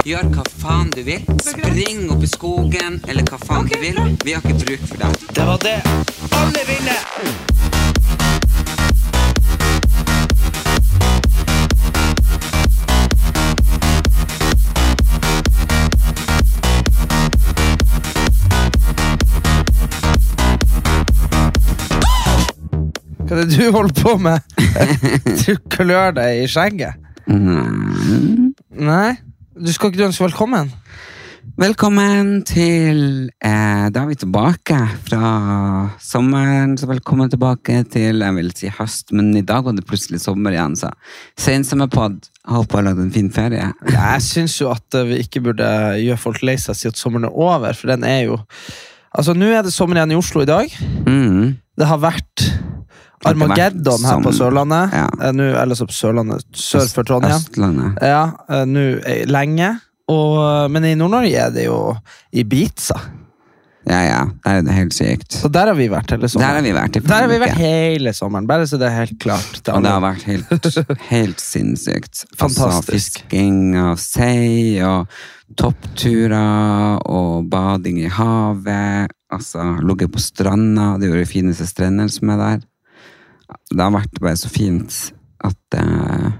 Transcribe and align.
Gjør 0.00 0.30
hva 0.32 0.42
faen 0.62 0.88
du 0.94 1.02
vil. 1.04 1.20
Spring 1.44 2.06
opp 2.08 2.22
i 2.24 2.28
skogen, 2.30 2.94
eller 3.04 3.26
hva 3.28 3.36
faen 3.42 3.66
du 3.68 3.76
vil. 3.82 3.98
Vi 4.24 4.32
har 4.32 4.40
ikke 4.40 4.56
bruk 4.64 4.86
for 4.88 5.02
deg. 5.02 5.26
Det 5.36 5.44
var 5.44 5.60
det 5.60 5.76
alle 6.40 6.62
vinner! 6.64 7.02
Hva 23.20 23.36
er 23.36 23.44
det 23.44 23.52
du 23.52 23.68
holder 23.70 23.94
på 24.00 24.16
med? 24.16 24.40
Du 25.44 25.52
klør 25.68 26.16
deg 26.16 26.40
i 26.40 26.48
skjegget. 26.50 26.96
Nei? 27.28 29.10
Du 29.60 29.68
skal 29.74 29.90
ikke 29.90 30.00
du 30.00 30.06
ønske 30.06 30.24
velkommen? 30.24 30.70
Velkommen 31.60 32.28
til 32.48 33.28
eh, 33.44 33.88
Da 33.92 34.04
er 34.06 34.06
vi 34.08 34.16
tilbake 34.16 34.78
fra 35.04 35.32
sommeren. 36.00 36.78
Så 36.80 36.88
velkommen 36.88 37.28
tilbake 37.28 37.82
til 37.92 38.24
jeg 38.24 38.36
vil 38.38 38.48
si 38.56 38.70
høst, 38.72 39.12
men 39.12 39.28
i 39.36 39.44
dag 39.44 39.66
var 39.66 39.76
det 39.76 39.84
plutselig 39.84 40.22
sommer 40.22 40.56
igjen. 40.56 40.78
Så 40.80 40.88
sensommerpod. 41.44 42.30
Håper 42.48 42.80
jeg 42.80 42.80
har 42.80 42.88
lagd 42.88 43.04
en 43.04 43.12
fin 43.12 43.28
ferie. 43.34 43.68
Jeg 43.84 44.24
syns 44.24 44.56
jo 44.62 44.70
at 44.72 44.96
eh, 44.96 45.10
vi 45.10 45.20
ikke 45.26 45.44
burde 45.50 45.68
gjøre 46.06 46.22
folk 46.24 46.40
lei 46.40 46.56
seg 46.56 46.72
og 46.72 46.80
si 46.80 46.88
at 46.94 47.02
sommeren 47.02 47.28
er 47.28 47.36
over, 47.36 47.76
for 47.76 47.92
den 47.92 48.08
er 48.08 48.22
jo 48.30 48.40
Altså, 49.10 49.34
Nå 49.34 49.48
er 49.50 49.64
det 49.66 49.72
sommer 49.74 49.98
igjen 49.98 50.12
i 50.14 50.20
Oslo 50.20 50.44
i 50.44 50.48
dag. 50.48 50.72
Mm. 51.04 51.56
Det 51.76 51.86
har 51.90 51.98
vært 51.98 52.44
Armageddon 53.28 54.04
her 54.08 54.20
på 54.24 54.32
Sørlandet. 54.32 54.92
ja. 54.96 55.06
Eh, 55.20 55.32
Nå, 55.36 55.50
eller 55.60 55.74
så 55.76 55.86
på 55.86 55.92
Sørlandet, 55.92 56.44
sør 56.56 56.86
for 56.88 57.04
Trondheim. 57.04 57.36
Østlandet. 57.36 57.98
Ja, 58.02 58.22
eh, 58.48 58.64
nå 58.64 58.84
eh, 59.04 59.24
lenge. 59.28 59.74
Og, 60.10 60.70
men 60.72 60.84
i 60.88 60.94
Nord-Norge 60.98 61.36
er 61.38 61.50
det 61.54 61.66
jo 61.68 61.80
Ibiza. 62.34 62.96
Ja, 63.86 64.00
ja. 64.04 64.22
Der 64.44 64.58
er 64.58 64.64
det 64.66 64.74
helt 64.76 64.92
sykt. 64.94 65.32
Så 65.40 65.48
der 65.52 65.70
har 65.70 65.74
vi 65.78 65.86
vært 65.88 66.10
hele 66.12 66.26
Der 66.26 66.28
sommeren. 66.28 66.56
har 66.58 66.62
vi 66.66 66.72
vært 66.76 66.96
i 66.96 67.00
Der 67.06 67.22
har 67.22 67.28
vi 67.30 67.38
vært 67.40 67.56
hele 67.60 68.12
sommeren, 68.14 68.46
bare 68.46 68.66
så 68.68 68.76
det 68.78 68.88
er 68.90 68.96
helt 68.98 69.18
klart. 69.22 69.60
Og 69.72 69.82
det 69.86 69.90
har 69.94 70.02
vært 70.04 70.26
helt, 70.28 70.66
helt 71.14 71.40
sinnssykt. 71.40 72.24
Fantastisk. 72.36 72.66
Altså, 72.66 72.92
fisking 72.92 73.76
og 73.80 73.98
sei 74.02 74.82
og 74.84 75.06
toppturer 75.56 77.00
og 77.08 77.48
bading 77.50 78.00
i 78.04 78.10
havet. 78.12 79.10
Altså, 79.32 79.62
ligget 79.86 80.12
på 80.12 80.18
stranda. 80.22 80.96
Det 80.98 81.08
er 81.08 81.14
jo 81.14 81.22
de 81.22 81.30
fineste 81.30 81.66
strendene 81.70 82.10
som 82.12 82.30
er 82.34 82.40
der. 82.44 82.60
Det 83.70 83.82
har 83.82 83.94
vært 83.94 84.20
bare 84.20 84.38
så 84.38 84.50
fint 84.52 84.94
at 85.46 85.76
eh, 85.78 86.30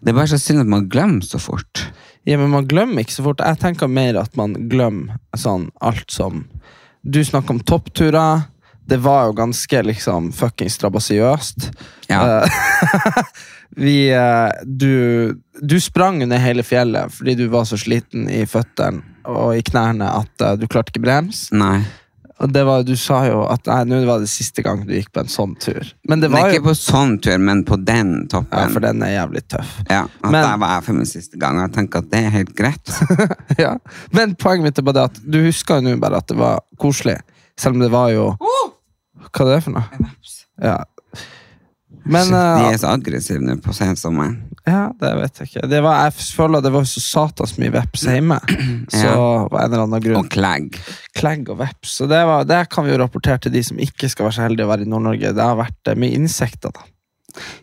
Det 0.00 0.12
er 0.12 0.16
bare 0.16 0.30
så 0.30 0.38
synd 0.40 0.62
at 0.62 0.70
man 0.70 0.88
glemmer 0.90 1.26
så 1.26 1.40
fort. 1.42 1.88
Ja, 2.28 2.38
men 2.38 2.52
man 2.52 2.68
glemmer 2.68 3.02
ikke 3.02 3.16
så 3.16 3.24
fort. 3.24 3.42
Jeg 3.42 3.60
tenker 3.62 3.90
mer 3.90 4.20
at 4.20 4.36
man 4.38 4.54
glemmer 4.70 5.18
sånn 5.36 5.70
alt 5.80 6.10
som 6.12 6.46
Du 7.02 7.22
snakker 7.24 7.56
om 7.56 7.60
toppturer. 7.64 8.48
Det 8.88 8.98
var 9.04 9.28
jo 9.28 9.36
ganske 9.36 9.82
liksom 9.84 10.32
fucking 10.32 10.70
strabasiøst. 10.72 11.68
Ja. 12.08 12.42
Eh, 12.44 13.22
vi 13.84 14.10
eh, 14.10 14.50
du, 14.64 15.36
du 15.60 15.76
sprang 15.80 16.22
ned 16.24 16.40
hele 16.40 16.64
fjellet 16.64 17.12
fordi 17.12 17.36
du 17.38 17.46
var 17.52 17.68
så 17.68 17.78
sliten 17.80 18.28
i 18.32 18.44
føttene 18.48 19.04
og 19.28 19.58
i 19.58 19.64
knærne 19.64 20.08
at 20.22 20.44
eh, 20.44 20.56
du 20.60 20.66
klarte 20.70 20.94
ikke 20.94 21.04
brems. 21.04 21.48
Nei. 21.52 21.82
Var, 22.38 22.82
du 22.86 22.92
sa 22.96 23.24
jo 23.26 23.40
at 23.50 23.66
nei, 23.66 23.80
nå 23.90 23.96
var 24.06 24.20
det 24.22 24.28
siste 24.30 24.62
gang 24.62 24.84
du 24.86 24.92
gikk 24.94 25.08
på 25.10 25.24
en 25.24 25.30
sånn 25.32 25.56
tur. 25.58 25.88
Men 26.08 26.20
det 26.22 26.28
var 26.30 26.46
det 26.46 26.52
ikke 26.54 26.60
jo 26.62 26.66
på 26.68 26.74
sånn 26.78 27.16
tur, 27.24 27.38
men 27.42 27.64
på 27.66 27.76
den 27.82 28.12
toppen. 28.30 28.60
Ja, 28.60 28.68
for 28.70 28.84
den 28.84 29.02
er 29.02 29.10
jævlig 29.16 29.42
tøff. 29.50 29.72
Ja, 29.90 30.04
at 30.06 30.30
Men- 30.30 30.44
der 30.44 30.60
var 30.62 30.74
jeg 30.76 30.84
for 30.86 30.92
min 31.00 31.06
siste 31.10 31.36
gang. 31.38 31.58
og 31.58 31.66
Jeg 31.66 31.72
tenker 31.74 31.98
at 31.98 32.10
det 32.12 32.20
er 32.24 32.30
helt 32.30 32.54
greit. 32.54 32.94
ja. 33.64 33.72
Men 34.14 34.36
poenget 34.36 34.62
mitt 34.68 34.78
er 34.78 34.86
bare 34.86 34.94
det 35.00 35.04
at 35.10 35.18
du 35.26 35.40
husker 35.48 35.80
jo 35.82 35.88
nå 35.88 35.96
bare 35.98 36.22
at 36.22 36.28
det 36.30 36.36
var 36.38 36.60
koselig. 36.78 37.18
Selv 37.58 37.74
om 37.74 37.80
det 37.82 37.90
var 37.90 38.10
jo 38.14 38.36
Hva 38.38 39.42
er 39.42 39.50
det 39.56 39.62
for 39.64 39.74
noe? 39.74 39.82
Ja. 40.62 40.76
Men 42.04 42.24
Shit, 42.28 42.34
eh, 42.34 42.58
de 42.62 42.74
er 42.74 42.78
så 42.82 42.90
aggressive 42.92 43.40
nå 43.42 43.56
på 43.64 43.74
sensommeren. 43.76 44.36
Ja, 44.68 44.90
det 45.00 45.10
vet 45.16 45.40
jeg 45.40 45.48
ikke. 45.48 45.68
Det 45.70 45.80
var, 45.84 46.02
jeg 46.08 46.26
føler 46.36 46.62
det 46.64 46.72
var 46.74 46.84
så 46.88 47.00
satans 47.00 47.54
mye 47.60 47.72
veps 47.72 48.04
hjemme. 48.08 48.36
Så 48.92 49.04
Ja. 49.06 49.14
av 49.16 49.54
en 49.56 49.72
eller 49.72 49.84
annen 49.86 50.02
grunn. 50.04 50.18
Og 50.20 50.28
klegg. 50.32 50.76
Klegg 51.16 51.48
og 51.48 51.58
veps. 51.62 51.96
Så 52.00 52.08
det, 52.10 52.20
var, 52.28 52.44
det 52.48 52.60
kan 52.72 52.84
vi 52.84 52.92
jo 52.92 53.00
rapportere 53.00 53.40
til 53.46 53.52
de 53.54 53.62
som 53.64 53.80
ikke 53.80 54.10
skal 54.12 54.28
være 54.28 54.36
så 54.36 54.44
heldige 54.44 54.68
å 54.68 54.72
være 54.72 54.84
i 54.84 54.90
Nord-Norge. 54.92 55.32
Det 55.36 55.44
har 55.50 55.56
vært 55.60 55.92
eh, 55.92 55.98
mye 56.00 56.16
insekter, 56.20 56.74
da. 56.76 56.84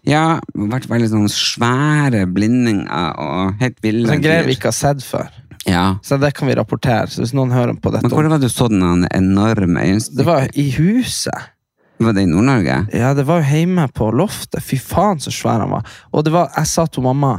Ja, 0.07 0.25
det 0.53 0.61
har 0.61 0.73
vært 0.77 0.89
veldig 0.91 1.09
sånne 1.11 1.31
svære 1.33 2.25
blindinger 2.31 3.17
og 3.21 3.57
helt 3.61 3.81
ville 3.83 4.07
Sånn 4.09 4.21
greier 4.23 4.45
vi 4.47 4.55
ikke 4.55 4.71
har 4.71 4.77
sett 4.77 5.03
før. 5.05 5.33
Ja. 5.65 5.85
Så 6.05 6.17
det 6.21 6.31
kan 6.37 6.47
vi 6.49 6.55
rapportere. 6.57 7.09
Så 7.09 7.23
hvis 7.23 7.33
noen 7.35 7.53
hører 7.53 7.73
på 7.81 7.91
dette 7.93 8.05
Men 8.05 8.13
hvor 8.13 8.27
var 8.29 8.37
det 8.39 8.49
du 8.49 8.53
så 8.53 8.67
den 8.69 9.07
enorme 9.09 9.85
Det 10.13 10.25
var 10.25 10.47
i 10.53 10.69
huset. 10.77 11.51
Var 11.97 12.13
det 12.13 12.25
i 12.25 12.29
Nord-Norge? 12.29 12.77
Ja, 12.93 13.13
det 13.15 13.23
var 13.27 13.39
jo 13.39 13.55
hjemme 13.55 13.87
på 13.95 14.09
loftet. 14.11 14.63
Fy 14.63 14.79
faen, 14.81 15.21
så 15.23 15.31
svær 15.31 15.63
han 15.63 15.71
var. 15.71 15.85
Og 16.11 16.25
det 16.27 16.33
var, 16.35 16.51
jeg 16.57 16.67
sa 16.71 16.87
til 16.91 17.05
mamma 17.05 17.37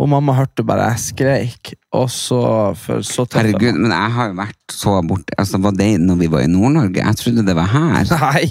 Og 0.00 0.08
mamma 0.08 0.32
hørte 0.34 0.64
bare 0.66 0.88
jeg 0.94 1.02
skreik, 1.02 1.74
og 1.92 2.06
så 2.10 2.38
for, 2.80 3.02
så 3.04 3.26
Herregud, 3.36 3.76
men 3.76 3.92
jeg 3.92 4.14
har 4.14 4.30
jo 4.30 4.38
vært 4.38 4.72
så 4.72 4.94
borte 5.04 5.36
altså, 5.38 5.60
Var 5.62 5.76
det 5.76 5.90
når 6.00 6.16
vi 6.22 6.30
var 6.32 6.46
i 6.46 6.48
Nord-Norge? 6.50 7.04
Jeg 7.04 7.20
trodde 7.20 7.44
det 7.46 7.54
var 7.58 7.68
her. 7.70 8.08
Nei, 8.24 8.46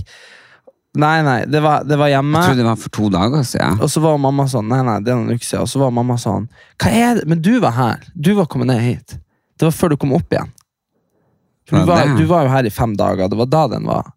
nei, 1.02 1.18
nei 1.26 1.40
det, 1.50 1.64
var, 1.66 1.84
det 1.88 1.98
var 1.98 2.14
hjemme. 2.14 2.38
Jeg 2.38 2.52
trodde 2.52 2.62
det 2.62 2.70
var 2.70 2.80
for 2.84 2.96
to 3.00 3.10
dager 3.12 3.44
siden. 3.48 3.82
Og 3.82 3.92
så 3.92 4.06
var 4.06 4.22
mamma 4.22 4.46
sånn 4.54 4.70
Nei, 4.70 4.84
nei, 4.86 5.00
det 5.02 5.12
er 5.12 5.20
noen 5.20 5.34
uker 5.34 5.48
siden. 5.50 5.66
Og 5.66 5.74
så 5.74 5.82
var 5.82 5.98
mamma 5.98 6.20
sånn 6.22 6.48
Hva 6.78 6.94
er 6.94 7.20
det? 7.20 7.28
Men 7.34 7.44
du 7.44 7.54
var 7.64 7.76
her. 7.76 8.08
Du 8.14 8.36
var 8.38 8.48
kommet 8.52 8.72
ned 8.72 8.86
hit. 8.86 9.18
Det 9.58 9.68
var 9.68 9.76
før 9.76 9.96
du 9.96 10.00
kom 10.06 10.14
opp 10.18 10.32
igjen. 10.32 10.54
Du 11.72 11.78
Var 11.88 12.18
du 12.18 12.26
var 12.28 12.46
jo 12.46 12.52
her 12.52 12.68
i 12.68 12.74
fem 12.74 12.96
dager. 13.00 13.30
Det 13.32 13.38
var 13.40 13.50
da 13.50 13.68
den 13.72 13.86
var. 13.88 14.12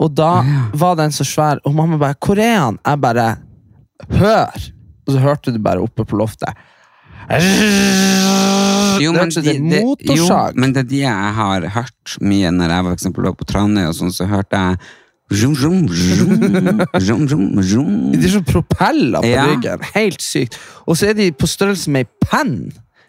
Og 0.00 0.12
da 0.16 0.40
var 0.80 0.96
den 0.96 1.12
så 1.12 1.26
svær, 1.28 1.60
og 1.64 1.74
mamma 1.76 1.98
bare 2.00 2.14
'Hvor 2.16 2.38
er 2.38 2.58
han?' 2.58 2.78
Jeg 2.86 3.00
bare 3.00 3.36
'Hør!' 4.10 4.70
Og 5.06 5.12
så 5.12 5.18
hørte 5.18 5.52
du 5.52 5.58
bare 5.58 5.80
oppe 5.80 6.04
på 6.04 6.16
loftet. 6.16 6.54
Jo, 9.00 9.12
det 9.12 9.20
men, 9.20 9.20
hørtes 9.20 9.36
ut 9.36 9.44
de, 9.44 9.54
som 9.54 9.64
en 9.64 9.70
det, 9.98 10.16
jo, 10.16 10.26
men 10.54 10.72
det 10.74 10.80
er 10.84 10.88
de 10.88 11.00
jeg 11.00 11.34
har 11.34 11.66
hørt 11.76 12.16
mye 12.20 12.50
når 12.50 12.74
jeg 12.74 12.84
for 12.84 12.92
eksempel 12.92 13.28
var 13.28 13.36
på 13.38 13.44
Tranøy, 13.44 13.84
og 13.86 13.94
sånn, 13.94 14.12
så 14.12 14.26
hørte 14.26 14.56
jeg 14.56 14.76
Zoom, 15.30 15.54
zoom, 15.54 15.88
zoom, 16.98 17.62
zoom. 17.62 18.12
De 18.12 18.24
er 18.26 18.32
som 18.32 18.44
propeller 18.44 19.22
på 19.22 19.44
ryggen. 19.46 19.84
Helt 19.94 20.22
sykt. 20.22 20.58
Og 20.90 20.98
så 20.98 21.12
er 21.12 21.14
de 21.14 21.28
på 21.30 21.46
størrelse 21.46 21.90
med 21.94 22.08
ei 22.08 22.26
penn. 22.26 22.56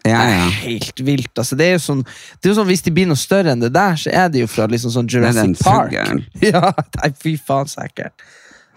Ja, 0.02 0.18
Det 0.18 0.34
er 0.34 0.54
helt 0.64 1.00
vilt. 1.06 1.30
Altså, 1.38 1.56
det 1.58 1.66
er 1.68 1.76
jo 1.76 1.82
sånn, 1.84 2.00
det 2.02 2.48
er 2.48 2.50
jo 2.50 2.56
sånn, 2.58 2.70
Hvis 2.72 2.82
de 2.82 2.90
blir 2.94 3.06
noe 3.06 3.18
større 3.20 3.52
enn 3.54 3.62
det 3.62 3.70
der, 3.74 3.98
så 4.00 4.10
er 4.10 4.32
de 4.34 4.42
jo 4.42 4.48
fra 4.50 4.66
liksom 4.70 4.90
sånn 4.94 5.10
Jurassic 5.10 5.62
Park. 5.62 5.94
Ja, 6.52 6.72
nei, 6.98 7.12
fy 7.22 7.36
faen, 7.38 7.70
sikkert. 7.70 8.24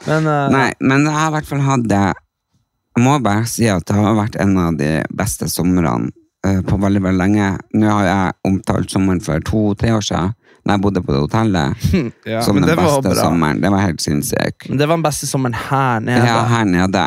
Men 0.05 0.27
uh, 0.29 0.45
Nei, 0.53 0.69
men 0.83 1.07
jeg 1.07 1.15
har 1.15 1.31
i 1.31 1.35
hvert 1.37 1.47
fall 1.49 1.63
hatt 1.65 1.85
det 1.89 2.03
Jeg 2.11 3.03
må 3.05 3.15
bare 3.23 3.45
si 3.49 3.65
at 3.71 3.85
det 3.87 3.95
har 3.95 4.17
vært 4.19 4.35
en 4.43 4.53
av 4.59 4.77
de 4.77 4.89
beste 5.15 5.47
somrene 5.51 6.11
eh, 6.45 6.59
på 6.63 6.77
veldig, 6.79 7.01
veldig 7.03 7.19
lenge. 7.19 7.47
Nå 7.75 7.89
har 7.89 8.05
jeg 8.07 8.35
omtalt 8.47 8.93
sommeren 8.93 9.19
for 9.23 9.41
to-tre 9.43 9.91
år 9.97 10.05
siden, 10.05 10.35
da 10.63 10.77
jeg 10.77 10.83
bodde 10.85 11.03
på 11.03 11.11
det 11.11 11.23
hotellet. 11.25 11.87
ja, 12.31 12.43
som 12.45 12.61
den 12.61 12.69
beste 12.69 13.15
sommeren. 13.17 13.59
Det 13.63 13.71
var 13.73 13.83
helt 13.83 14.03
sinnssykt. 14.03 14.69
Men 14.69 14.79
det 14.79 14.87
var 14.87 14.99
den 14.99 15.07
beste 15.07 15.27
sommeren 15.27 15.57
her 15.65 16.05
nede. 16.05 16.29
Ja, 16.29 16.37
her 16.53 16.69
nede. 16.69 17.03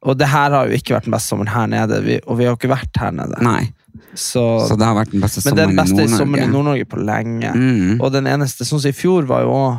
Og 0.00 0.16
det 0.16 0.30
her 0.32 0.54
har 0.56 0.68
jo 0.68 0.78
ikke 0.78 0.94
vært 0.96 1.08
den 1.08 1.14
beste 1.14 1.34
sommeren 1.34 1.52
her 1.52 1.68
nede, 1.68 2.00
vi, 2.06 2.16
og 2.24 2.38
vi 2.38 2.46
har 2.46 2.54
jo 2.54 2.58
ikke 2.58 2.72
vært 2.72 3.00
her 3.02 3.12
nede. 3.12 3.36
Nei. 3.44 3.68
Så, 4.14 4.42
Så 4.66 4.76
det 4.78 4.86
har 4.86 4.96
vært 4.96 5.12
den 5.12 5.22
beste 5.22 5.42
men 5.44 5.56
det 5.56 5.62
er 5.62 5.68
sommeren 5.68 5.76
den 5.76 5.82
beste 5.82 6.06
i 6.06 6.18
sommeren 6.18 6.42
i 6.42 6.48
Nord-Norge. 6.48 6.54
Nord-Norge 6.54 6.88
på 6.90 7.00
lenge. 7.04 7.52
Mm. 7.54 8.00
Og 8.00 8.12
den 8.14 8.28
eneste, 8.30 8.66
sånn 8.66 8.80
som 8.80 8.90
i 8.92 8.96
fjor 8.96 9.28
var 9.28 9.44
jo 9.46 9.54
òg 9.54 9.78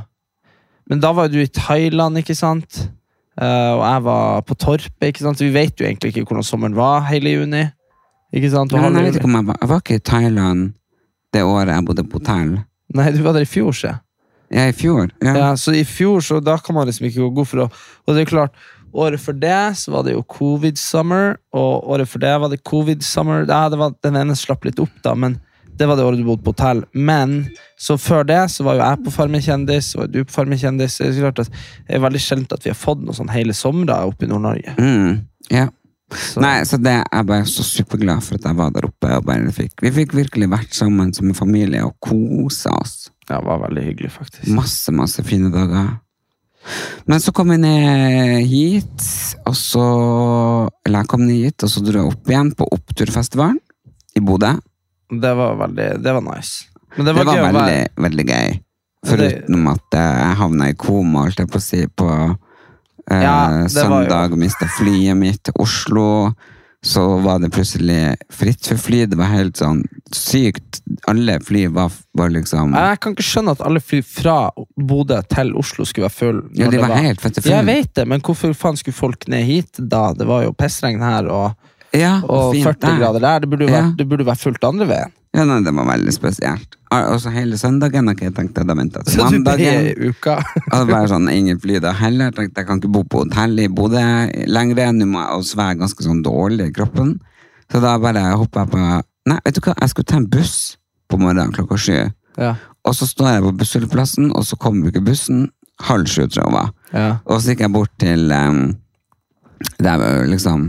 Men 0.92 1.00
da 1.00 1.12
var 1.16 1.30
jo 1.30 1.38
du 1.38 1.44
i 1.46 1.48
Thailand, 1.48 2.20
ikke 2.20 2.36
sant? 2.36 2.82
Uh, 3.40 3.80
og 3.80 3.84
jeg 3.86 4.04
var 4.04 4.42
på 4.44 4.58
Torpet, 4.60 5.06
ikke 5.08 5.24
sant? 5.24 5.40
Så 5.40 5.46
vi 5.48 5.54
vet 5.56 5.80
jo 5.80 5.88
egentlig 5.88 6.12
ikke 6.12 6.26
hvordan 6.28 6.44
sommeren 6.44 6.76
var 6.76 7.06
hele 7.08 7.32
juni. 7.32 7.64
Ikke 8.36 8.50
sant? 8.52 8.74
Nei, 8.76 8.90
nei, 8.90 9.06
jeg 9.06 9.08
vet 9.08 9.20
ikke 9.22 9.30
om 9.30 9.38
jeg 9.40 9.48
var, 9.48 9.60
jeg 9.62 9.72
var 9.72 9.84
ikke 9.84 10.00
i 10.00 10.04
Thailand 10.12 10.66
det 11.32 11.44
året 11.48 11.72
jeg 11.72 11.88
bodde 11.88 12.06
på 12.12 12.20
hotell. 12.20 12.58
Nei, 12.98 13.08
du 13.16 13.22
var 13.24 13.38
der 13.38 13.46
i 13.46 13.50
fjor, 13.50 13.72
se. 13.76 13.94
Ja, 14.52 14.68
i 14.68 14.76
fjor. 14.76 15.14
Ja. 15.24 15.36
Ja, 15.38 15.50
så 15.56 15.72
i 15.76 15.86
fjor, 15.88 16.20
så 16.28 16.42
da 16.44 16.58
kan 16.60 16.76
man 16.76 16.90
liksom 16.90 17.08
ikke 17.08 17.24
gå 17.24 17.30
god 17.40 17.48
for 17.48 17.64
å 17.64 17.68
Og 17.72 18.16
det 18.16 18.26
er 18.26 18.32
klart, 18.34 18.64
Året 18.94 19.20
før 19.24 19.38
det 19.40 19.78
så 19.80 19.92
var 19.94 20.04
det 20.04 20.14
jo 20.18 20.24
covid 20.28 20.78
summer, 20.78 21.38
og 21.56 21.88
året 21.90 22.10
før 22.12 22.20
det 22.26 22.34
var 22.44 22.50
det 22.52 22.64
covid 22.68 23.02
summer. 23.06 23.46
Ja, 23.48 23.70
det 23.72 23.80
var, 23.80 23.94
den 24.04 24.16
ene 24.20 24.36
slapp 24.36 24.66
litt 24.68 24.80
opp, 24.84 24.94
da, 25.06 25.14
men 25.16 25.40
det 25.80 25.88
var 25.88 25.96
det 25.98 26.04
året 26.06 26.20
du 26.20 26.26
bodde 26.28 26.44
på 26.46 26.52
hotell. 26.54 26.84
Men 26.94 27.48
så 27.80 27.96
før 27.98 28.26
det 28.28 28.42
så 28.54 28.64
var 28.68 28.76
jo 28.78 28.84
jeg 28.84 29.04
på 29.06 29.14
Farmen 29.16 29.42
kjendis, 29.42 29.94
og 29.96 30.12
du 30.14 30.20
på 30.28 30.36
Farmen 30.36 30.60
kjendis. 30.60 30.98
Det 31.00 31.08
er 31.08 31.22
klart 31.24 31.40
at 31.46 31.50
det 31.88 31.96
er 31.98 32.04
veldig 32.04 32.22
sjelden 32.22 32.52
at 32.54 32.66
vi 32.68 32.74
har 32.74 32.78
fått 32.78 33.02
noe 33.06 33.16
sånn 33.18 33.32
hele 33.34 33.56
somre 33.58 33.96
oppe 34.12 34.28
i 34.28 34.30
Nord-Norge. 34.30 34.76
Mm, 34.78 35.22
ja. 35.50 35.70
Så- 36.12 36.42
Nei, 36.44 36.58
så 36.68 36.76
det 36.78 36.98
er 37.08 37.24
bare 37.24 37.46
så 37.48 37.64
superglad 37.64 38.20
for 38.22 38.36
at 38.36 38.44
jeg 38.44 38.56
var 38.60 38.70
der 38.76 38.84
oppe. 38.90 39.08
Og 39.16 39.26
bare 39.26 39.48
fikk, 39.56 39.80
vi 39.82 39.92
fikk 39.96 40.12
virkelig 40.14 40.50
vært 40.52 40.74
sammen 40.76 41.14
som 41.16 41.30
en 41.32 41.34
familie 41.40 41.82
og 41.88 41.96
kosa 42.04 42.76
oss. 42.82 43.10
Ja, 43.30 43.38
det 43.40 43.46
var 43.48 43.62
veldig 43.64 43.84
hyggelig, 43.86 44.12
faktisk. 44.12 44.50
Masse, 44.54 44.92
masse 44.92 45.24
fine 45.24 45.50
dager. 45.54 45.94
Men 47.10 47.20
så 47.24 47.32
kom 47.34 47.50
jeg 47.54 47.62
ned 47.64 48.46
hit, 48.48 49.06
og 49.50 49.56
så 49.58 49.86
Eller 50.86 51.02
jeg 51.04 51.08
kom 51.12 51.24
ned 51.26 51.46
hit, 51.48 51.64
og 51.66 51.70
så 51.74 51.82
dro 51.84 52.04
jeg 52.04 52.12
opp 52.14 52.30
igjen 52.30 52.52
på 52.58 52.68
Oppturfestivalen 52.78 53.58
i 54.16 54.22
Bodø. 54.24 54.54
Det 55.12 55.32
var 55.36 55.56
veldig 55.66 55.88
Det 56.04 56.14
var 56.14 56.22
nice. 56.22 56.68
Men 56.98 57.06
det 57.08 57.16
Det 57.16 57.26
var, 57.26 57.34
gøy 57.36 57.42
veldig, 57.48 57.62
å 57.62 57.66
være 57.66 58.06
veldig 58.06 58.26
gøy. 58.28 58.60
Foruten 59.08 59.66
det- 59.66 59.72
at 59.74 59.98
jeg 59.98 60.36
havna 60.38 60.70
i 60.70 60.74
koma, 60.78 61.24
holdt 61.26 61.40
jeg 61.40 61.48
på 61.50 61.58
å 61.58 61.62
si, 61.62 61.88
på 61.88 62.08
eh, 63.10 63.22
Ja, 63.22 63.68
søndag. 63.68 64.10
var 64.10 64.30
jo- 64.30 64.36
mista 64.36 64.66
flyet 64.68 65.18
mitt 65.18 65.44
til 65.44 65.54
Oslo. 65.60 66.34
Så 66.84 67.02
var 67.22 67.38
det 67.40 67.52
plutselig 67.54 68.16
fritt 68.34 68.66
for 68.66 68.80
fly. 68.82 69.04
Det 69.06 69.18
var 69.20 69.30
helt 69.30 69.60
sånn 69.62 69.84
sykt. 70.18 70.80
Alle 71.08 71.36
fly 71.46 71.68
var, 71.70 71.92
var 72.18 72.32
liksom 72.34 72.74
Jeg 72.74 73.00
kan 73.04 73.14
ikke 73.14 73.26
skjønne 73.28 73.54
at 73.54 73.62
alle 73.68 73.82
fly 73.86 74.00
fra 74.06 74.38
Bodø 74.76 75.20
til 75.30 75.54
Oslo 75.62 75.86
skulle 75.86 76.08
være 76.10 76.18
full. 76.18 76.40
Ja, 76.58 76.72
de 76.74 76.82
var, 76.82 76.90
var 76.96 77.04
helt 77.06 77.22
fette 77.22 77.44
full. 77.46 77.54
Jeg 77.54 77.68
vet 77.70 77.94
det, 78.00 78.08
men 78.10 78.24
hvorfor 78.26 78.56
faen 78.58 78.80
skulle 78.82 78.98
folk 78.98 79.28
ned 79.30 79.46
hit 79.46 79.78
da? 79.78 80.08
Det 80.18 80.26
var 80.30 80.48
jo 80.48 80.56
pissregn 80.58 81.06
her 81.06 81.30
og, 81.30 81.54
Ja, 81.94 82.16
og 82.26 82.56
fint 82.56 82.66
40 82.66 82.80
der. 82.88 82.98
grader 83.04 83.26
der. 83.28 83.40
Det 83.46 83.50
burde 83.54 83.68
jo 83.70 83.76
Ja. 83.76 83.84
det 83.98 84.08
burde 84.10 84.26
vært 84.26 84.42
fullt 84.42 84.64
andre 84.64 84.88
veien. 84.90 85.14
Ja, 85.32 85.46
nei, 85.48 85.62
det 85.64 85.72
var 85.72 85.88
veldig 85.88 86.12
spesielt. 86.12 86.76
Og 86.92 87.22
så 87.24 87.32
hele 87.32 87.56
søndagen 87.56 88.10
har 88.10 88.18
ikke 88.18 88.26
jeg 88.28 88.34
tenkt 88.36 88.58
at 88.60 88.68
jeg 88.68 88.78
venta 88.78 89.04
til 89.08 89.22
mandagen. 89.24 90.10
uka. 90.12 90.34
Det 90.66 90.82
var 90.90 91.08
sånn, 91.08 91.30
ingen 91.32 91.60
fly 91.64 91.80
da 91.84 91.94
heller. 91.96 92.34
Tenkte 92.36 92.60
jeg 92.60 92.68
kan 92.68 92.82
ikke 92.82 92.92
bo 92.92 93.06
på 93.08 93.22
hotell 93.24 93.62
i 93.64 93.70
Bodø 93.72 94.02
lenger. 94.52 94.92
Nå 94.98 95.08
må 95.08 95.22
jeg 95.22 95.38
også 95.38 95.60
være 95.62 95.78
ganske 95.86 96.04
sånn 96.04 96.20
dårlig 96.26 96.68
i 96.68 96.76
kroppen. 96.76 97.16
Så 97.72 97.80
da 97.80 97.96
bare 98.04 98.26
hoppa 98.36 98.66
jeg 98.66 98.74
på 98.74 98.82
Nei, 99.30 99.38
vet 99.46 99.54
du 99.54 99.62
hva, 99.62 99.76
jeg 99.78 99.92
skulle 99.92 100.10
ta 100.10 100.18
en 100.18 100.30
buss 100.34 100.56
på 101.12 101.20
morgenen 101.22 101.52
klokka 101.54 101.78
sju. 101.78 101.98
Ja. 102.42 102.56
Og 102.90 102.96
så 102.98 103.06
står 103.06 103.36
jeg 103.36 103.44
på 103.46 103.52
bussholdeplassen, 103.60 104.32
og 104.34 104.48
så 104.50 104.58
kommer 104.58 104.90
ikke 104.90 105.04
bussen. 105.06 105.44
Halv 105.86 106.10
sju, 106.10 106.24
tror 106.26 106.42
jeg 106.42 106.56
var. 106.56 106.72
Ja. 106.90 107.12
Og 107.30 107.38
så 107.38 107.54
gikk 107.54 107.62
jeg 107.62 107.74
bort 107.74 107.94
til 108.02 108.34
um, 108.34 108.64
Der 109.82 110.26
liksom 110.28 110.66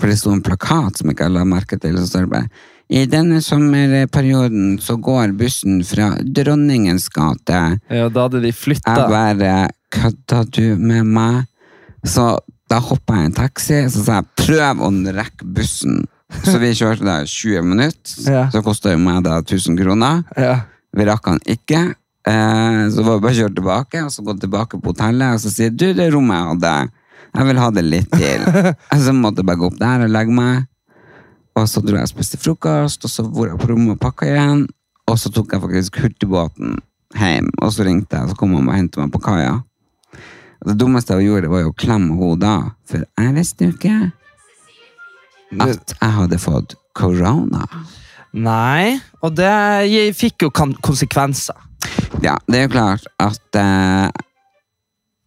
For 0.00 0.10
det 0.10 0.18
sto 0.20 0.30
en 0.34 0.44
plakat 0.44 1.00
som 1.00 1.10
ikke 1.10 1.26
jeg 1.26 1.34
la 1.34 1.44
merke 1.48 1.78
til, 1.80 1.96
så 1.96 2.06
står 2.10 2.26
det 2.26 2.32
bare 2.34 2.48
I 2.94 3.06
denne 3.10 3.40
sommerperioden 3.42 4.76
så 4.82 4.94
går 5.02 5.32
bussen 5.38 5.80
fra 5.86 6.12
Dronningens 6.22 7.08
gate. 7.10 7.62
ja, 7.90 8.08
da 8.08 8.26
hadde 8.28 8.42
de 8.44 8.52
flytta. 8.54 8.94
Jeg 8.94 9.10
bare 9.10 9.54
Kødda 9.94 10.42
du 10.50 10.76
med 10.78 11.06
meg? 11.06 11.44
Så 12.06 12.38
da 12.70 12.80
hoppa 12.82 13.16
jeg 13.18 13.22
i 13.22 13.30
en 13.30 13.36
taxi, 13.36 13.76
så 13.90 14.02
sa 14.02 14.20
jeg 14.20 14.30
prøv 14.40 14.82
å 14.82 14.90
rekke 15.14 15.46
bussen. 15.56 16.04
Så 16.42 16.56
vi 16.58 16.72
kjørte 16.74 17.06
da 17.06 17.20
20 17.26 17.66
minutter. 17.66 18.14
Ja. 18.34 18.46
Så 18.50 18.62
kosta 18.64 18.94
jo 18.94 19.00
meg 19.02 19.22
da 19.26 19.38
1000 19.42 19.78
kroner. 19.78 20.22
Ja. 20.38 20.56
Vi 20.94 21.06
rakk 21.06 21.30
han 21.30 21.42
ikke. 21.46 21.82
Eh, 22.26 22.82
så 22.94 23.04
var 23.04 23.18
det 23.18 23.24
bare 23.26 23.34
å 23.34 23.38
kjøre 23.40 23.56
tilbake, 23.58 24.04
og 24.06 24.12
så 24.14 24.24
gå 24.24 24.36
tilbake 24.40 24.78
på 24.80 24.94
hotellet 24.94 25.36
og 25.36 25.42
så 25.42 25.52
si 25.52 25.68
du, 25.68 25.90
det 25.92 26.08
rommet 26.14 26.38
jeg 26.38 26.50
hadde, 26.52 26.74
jeg 27.34 27.48
vil 27.50 27.60
ha 27.60 27.70
det 27.74 27.84
litt 27.84 28.14
til. 28.14 28.46
så 29.04 29.14
måtte 29.16 29.42
jeg 29.42 29.50
bare 29.50 29.60
gå 29.60 29.68
opp 29.68 29.82
der 29.82 30.06
og 30.06 30.14
legge 30.14 30.38
meg. 30.38 30.70
Og 31.54 31.68
så 31.70 31.82
dro 31.84 31.98
jeg 31.98 32.08
og 32.08 32.10
spiste 32.10 32.40
frokost, 32.40 33.04
og 33.06 33.12
så 33.12 33.24
var 33.28 33.52
jeg 33.52 33.60
på 33.60 33.70
rommet 33.70 33.94
og 33.94 34.02
pakka 34.02 34.26
igjen. 34.30 34.64
Og 35.10 35.20
så 35.20 35.30
tok 35.30 35.52
jeg 35.54 35.62
faktisk 35.62 36.00
hurtigbåten 36.02 36.78
hjem, 37.14 37.50
og 37.62 37.72
så 37.74 37.86
ringte 37.86 38.16
jeg, 38.16 38.26
og 38.26 38.32
så 38.32 38.38
kom 38.40 38.56
han 38.56 38.68
og 38.68 38.76
hentet 38.76 39.02
meg 39.02 39.12
på 39.14 39.22
kaia. 39.22 39.58
Det 40.64 40.78
dummeste 40.80 41.16
jeg 41.18 41.28
gjorde, 41.28 41.50
var 41.52 41.60
jo 41.66 41.72
å 41.74 41.76
klemme 41.76 42.16
henne 42.16 42.40
da, 42.40 42.54
for 42.88 43.04
jeg 43.04 43.34
visste 43.36 43.68
jo 43.68 43.74
ikke 43.74 43.98
at 45.62 45.92
jeg 45.94 46.14
hadde 46.16 46.40
fått 46.40 46.74
korona. 46.96 47.66
Nei, 48.34 48.96
og 49.22 49.36
det 49.38 49.52
fikk 50.18 50.46
jo 50.46 50.50
konsekvenser. 50.54 51.58
Ja, 52.24 52.38
det 52.48 52.58
er 52.58 52.64
jo 52.64 52.72
klart 52.72 53.04
at 53.22 53.58
eh, 53.60 54.08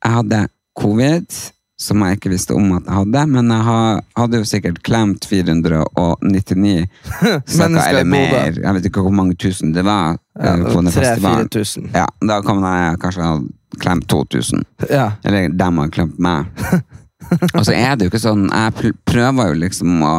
jeg 0.04 0.16
hadde 0.18 0.42
covid, 0.78 1.38
som 1.78 2.02
jeg 2.02 2.18
ikke 2.18 2.32
visste 2.34 2.56
om 2.58 2.72
at 2.74 2.88
jeg 2.90 2.96
hadde, 2.98 3.22
men 3.30 3.52
jeg 3.54 3.66
ha- 3.68 4.00
hadde 4.18 4.40
jo 4.42 4.48
sikkert 4.50 4.80
klemt 4.86 5.28
499 5.30 6.88
saker 7.58 7.78
eller 7.92 8.08
mer. 8.10 8.58
Jeg 8.58 8.74
vet 8.80 8.88
ikke 8.90 9.04
hvor 9.06 9.14
mange 9.14 9.38
tusen 9.38 9.76
det 9.76 9.84
var 9.86 10.18
Ja, 10.38 10.56
festivalen. 10.90 11.50
3000-4000. 11.54 11.92
Ja, 11.94 12.08
da 12.26 12.40
kan 12.46 12.64
jeg 12.66 12.98
kanskje 13.04 13.28
ha 13.28 13.38
klemt 13.82 14.08
2000. 14.10 14.66
Ja. 14.90 15.12
Eller 15.24 15.50
dem 15.54 15.78
har 15.84 15.94
klemt 15.94 16.18
meg. 16.20 16.50
Og 17.58 17.64
så 17.66 17.74
er 17.76 17.96
det 17.98 18.08
jo 18.08 18.12
ikke 18.12 18.22
sånn, 18.26 18.48
jeg 18.50 18.94
prøver 19.10 19.52
jo 19.54 19.62
liksom 19.66 20.02
å 20.06 20.12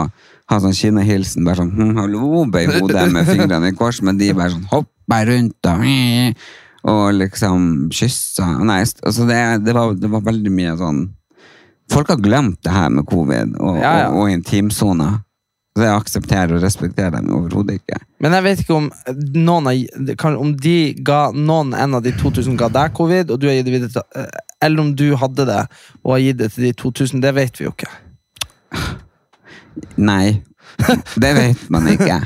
ha 0.48 0.56
sånn 0.62 0.74
kinnehilsen, 0.76 1.44
bare 1.46 1.60
sånn, 1.62 1.74
hm, 1.76 1.92
hallo, 1.98 2.44
bøy 2.50 2.66
hodet 2.70 3.06
med 3.12 3.26
fingrene 3.28 3.70
i 3.70 3.76
kors, 3.76 3.98
men 4.04 4.18
de 4.20 4.30
bare 4.36 4.54
sånn, 4.54 4.64
hopper 4.70 5.26
rundt 5.28 5.68
og, 5.68 5.84
og 6.88 7.04
liksom 7.18 7.88
kysser. 7.94 8.58
Nei, 8.64 8.80
altså 8.82 9.26
det, 9.28 9.38
det, 9.66 9.74
var, 9.76 9.92
det 9.98 10.10
var 10.12 10.24
veldig 10.26 10.52
mye 10.54 10.74
sånn, 10.80 11.02
folk 11.92 12.08
har 12.12 12.20
glemt 12.22 12.60
det 12.64 12.72
her 12.74 12.90
med 12.92 13.06
covid 13.08 13.56
og, 13.58 13.78
Ja, 13.80 13.94
ja. 14.02 14.08
og, 14.10 14.22
og 14.24 14.30
intimsoner. 14.34 15.18
Så 15.78 15.84
jeg 15.84 15.94
aksepterer 15.94 16.52
og 16.56 16.62
respekterer 16.64 17.12
dem 17.14 17.28
overhodet 17.30 17.76
ikke. 17.78 18.00
Men 18.24 18.32
jeg 18.34 18.42
vet 18.48 18.62
ikke 18.64 18.74
om 18.80 18.88
noen 19.38 19.68
av, 19.70 20.32
om 20.40 20.48
de 20.58 20.72
ga 21.06 21.18
noen 21.36 21.70
en 21.78 21.94
av 21.94 22.02
de 22.02 22.10
2000 22.18 22.56
ga 22.58 22.66
deg 22.74 22.96
covid, 22.98 23.30
og 23.30 23.38
du 23.38 23.46
har 23.46 23.54
gitt 23.54 23.68
det 23.68 23.74
videre 23.76 23.92
til 23.94 24.02
eh, 24.18 24.40
Eller 24.66 24.82
om 24.82 24.90
du 24.98 25.12
hadde 25.20 25.46
det 25.46 25.60
og 26.02 26.16
har 26.16 26.24
gitt 26.24 26.40
det 26.40 26.48
til 26.56 26.66
de 26.66 26.72
2000, 26.82 27.22
det 27.22 27.30
vet 27.36 27.60
vi 27.60 27.68
jo 27.68 27.74
ikke. 27.76 27.92
Nei, 30.02 30.42
det 31.16 31.30
vet 31.38 31.68
man 31.70 31.86
ikke. 31.94 32.18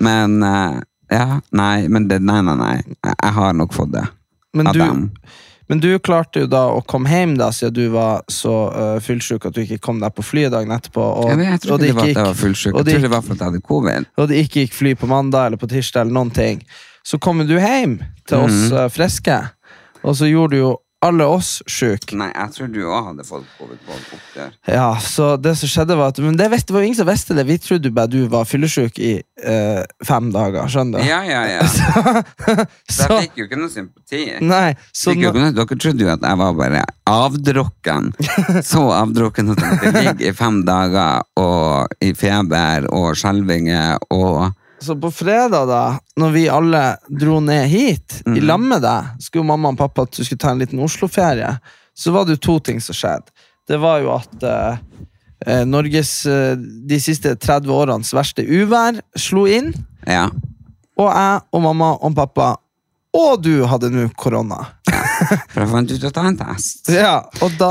Men 0.00 0.40
eh, 0.42 0.78
ja, 1.12 1.40
nei, 1.52 1.88
men 1.92 2.08
det, 2.08 2.22
nei, 2.24 2.40
nei, 2.48 2.56
nei. 2.60 2.76
Jeg 3.04 3.34
har 3.36 3.52
nok 3.60 3.76
fått 3.76 3.92
det 3.94 4.06
Men 4.56 4.72
av 4.72 4.74
du, 4.74 4.80
dem. 4.80 5.04
Men 5.66 5.80
du 5.82 5.88
klarte 5.98 6.44
jo 6.44 6.48
da 6.50 6.62
å 6.70 6.82
komme 6.86 7.10
hjem 7.10 7.34
da, 7.40 7.50
siden 7.54 7.74
du 7.74 7.86
var 7.94 8.22
så 8.30 8.54
uh, 8.70 8.98
fullsjuk 9.02 9.48
at 9.48 9.56
du 9.56 9.64
ikke 9.64 9.80
kom 9.82 9.98
deg 10.02 10.14
på 10.14 10.22
flyet 10.22 10.54
dagen 10.54 10.70
etterpå. 10.74 11.02
Og, 11.02 11.30
Jeg, 11.32 11.40
vet, 11.40 11.50
jeg 11.50 11.62
tror 11.64 11.76
ikke 11.76 11.86
det 11.86 11.96
var 11.96 12.04
at 12.04 12.12
jeg 12.12 12.28
var 12.28 12.38
fullsjuk. 12.42 12.76
Jeg 12.76 12.88
tror 12.88 13.06
det 13.06 13.12
var 13.12 13.24
at 13.24 13.32
jeg 13.32 13.42
hadde 13.48 13.62
covid. 13.66 14.10
og 14.16 14.30
det 14.30 14.42
ikke 14.44 14.64
gikk 14.64 14.76
fly 14.76 14.94
på 15.00 15.10
mandag 15.10 15.50
eller 15.50 15.60
på 15.60 15.70
tirsdag, 15.70 16.06
eller 16.06 16.18
noen 16.20 16.30
ting. 16.34 16.62
Så 17.06 17.18
kommer 17.22 17.46
du 17.46 17.56
hjem 17.58 17.98
til 18.26 18.46
oss 18.46 18.60
mm. 18.70 18.76
eh, 18.78 18.88
friske, 18.94 19.38
og 20.02 20.18
så 20.18 20.30
gjorde 20.30 20.54
du 20.54 20.62
jo 20.62 20.72
alle 21.06 21.26
oss 21.30 21.60
sjuk. 21.70 22.10
Nei, 22.18 22.28
jeg 22.32 22.54
tror 22.56 22.70
du 22.72 22.80
òg 22.84 23.10
hadde 23.10 23.26
fått 23.26 23.46
covid 23.58 23.80
på 23.86 23.96
oppgjør. 23.96 24.52
Ja, 24.70 24.88
så 25.02 25.28
det 25.40 25.56
som 25.60 25.70
skjedde 25.70 25.96
var 25.98 26.12
at 26.12 26.20
Men 26.22 26.38
det, 26.38 26.48
visste, 26.52 26.72
det 26.72 26.76
var 26.78 26.86
ingen 26.86 26.98
som 26.98 27.08
visste 27.08 27.36
det. 27.36 27.46
Vi 27.48 27.58
trodde 27.62 27.92
bare 27.94 28.12
du 28.12 28.26
var 28.32 28.48
fyllesyk 28.48 28.98
i 28.98 29.12
eh, 29.22 29.82
fem 30.06 30.30
dager. 30.34 30.68
Skjønner 30.72 31.02
du? 31.02 31.08
Ja, 31.08 31.22
ja, 31.26 31.42
ja. 31.56 31.66
Så 32.96 33.06
så, 33.06 33.08
jeg 33.12 33.28
fikk 33.28 33.40
jo 33.40 33.46
ikke 33.48 33.58
noe 33.60 33.72
sympati. 33.72 34.20
nei, 34.42 34.74
så 34.94 35.14
nå, 35.14 35.30
noe, 35.34 35.50
dere 35.54 35.78
trodde 35.78 36.04
jo 36.04 36.12
at 36.12 36.24
jeg 36.24 36.40
var 36.40 36.54
bare 36.58 36.84
avdrukken. 37.10 38.12
Så 38.70 38.82
avdrukken 38.94 39.54
at 39.54 39.64
jeg 39.64 39.94
ligger 39.96 40.30
i 40.30 40.36
fem 40.36 40.62
dager 40.66 41.26
og 41.40 41.98
i 42.02 42.12
feber 42.16 42.88
og 42.94 43.12
skjelvinger 43.18 44.00
og 44.14 44.54
så 44.80 44.94
på 45.00 45.10
fredag, 45.10 45.66
da 45.68 45.98
når 46.20 46.30
vi 46.34 46.48
alle 46.52 46.82
dro 47.08 47.40
ned 47.40 47.68
hit 47.68 48.22
i 48.26 48.30
Mhm. 48.30 48.46
lag 48.46 48.60
med 48.60 48.82
deg, 48.82 49.04
skulle 49.20 49.44
mamma 49.48 49.68
og 49.72 49.78
pappa 49.78 50.02
at 50.02 50.12
du 50.12 50.24
skulle 50.24 50.38
ta 50.38 50.50
en 50.50 50.58
liten 50.58 50.78
Oslo-ferie, 50.82 51.58
så 51.94 52.12
var 52.12 52.24
det 52.24 52.36
jo 52.36 52.44
to 52.46 52.58
ting 52.60 52.80
som 52.80 52.94
skjedde. 52.94 53.30
Det 53.68 53.78
var 53.80 54.00
jo 54.00 54.10
at 54.14 54.42
eh, 54.42 54.76
eh, 55.46 55.64
Norges 55.64 56.26
eh, 56.26 56.56
de 56.56 56.98
siste 57.00 57.34
30 57.36 57.66
årenes 57.72 58.12
verste 58.12 58.44
uvær 58.46 59.00
slo 59.16 59.46
inn, 59.46 59.72
Ja. 60.06 60.28
og 60.98 61.08
jeg 61.12 61.40
og 61.52 61.62
mamma 61.62 61.92
og 62.00 62.14
pappa 62.14 62.56
og 63.16 63.42
du 63.42 63.64
hadde 63.66 63.88
nå 63.90 64.10
korona. 64.14 64.66
For 65.52 65.62
jeg 65.62 65.70
fant 65.72 65.92
ut 65.92 66.06
å 66.08 66.10
ta 66.14 66.24
en 66.28 66.38
test. 66.40 66.90
Ja, 66.92 67.14
og 67.42 67.56
da 67.60 67.70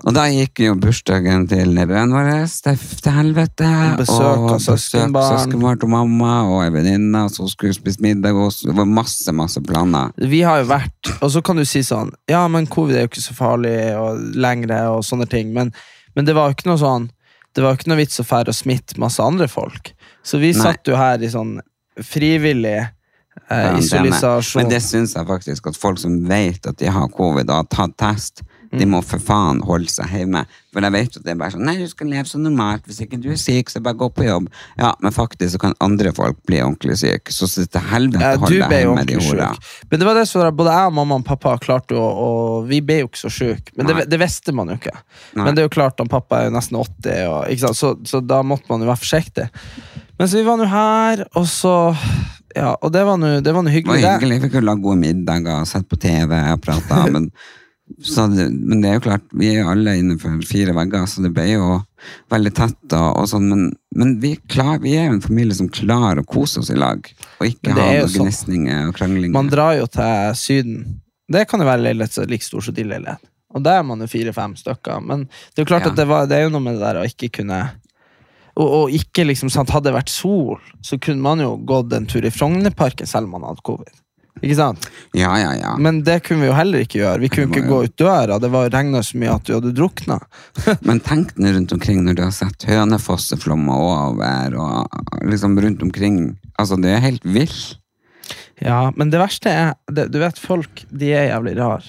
Og 0.00 0.14
da 0.16 0.26
gikk 0.32 0.62
jo 0.64 0.74
bursdagen 0.80 1.46
til 1.50 1.72
nevøen 1.76 2.14
vår 2.14 2.30
til, 2.64 2.78
til 3.04 3.14
helvete. 3.16 3.70
Besøk 4.00 4.26
av 4.26 4.46
og 4.54 4.64
søskenbarn. 4.64 5.38
Søskenbarn 5.38 5.80
til 5.82 5.92
mamma 5.92 6.34
og 6.48 6.64
ei 6.64 6.72
venninne 6.74 7.24
som 7.32 7.48
skulle 7.50 7.76
spise 7.76 8.02
middag. 8.04 8.36
Og 8.36 8.52
det 8.66 8.76
var 8.76 8.88
masse, 8.88 9.34
masse 9.36 9.62
planer. 9.66 10.12
Vi 10.20 10.42
har 10.46 10.62
jo 10.62 10.70
vært 10.70 11.12
Og 11.20 11.30
så 11.34 11.42
kan 11.44 11.58
du 11.58 11.64
si 11.68 11.82
sånn 11.86 12.12
Ja, 12.30 12.42
men 12.48 12.68
covid 12.70 12.96
er 12.96 13.06
jo 13.06 13.12
ikke 13.12 13.24
så 13.24 13.34
farlig 13.36 13.74
og 13.98 14.20
lengre 14.40 14.82
og 14.94 15.02
sånne 15.06 15.26
ting, 15.30 15.52
men, 15.56 15.72
men 16.16 16.28
det 16.28 16.36
var 16.36 16.50
jo 16.50 16.58
ikke 16.58 16.70
noe 16.70 16.80
sånn 16.80 17.08
Det 17.54 17.64
var 17.64 17.74
jo 17.74 17.80
ikke 17.80 17.90
noe 17.92 18.00
vits 18.00 18.22
å 18.22 18.26
fære 18.26 18.52
og 18.52 18.56
smitte 18.56 19.00
masse 19.02 19.22
andre 19.22 19.48
folk. 19.50 19.92
Så 20.22 20.38
vi 20.38 20.52
Nei. 20.54 20.60
satt 20.60 20.86
jo 20.86 20.98
her 20.98 21.22
i 21.22 21.30
sånn 21.32 21.56
frivillig 22.06 22.78
eh, 23.48 23.78
isolasjon. 23.78 24.62
Men 24.62 24.72
det 24.72 24.82
syns 24.84 25.16
jeg 25.16 25.28
faktisk 25.28 25.70
at 25.70 25.80
folk 25.80 26.00
som 26.02 26.16
vet 26.28 26.66
at 26.66 26.78
de 26.80 26.90
har 26.90 27.10
covid 27.14 27.50
og 27.50 27.62
har 27.62 27.68
tatt 27.72 27.98
test, 28.00 28.44
De 28.70 28.86
må 28.86 29.00
for 29.02 29.18
faen 29.18 29.58
holde 29.66 29.90
seg 29.90 30.12
hjemme. 30.14 30.44
For 30.70 30.84
jeg 30.86 30.94
vet 30.94 31.16
at 31.18 31.24
det 31.26 31.32
er 31.32 31.38
bare 31.40 31.50
sånn 31.56 31.64
Nei, 31.66 31.72
du 31.80 31.90
skal 31.90 32.06
leve 32.06 32.30
så 32.30 32.38
normalt. 32.38 32.84
Hvis 32.86 33.00
ikke 33.02 33.18
du 33.18 33.26
er 33.32 33.40
syk, 33.40 33.72
så 33.72 33.82
bare 33.82 33.98
gå 33.98 34.06
på 34.14 34.28
jobb. 34.28 34.46
Ja, 34.78 34.92
men 35.02 35.14
faktisk 35.14 35.56
så 35.56 35.60
kan 35.64 35.74
andre 35.82 36.12
folk 36.14 36.38
bli 36.46 36.60
ordentlig 36.62 37.00
syke. 37.00 37.34
Så 37.34 37.48
så 37.50 37.64
til 37.66 37.88
helvete 37.90 38.30
hold 38.38 38.54
deg 38.54 38.76
hjemme, 38.76 39.02
de 39.08 39.18
hora. 39.26 39.50
Men 39.90 40.02
det 40.02 40.06
var 40.06 40.20
det 40.20 40.26
som 40.30 40.46
både 40.54 40.76
jeg, 40.76 40.92
og 40.92 40.96
mamma 41.00 41.18
og 41.18 41.26
pappa 41.26 41.56
klarte 41.62 41.98
jo, 41.98 42.04
og 42.04 42.70
vi 42.70 42.78
ble 42.86 43.00
jo 43.00 43.10
ikke 43.10 43.24
så 43.24 43.32
sjuke. 43.40 43.74
Men 43.74 43.90
det, 43.90 44.04
det 44.12 44.20
visste 44.22 44.54
man 44.54 44.70
jo 44.70 44.78
ikke. 44.78 44.94
Nei. 44.94 45.48
Men 45.48 45.58
det 45.58 45.64
er 45.64 45.66
jo 45.66 45.74
klart, 45.80 45.98
han 45.98 46.12
pappa 46.12 46.38
er 46.38 46.52
jo 46.52 46.54
nesten 46.54 46.78
80, 46.78 47.24
og? 47.26 47.74
Så, 47.74 47.96
så 48.06 48.22
da 48.22 48.44
måtte 48.46 48.70
man 48.70 48.86
jo 48.86 48.92
være 48.92 49.02
forsiktig. 49.02 49.50
Men 50.14 50.30
så 50.30 50.38
vi 50.38 50.46
var 50.46 50.62
nå 50.62 50.70
her, 50.70 51.26
og 51.34 51.50
så 51.50 51.74
Ja, 52.56 52.74
og 52.80 52.92
det 52.92 53.04
var 53.06 53.18
nå 53.20 53.36
det 53.44 53.52
var 53.54 53.62
nå 53.62 53.70
Det 53.70 53.86
var 53.86 54.20
hyggelig. 54.20 54.40
Vi 54.42 54.58
jo 54.58 54.66
lage 54.66 54.82
gode 54.82 55.00
middager, 55.00 55.64
sett 55.68 55.88
på 55.88 55.98
TV 56.00 56.34
og 56.34 56.62
prata. 56.64 57.04
Men, 57.14 57.30
men 57.90 58.82
det 58.82 58.88
er 58.90 58.98
jo 58.98 59.02
klart, 59.02 59.24
vi 59.34 59.48
er 59.50 59.56
jo 59.64 59.70
alle 59.72 59.96
innenfor 59.98 60.36
fire 60.46 60.70
vegger, 60.76 61.08
så 61.10 61.24
det 61.24 61.32
ble 61.34 61.46
jo 61.56 61.80
veldig 62.30 62.52
tett. 62.54 62.76
Og, 62.94 63.08
og 63.18 63.26
sånn, 63.26 63.48
men, 63.50 63.64
men 63.98 64.12
vi, 64.22 64.36
klar, 64.46 64.78
vi 64.78 64.92
er 64.94 65.08
jo 65.08 65.16
en 65.16 65.24
familie 65.24 65.56
som 65.58 65.66
klarer 65.74 66.22
å 66.22 66.28
kose 66.28 66.62
oss 66.62 66.70
i 66.70 66.78
lag. 66.78 67.02
Og 67.40 67.48
ikke 67.48 67.74
ha 67.74 67.88
er 67.88 67.98
noen 68.04 68.12
sånn. 68.14 68.28
gnisninger 68.28 68.92
og 68.92 68.94
kranglinger. 68.94 69.34
Man 69.34 69.50
drar 69.50 69.74
jo 69.80 69.88
til 69.90 70.38
Syden. 70.38 70.84
Det 71.30 71.48
kan 71.50 71.62
jo 71.62 71.66
være 71.66 71.82
leilighet 71.88 72.20
er 72.22 72.30
like 72.30 72.46
stor 72.46 72.62
som 72.62 72.78
din 72.78 72.92
leilighet. 72.94 73.26
Og 73.50 73.64
der 73.66 73.80
er 73.80 73.86
man 73.90 73.98
jo 73.98 74.06
fire-fem 74.06 74.54
stykker. 74.54 75.02
Men 75.02 75.26
det 75.26 75.58
er 75.58 75.64
jo 75.64 75.70
klart 75.72 75.88
Ja. 75.88 75.90
at 75.90 75.98
det, 75.98 76.06
var, 76.06 76.30
det 76.30 76.38
er 76.38 76.46
jo 76.46 76.54
noe 76.54 76.62
med 76.62 76.78
det 76.78 76.86
der 76.86 77.00
å 77.02 77.06
ikke 77.10 77.32
kunne 77.40 77.58
og, 78.58 78.66
og 78.66 78.94
ikke 78.94 79.24
liksom 79.28 79.50
sant, 79.52 79.70
Hadde 79.70 79.90
det 79.90 79.96
vært 79.98 80.12
sol, 80.12 80.60
så 80.84 80.98
kunne 81.02 81.22
man 81.24 81.42
jo 81.42 81.54
gått 81.68 81.92
en 81.96 82.08
tur 82.10 82.24
i 82.26 82.32
Frognerparken 82.34 83.08
selv 83.08 83.28
om 83.28 83.38
man 83.38 83.50
hadde 83.50 83.66
covid. 83.66 83.92
Ikke 84.40 84.56
sant? 84.56 84.86
Ja, 85.16 85.34
ja, 85.40 85.50
ja. 85.58 85.74
Men 85.76 86.00
det 86.06 86.22
kunne 86.24 86.44
vi 86.44 86.48
jo 86.48 86.56
heller 86.56 86.84
ikke 86.84 87.00
gjøre. 87.02 87.20
Vi 87.20 87.28
kunne 87.32 87.50
ikke 87.50 87.64
jo. 87.66 87.68
gå 87.68 87.80
ut 87.88 87.96
døra. 88.00 88.38
Det 88.40 88.48
var 88.52 88.70
regna 88.72 89.02
så 89.04 89.18
mye 89.20 89.34
at 89.34 89.44
du 89.44 89.52
hadde 89.56 89.74
drukna. 89.76 90.16
Men 90.88 91.02
tenk 91.04 91.34
nå 91.36 91.52
rundt 91.56 91.74
omkring 91.76 92.00
når 92.06 92.16
du 92.16 92.22
har 92.24 92.32
sett 92.34 92.64
hønefosseflommer 92.68 93.84
over, 93.90 94.56
og 94.56 95.28
liksom 95.28 95.58
rundt 95.60 95.84
omkring. 95.84 96.22
Altså, 96.56 96.80
det 96.80 96.94
er 96.94 97.04
helt 97.04 97.26
vilt. 97.26 97.76
Ja, 98.60 98.90
men 98.92 99.08
det 99.08 99.16
verste 99.16 99.48
er 99.48 99.70
det, 99.88 100.10
Du 100.12 100.18
vet, 100.20 100.36
folk 100.38 100.82
de 100.92 101.14
er 101.16 101.30
jævlig 101.30 101.54
rar. 101.56 101.86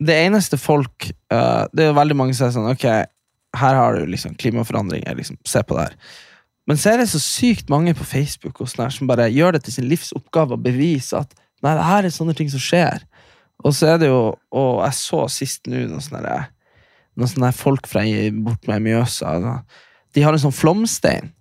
Det 0.00 0.14
eneste 0.14 0.56
folk 0.56 1.10
uh, 1.32 1.66
Det 1.68 1.84
er 1.84 1.90
jo 1.90 1.98
veldig 1.98 2.16
mange 2.16 2.36
som 2.38 2.46
er 2.46 2.54
sånn 2.54 2.68
Ok, 2.70 2.86
her 3.56 3.74
har 3.74 3.96
du 3.96 4.06
liksom 4.06 4.34
klimaforandringer. 4.34 5.14
Liksom, 5.16 5.38
se 5.46 5.62
på 5.62 5.76
det 5.78 5.88
her. 5.88 5.94
Men 6.68 6.76
så 6.76 6.90
er 6.92 6.98
det 7.00 7.08
så 7.08 7.20
sykt 7.22 7.70
mange 7.72 7.94
på 7.96 8.04
Facebook 8.04 8.60
og 8.60 8.68
sånn 8.68 8.90
som 8.92 9.08
bare 9.08 9.30
gjør 9.32 9.56
det 9.56 9.62
til 9.64 9.78
sin 9.78 9.88
livsoppgave 9.88 10.52
å 10.58 10.60
bevise 10.60 11.16
at 11.16 11.32
nei, 11.64 11.72
det 11.74 11.86
her 11.86 12.04
er 12.04 12.12
sånne 12.12 12.34
ting 12.36 12.50
som 12.52 12.60
skjer. 12.60 13.06
Og 13.64 13.72
så 13.74 13.94
er 13.94 13.96
det 13.98 14.10
jo 14.12 14.36
Og 14.54 14.84
jeg 14.84 14.94
så 14.94 15.24
sist 15.32 15.66
nå 15.66 15.80
noen 15.88 16.04
sånne, 16.04 16.34
noen 17.18 17.30
sånne 17.32 17.50
folk 17.56 17.88
fra 17.90 18.04
bort 18.44 18.68
med 18.68 18.84
Mjøsa. 18.84 19.32
De 20.14 20.22
har 20.22 20.32
en 20.36 20.44
sånn 20.44 20.54
flomstein. 20.54 21.32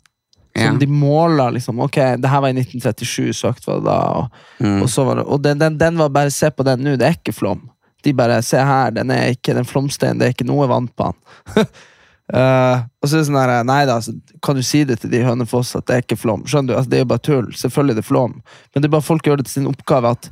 Ja. 0.58 0.72
Som 0.72 0.80
de 0.82 0.88
måler 0.90 1.52
liksom 1.54 1.78
Ok, 1.86 2.00
det 2.18 2.30
her 2.32 2.42
var 2.42 2.50
i 2.50 2.58
1937, 2.58 3.34
søkt 3.38 3.68
var 3.68 3.82
det 3.84 3.86
da. 3.86 4.00
Og, 4.18 4.32
Mm. 4.64 4.82
og, 4.82 4.90
så 4.90 5.04
var 5.06 5.16
det, 5.20 5.26
og 5.28 5.44
den, 5.44 5.60
den, 5.60 5.78
den 5.78 5.98
var 6.00 6.10
bare 6.10 6.32
Se 6.32 6.50
på 6.50 6.64
den 6.66 6.82
nå, 6.82 6.96
det 6.98 7.06
er 7.06 7.14
ikke 7.20 7.36
flom. 7.36 7.68
De 8.04 8.14
bare 8.14 8.42
Se 8.42 8.58
her, 8.58 8.90
den 8.96 9.12
er 9.12 9.36
ikke 9.36 9.54
den 9.54 9.66
flomsteinen, 9.68 10.18
det 10.18 10.26
er 10.32 10.34
ikke 10.34 10.48
noe 10.50 10.66
vann 10.72 10.88
på 10.88 11.12
den. 11.12 11.68
Eh, 12.34 12.80
og 13.02 13.08
så 13.08 13.16
er 13.16 13.22
det 13.22 13.28
sånn 13.30 13.38
her 13.40 13.64
Nei 13.64 13.86
da, 13.88 14.02
så 14.04 14.12
kan 14.44 14.58
du 14.58 14.64
si 14.66 14.82
det 14.84 14.98
til 15.00 15.14
de 15.14 15.22
i 15.22 15.28
Hønefoss 15.28 15.76
at 15.80 15.86
det 15.88 15.96
er 15.96 16.04
ikke 16.04 16.20
flom? 16.20 16.44
Skjønner 16.50 16.74
du? 16.74 16.78
Altså, 16.80 16.92
det 16.92 16.98
er 17.00 17.06
jo 17.06 17.12
bare 17.14 17.24
tull. 17.24 17.48
Selvfølgelig 17.56 17.96
er 17.96 18.02
det 18.02 18.08
flom. 18.10 18.34
Men 18.74 18.84
det 18.84 18.90
er 18.90 18.96
bare 18.98 19.08
folk 19.08 19.30
gjør 19.30 19.40
det 19.40 19.48
til 19.48 19.62
sin 19.62 19.70
oppgave 19.72 20.12
at 20.18 20.30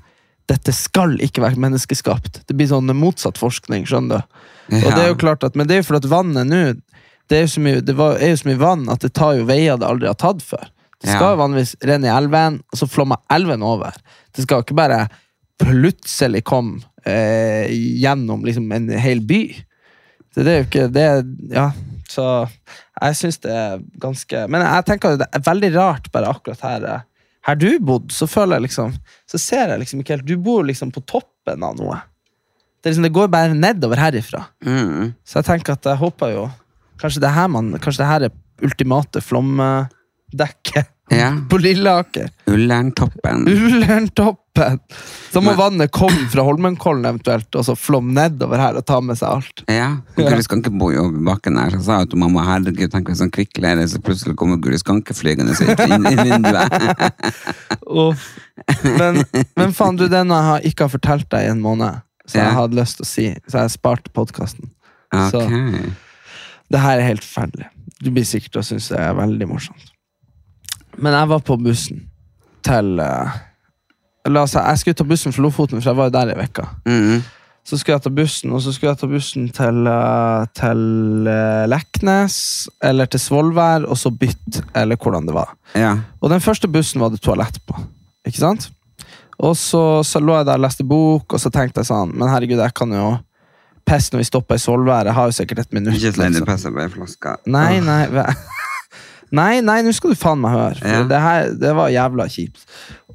dette 0.52 0.74
skal 0.78 1.16
ikke 1.26 1.42
være 1.42 1.58
menneskeskapt. 1.58 2.44
Det 2.46 2.54
blir 2.58 2.68
sånn 2.70 2.92
motsatt 3.00 3.40
forskning, 3.42 3.88
skjønner 3.90 4.22
du. 4.22 4.42
Og 4.84 4.90
det 4.92 5.02
er 5.06 5.10
jo 5.14 5.18
klart 5.22 5.44
at, 5.48 5.56
Men 5.56 5.68
det 5.70 5.78
er 5.78 5.82
jo 5.82 5.88
fordi 5.88 6.04
at 6.06 6.12
vannet 6.12 6.50
nå 6.50 6.64
det 7.30 7.38
er 7.40 7.46
jo 7.48 7.54
så 7.56 7.62
mye, 7.66 7.82
det 7.82 7.96
var, 7.98 8.20
er 8.22 8.36
jo 8.36 8.38
så 8.38 8.48
mye 8.52 8.60
vann 8.62 8.84
at 8.94 9.02
det 9.02 9.10
tar 9.18 9.40
jo 9.40 9.48
veier 9.50 9.80
det 9.82 9.88
aldri 9.88 10.06
har 10.12 10.18
tatt 10.22 10.44
før. 10.46 10.68
Det 11.02 11.10
skal 11.10 11.24
Ja. 11.26 11.32
jo 11.34 11.40
vanligvis 11.42 11.72
renne 11.82 12.06
i 12.06 12.14
elven, 12.14 12.60
og 12.72 12.78
så 12.78 12.88
flommer 12.90 13.18
elven 13.34 13.64
over. 13.66 13.96
Det 14.36 14.46
skal 14.46 14.62
ikke 14.62 14.78
bare 14.78 15.00
plutselig 15.58 16.44
komme 16.46 16.84
eh, 17.06 17.66
gjennom 17.72 18.46
liksom 18.46 18.72
en 18.72 18.90
hel 19.02 19.24
by. 19.26 19.42
Så 20.36 20.44
det 20.44 20.52
er 20.52 20.58
jo 20.62 20.68
ikke 20.68 20.88
det 20.92 21.06
Ja, 21.56 21.70
så 22.12 22.24
jeg 23.02 23.16
syns 23.18 23.38
det 23.44 23.52
er 23.56 23.80
ganske 24.04 24.42
Men 24.52 24.62
jeg 24.66 24.86
tenker 24.90 25.16
det 25.22 25.28
er 25.32 25.44
veldig 25.48 25.70
rart 25.78 26.10
bare 26.14 26.30
akkurat 26.36 26.62
her. 26.68 26.84
eh, 26.92 27.06
Her 27.48 27.56
du 27.62 27.70
bodde, 27.80 28.12
så 28.14 28.28
føler 28.28 28.58
jeg 28.60 28.66
liksom 28.68 28.92
Så 29.32 29.40
ser 29.42 29.72
jeg 29.72 29.80
liksom 29.86 30.04
ikke 30.04 30.18
helt 30.18 30.28
Du 30.28 30.36
bor 30.38 30.64
liksom 30.68 30.92
på 30.92 31.02
toppen 31.08 31.64
av 31.64 31.76
noe. 31.80 32.02
Det, 32.84 32.92
liksom, 32.92 33.04
det 33.08 33.14
går 33.16 33.32
bare 33.34 33.56
nedover 33.58 33.98
herifra. 33.98 34.44
Mm. 34.66 35.14
Så 35.26 35.40
jeg 35.40 35.48
tenker 35.48 35.74
at 35.80 35.88
jeg 35.90 35.98
håper 36.04 36.36
jo 36.36 36.44
Kanskje 37.02 37.24
det 37.24 37.32
her, 37.36 37.48
man, 37.52 37.72
kanskje 37.80 38.04
det 38.04 38.12
her 38.12 38.28
er 38.30 38.36
ultimate 38.64 39.22
flomdekket 39.26 40.92
Ja. 41.12 41.32
på 41.50 41.58
Lilleaker. 41.62 42.30
Ullerntoppen. 42.50 43.44
Ullerntoppen! 43.52 44.42
Så 44.56 45.42
må 45.44 45.52
Men- 45.52 45.58
vannet 45.60 45.92
komme 45.92 46.30
fra 46.32 46.44
Holmenkollen 46.48 47.04
eventuelt, 47.10 47.50
og 47.60 47.66
så 47.68 47.76
flom 47.76 48.14
nedover 48.16 48.62
her 48.62 48.78
og 48.80 48.86
ta 48.88 49.02
med 49.04 49.18
seg 49.20 49.28
alt. 49.30 49.64
Ja, 49.68 49.90
Guri 50.16 50.42
Skanke 50.46 50.72
bor 50.72 50.94
jo 50.96 51.04
over 51.10 51.20
bakken 51.28 51.58
her, 51.60 51.74
så 51.76 51.82
sa 51.84 51.98
jeg 52.00 52.10
til 52.14 52.22
mamma 52.24 52.46
herregud, 52.48 52.88
tenk 52.94 53.10
hvis 53.12 53.20
han 53.26 53.32
kvikkleire, 53.36 53.84
så 53.92 54.00
plutselig 54.00 54.38
kommer 54.40 54.62
Guri 54.64 54.80
Skanke 54.80 55.14
flygende 55.18 55.52
inn 55.60 56.08
i 56.08 56.16
vinduet. 56.30 56.72
oh. 57.88 58.16
Men, 58.84 59.20
men 59.60 59.74
faen, 59.76 59.98
du, 60.00 60.08
den 60.12 60.32
jeg 60.32 60.72
ikke 60.72 60.88
har 60.88 60.94
fortalt 60.96 61.28
deg 61.36 61.50
i 61.50 61.52
en 61.52 61.62
måned, 61.64 62.00
så 62.26 62.40
jeg 62.40 62.56
hadde 62.58 62.80
lyst 62.80 62.98
til 63.02 63.06
å 63.06 63.10
si, 63.10 63.26
så 63.52 63.66
jeg 63.66 63.76
sparte 63.76 64.14
podkasten. 64.16 64.72
Så 65.32 65.44
det 66.72 66.80
her 66.82 66.98
er 67.02 67.10
helt 67.12 67.24
forferdelig. 67.28 67.68
Du 68.02 68.10
blir 68.12 68.26
sikkert 68.28 68.56
til 68.56 68.64
å 68.64 68.66
synes 68.72 68.88
det 68.92 68.98
er 69.04 69.14
veldig 69.20 69.48
morsomt. 69.52 69.92
Men 70.98 71.14
jeg 71.14 71.28
var 71.30 71.44
på 71.44 71.58
bussen 71.60 72.06
til 72.66 73.00
eh, 73.04 73.36
La 74.32 74.46
si, 74.50 74.58
jeg 74.58 74.82
skulle 74.82 74.98
ta 74.98 75.06
bussen 75.08 75.34
fra 75.36 75.44
Lofoten, 75.46 75.82
for 75.82 75.92
jeg 75.92 75.98
var 76.00 76.10
jo 76.10 76.16
der 76.16 76.32
i 76.34 76.38
vekka. 76.40 76.68
Mm. 76.90 77.26
Så 77.66 77.80
skulle 77.82 77.96
jeg 77.96 78.06
ta 78.06 78.12
bussen, 78.14 78.54
og 78.54 78.62
så 78.62 78.74
skulle 78.74 78.92
jeg 78.92 79.02
ta 79.02 79.10
bussen 79.10 79.50
til, 79.54 79.90
eh, 79.90 80.48
til 80.58 81.30
eh, 81.30 81.66
Leknes, 81.70 82.38
eller 82.86 83.10
til 83.10 83.22
Svolvær, 83.22 83.88
og 83.90 83.98
så 83.98 84.12
bytte, 84.14 84.64
eller 84.78 84.98
hvordan 85.02 85.30
det 85.30 85.38
var. 85.38 85.54
Ja. 85.74 85.96
Og 86.22 86.34
den 86.34 86.42
første 86.42 86.70
bussen 86.70 87.02
var 87.02 87.14
det 87.14 87.22
toalett 87.26 87.58
på. 87.66 87.78
Ikke 88.26 88.42
sant? 88.42 88.70
Og 89.38 89.58
så, 89.58 90.02
så 90.06 90.22
lå 90.22 90.38
jeg 90.38 90.48
der 90.48 90.62
og 90.62 90.66
leste 90.66 90.86
bok, 90.88 91.34
og 91.34 91.42
så 91.42 91.52
tenkte 91.52 91.82
jeg 91.82 91.90
sånn 91.90 92.14
Men 92.16 92.30
herregud, 92.32 92.62
jeg 92.62 92.76
kan 92.78 92.94
jo 92.96 93.10
pisse 93.86 94.14
når 94.14 94.24
vi 94.24 94.30
stopper 94.30 94.58
i 94.58 94.62
Svolvær. 94.62 95.10
Jeg 95.10 95.18
har 95.18 95.30
jo 95.30 95.36
sikkert 95.36 95.66
et 95.66 95.76
minutt. 95.76 95.98
Ikke 96.00 96.24
liksom. 96.24 96.48
pessa 96.48 96.72
på 96.74 96.82
en 96.82 96.94
flaske. 96.94 97.38
Nei, 97.52 97.82
nei 97.84 98.06
Nei, 99.32 99.62
nei, 99.66 99.82
nå 99.82 99.92
skal 99.96 100.14
du 100.14 100.16
faen 100.20 100.40
meg 100.42 100.52
høre. 100.54 100.78
For 100.80 100.88
Ja. 100.88 101.04
det 101.10 101.22
her 101.22 101.50
det 101.60 101.76
var 101.76 101.90
jævla 101.90 102.28
kjipt. 102.30 102.66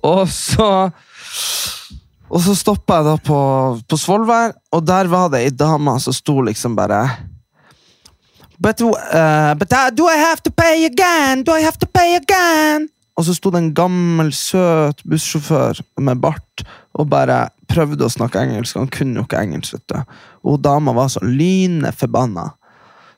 Og 0.03 0.29
så 0.29 0.93
Og 2.31 2.41
så 2.41 2.55
stoppa 2.55 3.01
jeg 3.01 3.05
da 3.05 3.17
på, 3.27 3.39
på 3.91 3.97
Svolvær, 3.99 4.53
og 4.73 4.85
der 4.87 5.09
var 5.11 5.29
det 5.33 5.41
ei 5.43 5.51
dame 5.51 5.97
som 6.01 6.13
sto 6.15 6.41
liksom 6.47 6.77
bare 6.77 7.01
But, 8.61 8.81
uh, 8.83 9.55
but 9.57 9.73
I, 9.73 9.91
do 9.91 10.07
I 10.07 10.17
have 10.21 10.43
to 10.45 10.51
pay 10.53 10.85
again? 10.85 11.43
Do 11.43 11.53
I 11.57 11.63
have 11.63 11.79
to 11.81 11.87
pay 11.87 12.15
again? 12.17 12.89
Og 13.17 13.25
så 13.25 13.35
sto 13.35 13.51
det 13.51 13.59
en 13.59 13.73
gammel, 13.75 14.31
søt 14.37 15.01
bussjåfør 15.09 15.81
med 15.99 16.21
bart 16.21 16.63
og 16.95 17.09
bare 17.11 17.49
prøvde 17.69 18.05
å 18.05 18.13
snakke 18.13 18.41
engelsk. 18.45 18.77
Han 18.77 18.89
kunne 18.93 19.17
jo 19.21 19.25
ikke 19.27 19.41
engelsk, 19.41 19.75
vet 19.79 19.89
du. 19.89 20.15
Og 20.45 20.61
dama 20.63 20.93
var 20.97 21.09
så 21.13 21.21
lynende 21.25 21.91
forbanna. 21.97 22.51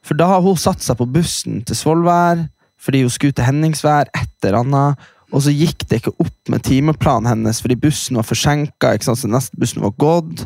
For 0.03 0.15
da 0.19 0.27
har 0.33 0.41
hun 0.47 0.57
satt 0.59 0.83
seg 0.83 0.99
på 0.99 1.07
bussen 1.11 1.61
til 1.67 1.77
Svolvær 1.79 2.47
fordi 2.83 3.05
hun 3.05 3.15
skulle 3.15 3.37
til 3.37 3.47
Henningsvær, 3.47 4.11
et 4.11 4.47
eller 4.47 4.63
annet. 4.63 5.09
Og 5.33 5.45
så 5.47 5.55
gikk 5.55 5.87
det 5.89 6.03
ikke 6.03 6.17
opp 6.21 6.53
med 6.53 6.65
timeplanen 6.67 7.31
hennes 7.31 7.63
fordi 7.65 7.79
bussen 7.81 8.19
var 8.21 8.27
forsinka. 8.29 8.93
Så 9.01 9.31
neste 9.31 9.57
bussen 9.61 9.85
var 9.85 9.95
gått. 9.97 10.45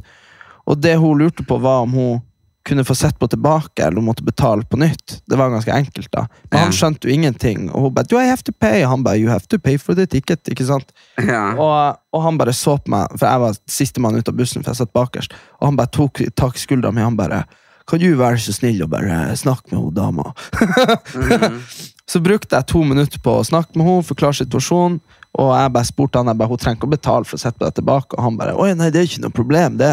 Og 0.67 0.79
det 0.83 0.97
hun 1.01 1.19
lurte 1.19 1.47
på, 1.47 1.59
var 1.63 1.87
om 1.87 1.95
hun 1.97 2.25
kunne 2.67 2.85
få 2.85 2.95
sett 2.99 3.19
på 3.19 3.29
tilbake, 3.31 3.85
eller 3.85 4.01
hun 4.01 4.09
måtte 4.09 4.25
betale 4.27 4.65
på 4.67 4.77
nytt. 4.77 5.21
Det 5.27 5.37
var 5.39 5.51
ganske 5.51 5.73
enkelt, 5.73 6.09
da. 6.13 6.25
Men 6.51 6.65
han 6.65 6.73
skjønte 6.75 7.07
jo 7.07 7.15
ingenting. 7.15 7.69
Og 7.71 7.83
hun 7.83 7.95
bare 7.95 8.07
'Do 8.11 8.19
I 8.19 8.27
have 8.27 8.43
to 8.43 8.53
pay?' 8.53 8.83
Og 8.85 8.91
han 8.91 9.05
bare 9.05 9.19
'You 9.19 9.31
have 9.31 9.47
to 9.49 9.59
pay 9.59 9.79
for 9.79 9.95
the 9.95 10.07
ticket'. 10.07 10.51
ikke 10.51 10.67
sant? 10.67 10.93
Ja. 11.19 11.55
Og, 11.55 11.99
og 12.13 12.23
han 12.23 12.39
bare 12.39 12.53
så 12.53 12.77
på 12.77 12.91
meg, 12.91 13.07
for 13.19 13.27
jeg 13.27 13.41
var 13.41 13.57
sistemann 13.69 14.17
ut 14.17 14.29
av 14.29 14.35
bussen, 14.35 14.65
for 14.65 14.71
jeg 14.71 14.77
satt 14.77 14.93
bakerst. 14.93 15.33
Og 15.61 15.69
han 15.69 15.77
bare 15.77 15.87
tok 15.93 16.21
tak 16.37 16.57
i 16.57 16.59
skuldra 16.59 16.91
mi 16.91 17.01
han 17.01 17.17
bare 17.17 17.45
Kan 17.89 18.01
du 18.01 18.17
være 18.17 18.39
så 18.39 18.53
snill 18.53 18.83
og 18.83 18.91
bare 18.91 19.37
snakke 19.37 19.71
med 19.71 19.79
hun 19.79 19.95
dama? 19.95 20.33
Så 22.07 22.21
brukte 22.23 22.55
jeg 22.55 22.69
to 22.71 22.85
minutter 22.87 23.21
på 23.23 23.39
å 23.41 23.47
snakke 23.47 23.75
med 23.75 23.87
henne, 23.89 24.07
forklare 24.07 24.39
situasjonen. 24.39 25.01
Og 25.37 25.51
jeg 25.53 25.73
bare 25.75 25.89
spurte 25.89 26.21
han, 26.21 26.31
jeg 26.31 26.39
bare, 26.41 26.49
hun 26.49 26.61
trenger 26.63 26.79
ikke 26.79 26.89
å 26.89 26.95
betale 26.95 27.29
for 27.29 27.37
å 27.37 27.43
sette 27.43 27.61
deg 27.61 27.75
tilbake. 27.77 28.17
Og 28.17 28.25
han 28.25 28.39
bare 28.39 28.55
Oi, 28.57 28.71
nei, 28.79 28.89
det 28.95 29.03
er 29.03 29.09
ikke 29.11 29.25
noe 29.27 29.35
problem, 29.37 29.77
det. 29.81 29.93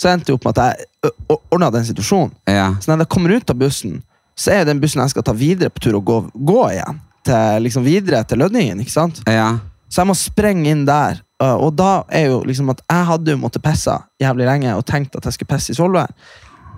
Så 0.00 0.08
jeg 0.08 0.16
endte 0.16 0.32
jeg 0.32 0.38
opp 0.38 0.46
med 0.46 0.56
at 0.56 0.70
jeg 0.70 1.12
ordna 1.50 1.68
den 1.74 1.84
situasjonen. 1.84 2.32
Ja. 2.48 2.70
Så 2.80 2.88
når 2.88 3.04
jeg 3.04 3.12
kommer 3.12 3.34
ut 3.34 3.52
av 3.52 3.58
bussen, 3.60 3.98
så 4.38 4.54
er 4.54 4.68
den 4.68 4.80
bussen 4.80 5.02
jeg 5.02 5.12
skal 5.12 5.26
ta 5.26 5.34
videre 5.36 5.72
på 5.74 5.82
tur 5.84 5.98
og 5.98 6.06
gå, 6.08 6.20
gå 6.32 6.60
igjen. 6.70 7.02
Til, 7.28 7.58
liksom 7.66 7.84
videre 7.84 8.22
til 8.24 8.40
Lønningen, 8.40 8.80
ikke 8.80 8.94
sant? 8.94 9.20
Ja. 9.28 9.50
Så 9.90 10.00
jeg 10.00 10.08
må 10.08 10.16
sprenge 10.16 10.70
inn 10.70 10.86
der. 10.88 11.20
Og 11.60 11.74
da 11.76 12.04
er 12.12 12.30
jo 12.30 12.40
liksom 12.48 12.70
at 12.72 12.80
jeg 12.84 13.08
hadde 13.10 13.34
jo 13.34 13.40
måttet 13.42 13.64
pisse 13.64 13.92
jævlig 14.20 14.46
lenge 14.48 14.72
og 14.76 14.86
tenkt 14.88 15.16
at 15.18 15.26
jeg 15.28 15.36
skulle 15.36 15.52
pisse 15.52 15.74
i 15.74 15.76
Svolvær. 15.76 16.12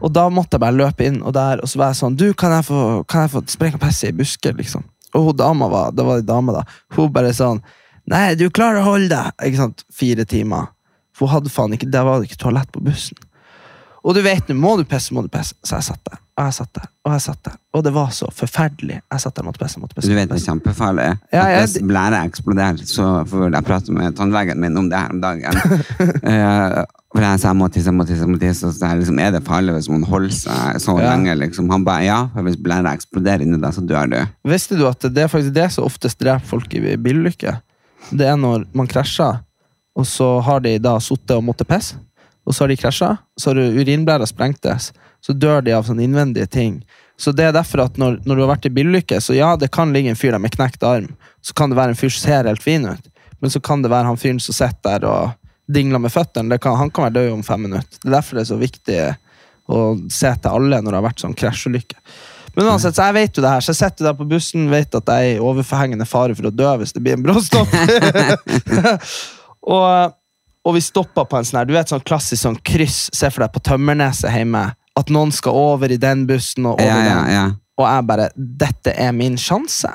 Og 0.02 0.10
da 0.10 0.26
måtte 0.34 0.56
jeg 0.56 0.64
bare 0.64 0.74
løpe 0.74 1.06
inn, 1.06 1.20
og, 1.22 1.30
der, 1.36 1.62
og 1.62 1.70
så 1.70 1.78
var 1.78 1.92
jeg 1.92 2.00
sånn 2.00 2.18
Du, 2.18 2.26
kan 2.38 2.54
jeg 2.56 2.66
få, 2.66 2.80
kan 3.10 3.26
jeg 3.26 3.32
få 3.36 3.44
sprenge 3.52 3.78
og 3.78 4.04
i 4.08 4.12
busker, 4.18 4.56
liksom? 4.58 4.84
Og 5.12 5.28
hun 5.28 5.38
dama 5.38 5.68
var, 5.70 5.92
det 5.94 6.06
var 6.06 6.18
en 6.18 6.26
dame, 6.26 6.54
da. 6.56 6.64
Hun 6.96 7.12
bare 7.14 7.34
sånn 7.36 7.62
Nei, 8.10 8.32
du 8.34 8.48
klarer 8.50 8.80
å 8.80 8.96
holde 8.96 9.12
deg! 9.12 9.34
Ikke 9.46 9.60
sant? 9.60 9.84
Fire 9.94 10.24
timer. 10.26 10.72
For 11.14 11.28
hun 11.28 11.36
hadde 11.36 11.52
faen 11.54 11.76
ikke, 11.76 11.86
der 11.92 12.06
var 12.08 12.18
det 12.18 12.30
ikke 12.30 12.40
toalett 12.40 12.72
på 12.74 12.82
bussen. 12.82 13.20
Og 14.02 14.16
du 14.16 14.22
vet 14.24 14.48
nå, 14.50 14.56
må 14.58 14.74
du 14.80 14.82
pisse, 14.88 15.14
må 15.14 15.22
du 15.22 15.30
pisse. 15.30 15.54
Så 15.62 15.78
jeg 15.78 15.86
satt 15.92 16.02
der, 16.10 16.21
og 16.38 16.46
jeg 16.48 16.54
satt 16.56 16.70
der, 16.78 16.86
og 17.04 17.12
jeg 17.12 17.20
satt 17.26 17.42
der. 17.44 17.56
Og 17.76 17.82
det 17.84 17.90
var 17.92 18.08
så 18.16 18.26
forferdelig. 18.32 19.00
Jeg 19.12 19.20
satt 19.20 19.34
der, 19.36 19.44
måtte 19.44 19.60
pisse, 19.60 19.80
måtte 19.82 19.94
pisse. 19.98 20.08
Du 20.08 20.14
vet 20.16 20.30
det 20.30 20.38
er 20.38 20.44
kjempefarlig. 20.46 21.06
Ja, 21.32 21.42
jeg- 21.52 21.60
Hvis 21.66 21.74
blæra 21.84 22.22
eksploderer, 22.24 22.78
så 22.88 23.10
får 23.28 23.52
jeg 23.52 23.64
prate 23.64 23.92
med 23.92 24.16
tannlegen 24.16 24.58
min 24.60 24.76
om 24.80 24.88
det 24.88 24.98
her 24.98 25.10
om 25.12 25.20
dagen. 25.20 25.52
Eh, 26.32 26.84
for 27.12 27.20
jeg 27.20 27.40
sa 27.42 27.48
jeg 27.50 27.56
må 27.58 27.66
tisse, 27.68 27.90
jeg 27.90 27.94
må 27.98 28.04
tisse, 28.08 28.22
jeg 28.24 28.30
må 28.32 28.38
tisse. 28.40 28.64
Og 28.66 28.72
så 28.72 28.86
er, 28.88 28.96
liksom, 29.02 29.18
er 29.20 29.30
det 29.34 29.42
farlig 29.44 29.74
hvis 29.76 29.88
man 29.92 30.02
holder 30.08 30.32
seg 30.32 30.78
så 30.80 30.94
Ja. 30.98 31.10
lenge? 31.12 31.34
Liksom. 31.36 31.68
Han 31.70 31.84
ba 31.84 31.98
ja, 32.00 32.22
for 32.32 32.42
hvis 32.46 32.56
blæra 32.56 32.94
eksploderer 32.96 33.42
inni 33.44 33.60
deg, 33.60 33.74
så 33.76 33.84
dør 33.86 34.08
du. 34.08 34.16
Visste 34.48 34.78
du 34.78 34.86
at 34.88 35.00
det 35.12 35.18
er 35.26 35.28
faktisk 35.28 35.52
det 35.52 35.70
som 35.72 35.84
oftest 35.84 36.18
dreper 36.18 36.46
folk 36.46 36.72
i 36.74 36.96
bilulykker? 36.96 37.60
Det 38.10 38.26
er 38.26 38.36
når 38.40 38.64
man 38.74 38.86
krasjer, 38.88 39.42
og 39.94 40.06
så 40.08 40.40
har 40.42 40.60
de 40.64 40.78
da 40.78 40.96
sittet 40.98 41.36
og 41.36 41.44
måttet 41.44 41.68
pisse, 41.68 41.96
og 42.44 42.54
så 42.54 42.64
har 42.64 42.72
de 42.72 42.78
krasja, 42.80 43.10
så 43.38 43.52
har 43.52 43.60
urinblæra 43.78 44.26
sprengtes, 44.26 44.90
så 45.22 45.32
dør 45.32 45.62
de 45.62 45.74
av 45.76 45.86
sånne 45.86 46.04
innvendige 46.06 46.48
ting. 46.50 46.80
Så 47.20 47.30
det 47.36 47.46
er 47.46 47.54
derfor 47.54 47.84
at 47.84 47.98
når, 48.00 48.18
når 48.26 48.38
du 48.38 48.42
har 48.42 48.52
vært 48.54 48.66
i 48.66 48.74
bilulykke, 48.74 49.20
så 49.22 49.36
ja, 49.36 49.52
det 49.56 49.70
kan 49.74 49.92
ligge 49.94 50.10
en 50.10 50.18
fyr 50.18 50.34
der 50.34 50.42
med 50.42 50.54
knekt 50.56 50.82
arm, 50.86 51.12
så 51.42 51.54
kan 51.54 51.70
det 51.70 51.78
være 51.78 51.94
en 51.94 51.98
fyr 51.98 52.10
som 52.10 52.24
ser 52.26 52.50
helt 52.50 52.64
fin 52.64 52.88
ut, 52.88 53.08
men 53.42 53.52
så 53.52 53.62
kan 53.62 53.84
det 53.84 53.92
være 53.92 54.10
han 54.10 54.18
fyren 54.18 54.42
som 54.42 54.56
sitter 54.56 54.98
der 55.02 55.08
og 55.10 55.38
dingler 55.72 56.02
med 56.02 56.12
føttene. 56.12 56.58
Han 56.62 56.90
kan 56.90 57.08
være 57.08 57.16
død 57.20 57.32
om 57.36 57.42
fem 57.46 57.62
minutter. 57.68 57.98
Det 58.02 58.10
er 58.10 58.16
derfor 58.16 58.38
det 58.38 58.44
er 58.44 58.50
så 58.50 58.58
viktig 58.60 58.98
å 59.72 59.80
se 60.10 60.30
til 60.42 60.50
alle 60.58 60.80
når 60.82 60.90
det 60.90 60.98
har 60.98 61.06
vært 61.08 61.22
sånn 61.22 61.36
krasjulykke. 61.38 61.98
Men 62.52 62.68
uansett, 62.68 62.96
så 62.96 63.06
jeg 63.08 63.16
vet 63.16 63.38
jo 63.38 63.44
det 63.44 63.52
her, 63.54 63.64
så 63.64 63.72
jeg 63.72 63.78
sitter 63.78 64.08
der 64.10 64.16
på 64.18 64.26
bussen, 64.28 64.66
vet 64.68 64.98
at 64.98 65.08
jeg 65.08 65.28
er 65.30 65.38
i 65.38 65.42
overforhengende 65.42 66.06
fare 66.08 66.36
for 66.36 66.50
å 66.50 66.52
dø 66.52 66.68
hvis 66.82 66.92
det 66.92 67.00
blir 67.04 67.16
en 67.16 67.24
bråstopp. 67.24 67.70
og, 69.76 70.18
og 70.62 70.76
vi 70.76 70.82
stoppa 70.84 71.24
på 71.26 71.38
en 71.38 71.46
sånn 71.46 71.62
her, 71.62 71.66
du 71.68 71.74
vet 71.74 71.90
sånn 71.90 72.04
klassisk 72.06 72.44
sånn 72.44 72.60
kryss, 72.66 73.08
se 73.14 73.30
for 73.32 73.44
deg 73.44 73.54
på 73.54 73.62
Tømmerneset 73.66 74.30
hjemme, 74.30 74.68
at 74.98 75.10
noen 75.12 75.32
skal 75.34 75.56
over 75.56 75.92
i 75.92 75.98
den 76.00 76.26
bussen 76.28 76.68
og 76.68 76.78
over 76.78 76.86
Ja, 76.86 77.02
ja, 77.02 77.20
den. 77.26 77.58
Og 77.80 77.86
jeg 77.88 78.06
bare, 78.06 78.28
dette 78.36 78.92
er 79.00 79.14
min 79.16 79.38
sjanse. 79.40 79.90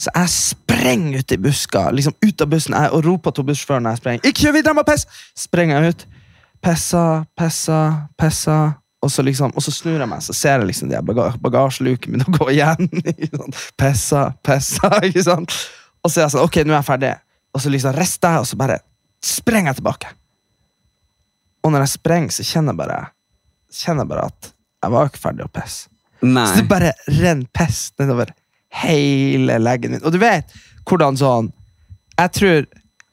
Så 0.00 0.10
jeg 0.10 0.30
sprenger 0.32 1.20
ut 1.20 1.32
i 1.32 1.38
buska, 1.38 1.84
liksom 1.94 2.16
ut 2.24 2.42
av 2.42 2.50
bussen, 2.50 2.74
jeg, 2.74 2.90
og 2.96 3.04
roper 3.06 3.34
til 3.36 3.46
bussjåføren 3.46 3.90
jeg 3.90 4.00
sprenger. 4.00 4.24
Ikke 4.26 4.46
kjør 4.46 4.56
videre, 4.56 4.74
må 4.74 4.84
pisse! 4.88 5.20
Sprenger 5.38 5.78
jeg 5.78 5.92
ut. 5.94 6.06
Pessa, 6.62 7.02
pessa, 7.38 7.80
pessa. 8.18 8.56
Og 9.02 9.10
så, 9.10 9.22
liksom, 9.26 9.52
og 9.58 9.62
så 9.62 9.74
snur 9.74 9.98
jeg 9.98 10.10
meg, 10.10 10.22
så 10.22 10.34
ser 10.34 10.60
jeg 10.62 10.70
liksom 10.70 10.90
de 10.90 10.94
her 10.94 11.06
baga 11.06 11.32
bagasjelukene 11.42 12.16
mine 12.16 12.34
gå 12.38 12.48
igjen. 12.54 12.88
Pessa, 13.78 14.30
pessa, 14.46 14.90
ikke 15.08 15.26
sant? 15.26 15.54
Og 16.02 16.10
så 16.10 16.20
er 16.20 16.26
jeg 16.26 16.34
sånn, 16.34 16.46
ok, 16.46 16.62
nå 16.66 16.74
er 16.74 16.80
jeg 16.80 16.88
ferdig. 16.88 17.12
Og 17.52 17.62
så 17.62 17.70
liksom 17.70 17.94
rister 17.98 18.34
jeg, 18.34 18.42
og 18.42 18.48
så 18.48 18.58
bare 18.58 18.80
sprenger 19.24 19.72
jeg 19.72 19.80
tilbake. 19.80 20.12
Og 21.62 21.72
når 21.72 21.86
jeg 21.86 21.94
sprenger, 21.94 22.34
så 22.34 22.46
kjenner 22.46 22.74
jeg 22.74 22.80
bare, 22.82 23.00
kjenner 23.72 24.04
jeg 24.04 24.12
bare 24.12 24.28
at 24.32 24.52
jeg 24.82 24.94
var 24.94 25.10
ikke 25.10 25.22
ferdig 25.22 25.46
å 25.46 25.52
pisse. 25.54 25.88
Nei. 26.22 26.46
Så 26.46 26.60
det 26.60 26.68
bare 26.70 26.92
renner 27.10 27.48
piss 27.54 27.88
nedover 27.98 28.30
hele 28.82 29.58
leggen 29.58 29.96
min. 29.96 30.04
Og 30.06 30.14
du 30.14 30.20
vet 30.22 30.52
hvordan 30.88 31.18
sånn 31.18 31.50
Jeg 32.18 32.32
tror 32.38 32.62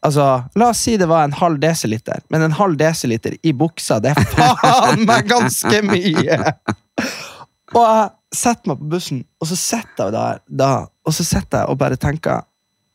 Altså, 0.05 0.25
La 0.55 0.69
oss 0.71 0.79
si 0.85 0.93
det 0.95 1.09
var 1.09 1.25
en 1.27 1.33
halv 1.35 1.57
desiliter, 1.59 2.21
men 2.31 2.45
en 2.45 2.53
halv 2.55 2.77
desiliter 2.79 3.33
i 3.43 3.51
buksa, 3.51 3.97
det 3.99 4.13
er 4.13 4.29
faen 4.31 5.01
meg 5.03 5.27
ganske 5.27 5.81
mye! 5.83 6.37
Og 7.75 7.83
jeg 7.83 8.37
setter 8.39 8.71
meg 8.71 8.79
på 8.79 8.87
bussen, 8.93 9.19
og 9.43 9.49
så 9.49 9.57
sitter 9.59 10.07
jeg 10.07 10.15
der, 10.15 10.39
da, 10.47 10.69
og 11.03 11.17
så 11.17 11.25
sitter 11.27 11.65
jeg 11.65 11.73
og 11.73 11.81
bare 11.81 11.99
tenker 11.99 12.45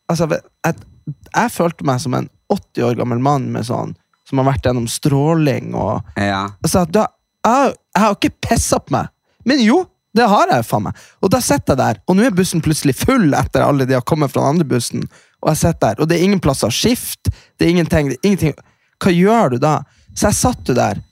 Altså, 0.09 0.31
jeg, 0.33 0.81
jeg 1.29 1.53
følte 1.53 1.85
meg 1.89 2.01
som 2.01 2.17
en 2.17 2.31
80 2.53 2.87
år 2.89 2.99
gammel 2.99 3.21
mann 3.23 3.51
med 3.53 3.67
sånn, 3.69 3.95
som 4.29 4.41
har 4.41 4.49
vært 4.53 4.69
gjennom 4.69 4.87
stråling 4.91 5.75
og 5.75 6.03
Ja. 6.21 6.47
Altså, 6.63 6.85
da, 6.89 7.09
jeg, 7.45 7.75
jeg 7.95 8.05
har 8.05 8.17
ikke 8.17 8.35
pissa 8.49 8.81
på 8.81 8.97
meg. 8.97 9.11
Men 9.45 9.61
jo, 9.65 9.83
det 10.17 10.29
har 10.31 10.51
jeg 10.53 10.67
faen 10.69 10.87
meg. 10.87 11.01
Og 11.21 11.33
da 11.35 11.41
sitter 11.43 11.75
jeg 11.75 11.81
der, 11.83 12.01
og 12.07 12.17
nå 12.17 12.25
er 12.27 12.37
bussen 12.37 12.63
plutselig 12.65 12.95
full 13.01 13.35
etter 13.35 13.65
alle 13.67 13.87
de 13.89 13.97
har 13.97 14.07
kommet 14.07 14.33
fra 14.33 14.45
den 14.45 14.57
andre 14.57 14.69
bussen. 14.75 15.05
Og 15.43 15.51
jeg 15.53 15.61
sitter 15.65 15.91
der, 15.91 16.01
og 16.01 16.09
det 16.09 16.19
er 16.19 16.29
ingen 16.29 16.41
plass 16.45 16.63
å 16.65 16.71
skifte. 16.73 17.33
Det 17.59 17.67
er 17.67 17.75
ingenting, 17.75 18.13
det 18.13 18.21
er 18.21 18.31
ingenting. 18.31 18.55
Hva 19.03 19.13
gjør 19.13 19.57
du 19.57 19.59
da? 19.65 19.75
Så 20.15 20.31
jeg 20.31 20.39
satt 20.39 20.71
jo 20.71 20.77
der, 20.79 21.03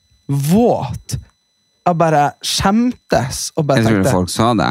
våt. 0.53 1.19
Jeg 1.83 1.99
bare 1.99 2.23
skjemtes 2.47 3.49
og 3.59 3.67
bare 3.67 3.83
Jeg 3.83 3.91
tror 3.91 4.21
folk 4.21 4.31
sa 4.31 4.53
det. 4.55 4.71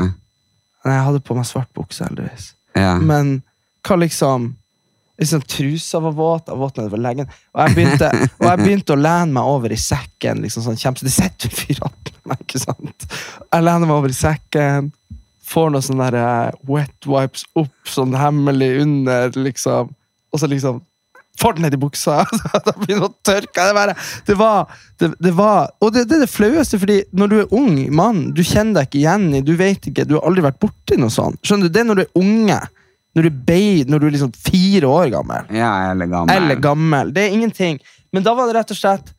Nei, 0.81 0.95
jeg 0.95 1.05
hadde 1.09 1.21
på 1.27 1.35
meg 1.37 1.45
svart 1.45 1.69
bukse, 1.77 2.07
heldigvis. 2.07 2.53
Ja. 2.79 2.95
Men 2.97 3.41
hva 3.85 3.97
liksom 3.99 4.53
liksom 5.21 5.41
Trusa 5.45 5.99
var 6.01 6.15
våt, 6.17 6.47
jeg 6.47 6.57
var 6.57 6.61
våt 6.65 6.79
nedover 6.79 7.01
leggen. 7.01 7.29
Og 7.53 7.61
jeg, 7.61 7.75
begynte, 7.77 8.09
og 8.39 8.47
jeg 8.47 8.61
begynte 8.63 8.95
å 8.95 9.01
lene 9.01 9.35
meg 9.37 9.51
over 9.53 9.73
i 9.73 9.79
sekken. 9.79 10.41
liksom 10.41 10.65
sånn 10.65 10.79
kjempe, 10.81 11.05
Det 11.05 11.13
sitter 11.13 11.51
en 11.51 11.57
fyr 11.59 11.81
meg, 12.25 12.41
ikke 12.45 12.61
sant? 12.61 13.07
Jeg 13.45 13.67
lener 13.67 13.85
meg 13.85 13.97
over 13.97 14.13
i 14.13 14.17
sekken, 14.17 14.91
får 15.51 15.73
noen 15.73 15.85
sånne 15.85 16.11
der 16.11 16.21
eh, 16.21 16.61
wet 16.69 17.09
wipes 17.09 17.45
opp, 17.59 17.75
sånn 17.85 18.15
hemmelig 18.17 18.71
under, 18.85 19.35
liksom. 19.37 19.91
Og 20.31 20.39
så 20.39 20.49
liksom 20.49 20.81
får 21.41 21.53
den 21.57 21.65
ned 21.67 21.77
i 21.77 21.81
buksa. 21.81 22.21
da 22.65 22.73
begynner 22.75 23.07
å 23.09 23.13
tørke. 23.25 23.65
Det, 23.67 23.77
bare, 23.77 23.95
det 24.27 24.37
var, 24.39 24.75
det, 25.01 25.13
det 25.19 25.33
var 25.37 25.71
Og 25.79 25.93
det, 25.93 26.05
det 26.09 26.17
er 26.17 26.25
det 26.25 26.31
flaueste, 26.31 26.79
fordi 26.81 27.01
når 27.17 27.31
du 27.31 27.39
er 27.41 27.55
ung 27.57 27.79
mann, 27.95 28.29
du 28.35 28.43
kjenner 28.43 28.81
deg 28.81 28.89
ikke 28.89 29.01
igjen 29.03 29.31
i 29.37 29.45
Du 29.45 29.53
vet 29.59 29.89
ikke, 29.91 30.05
du 30.07 30.17
har 30.17 30.27
aldri 30.29 30.45
vært 30.45 30.61
borti 30.61 30.99
noe 30.99 31.13
sånt. 31.13 31.41
Skjønner 31.45 31.69
du? 31.69 31.75
Det 31.75 31.83
er 31.83 31.89
når 31.91 32.01
du 32.01 32.05
er 32.07 32.21
unge. 32.21 32.61
Når 33.15 33.27
du 33.27 33.53
er 33.53 33.89
når 33.91 33.99
du 33.99 34.05
er 34.07 34.13
liksom 34.15 34.31
fire 34.33 34.87
år 34.87 35.09
gammel. 35.11 35.49
ja, 35.55 35.71
eller 35.91 36.07
gammel. 36.07 36.35
Eller 36.35 36.61
gammel. 36.63 37.11
Det 37.13 37.25
er 37.25 37.35
ingenting. 37.35 37.81
Men 38.11 38.23
da 38.23 38.35
var 38.35 38.47
det 38.47 38.59
rett 38.59 38.71
og 38.71 38.79
slett 38.79 39.11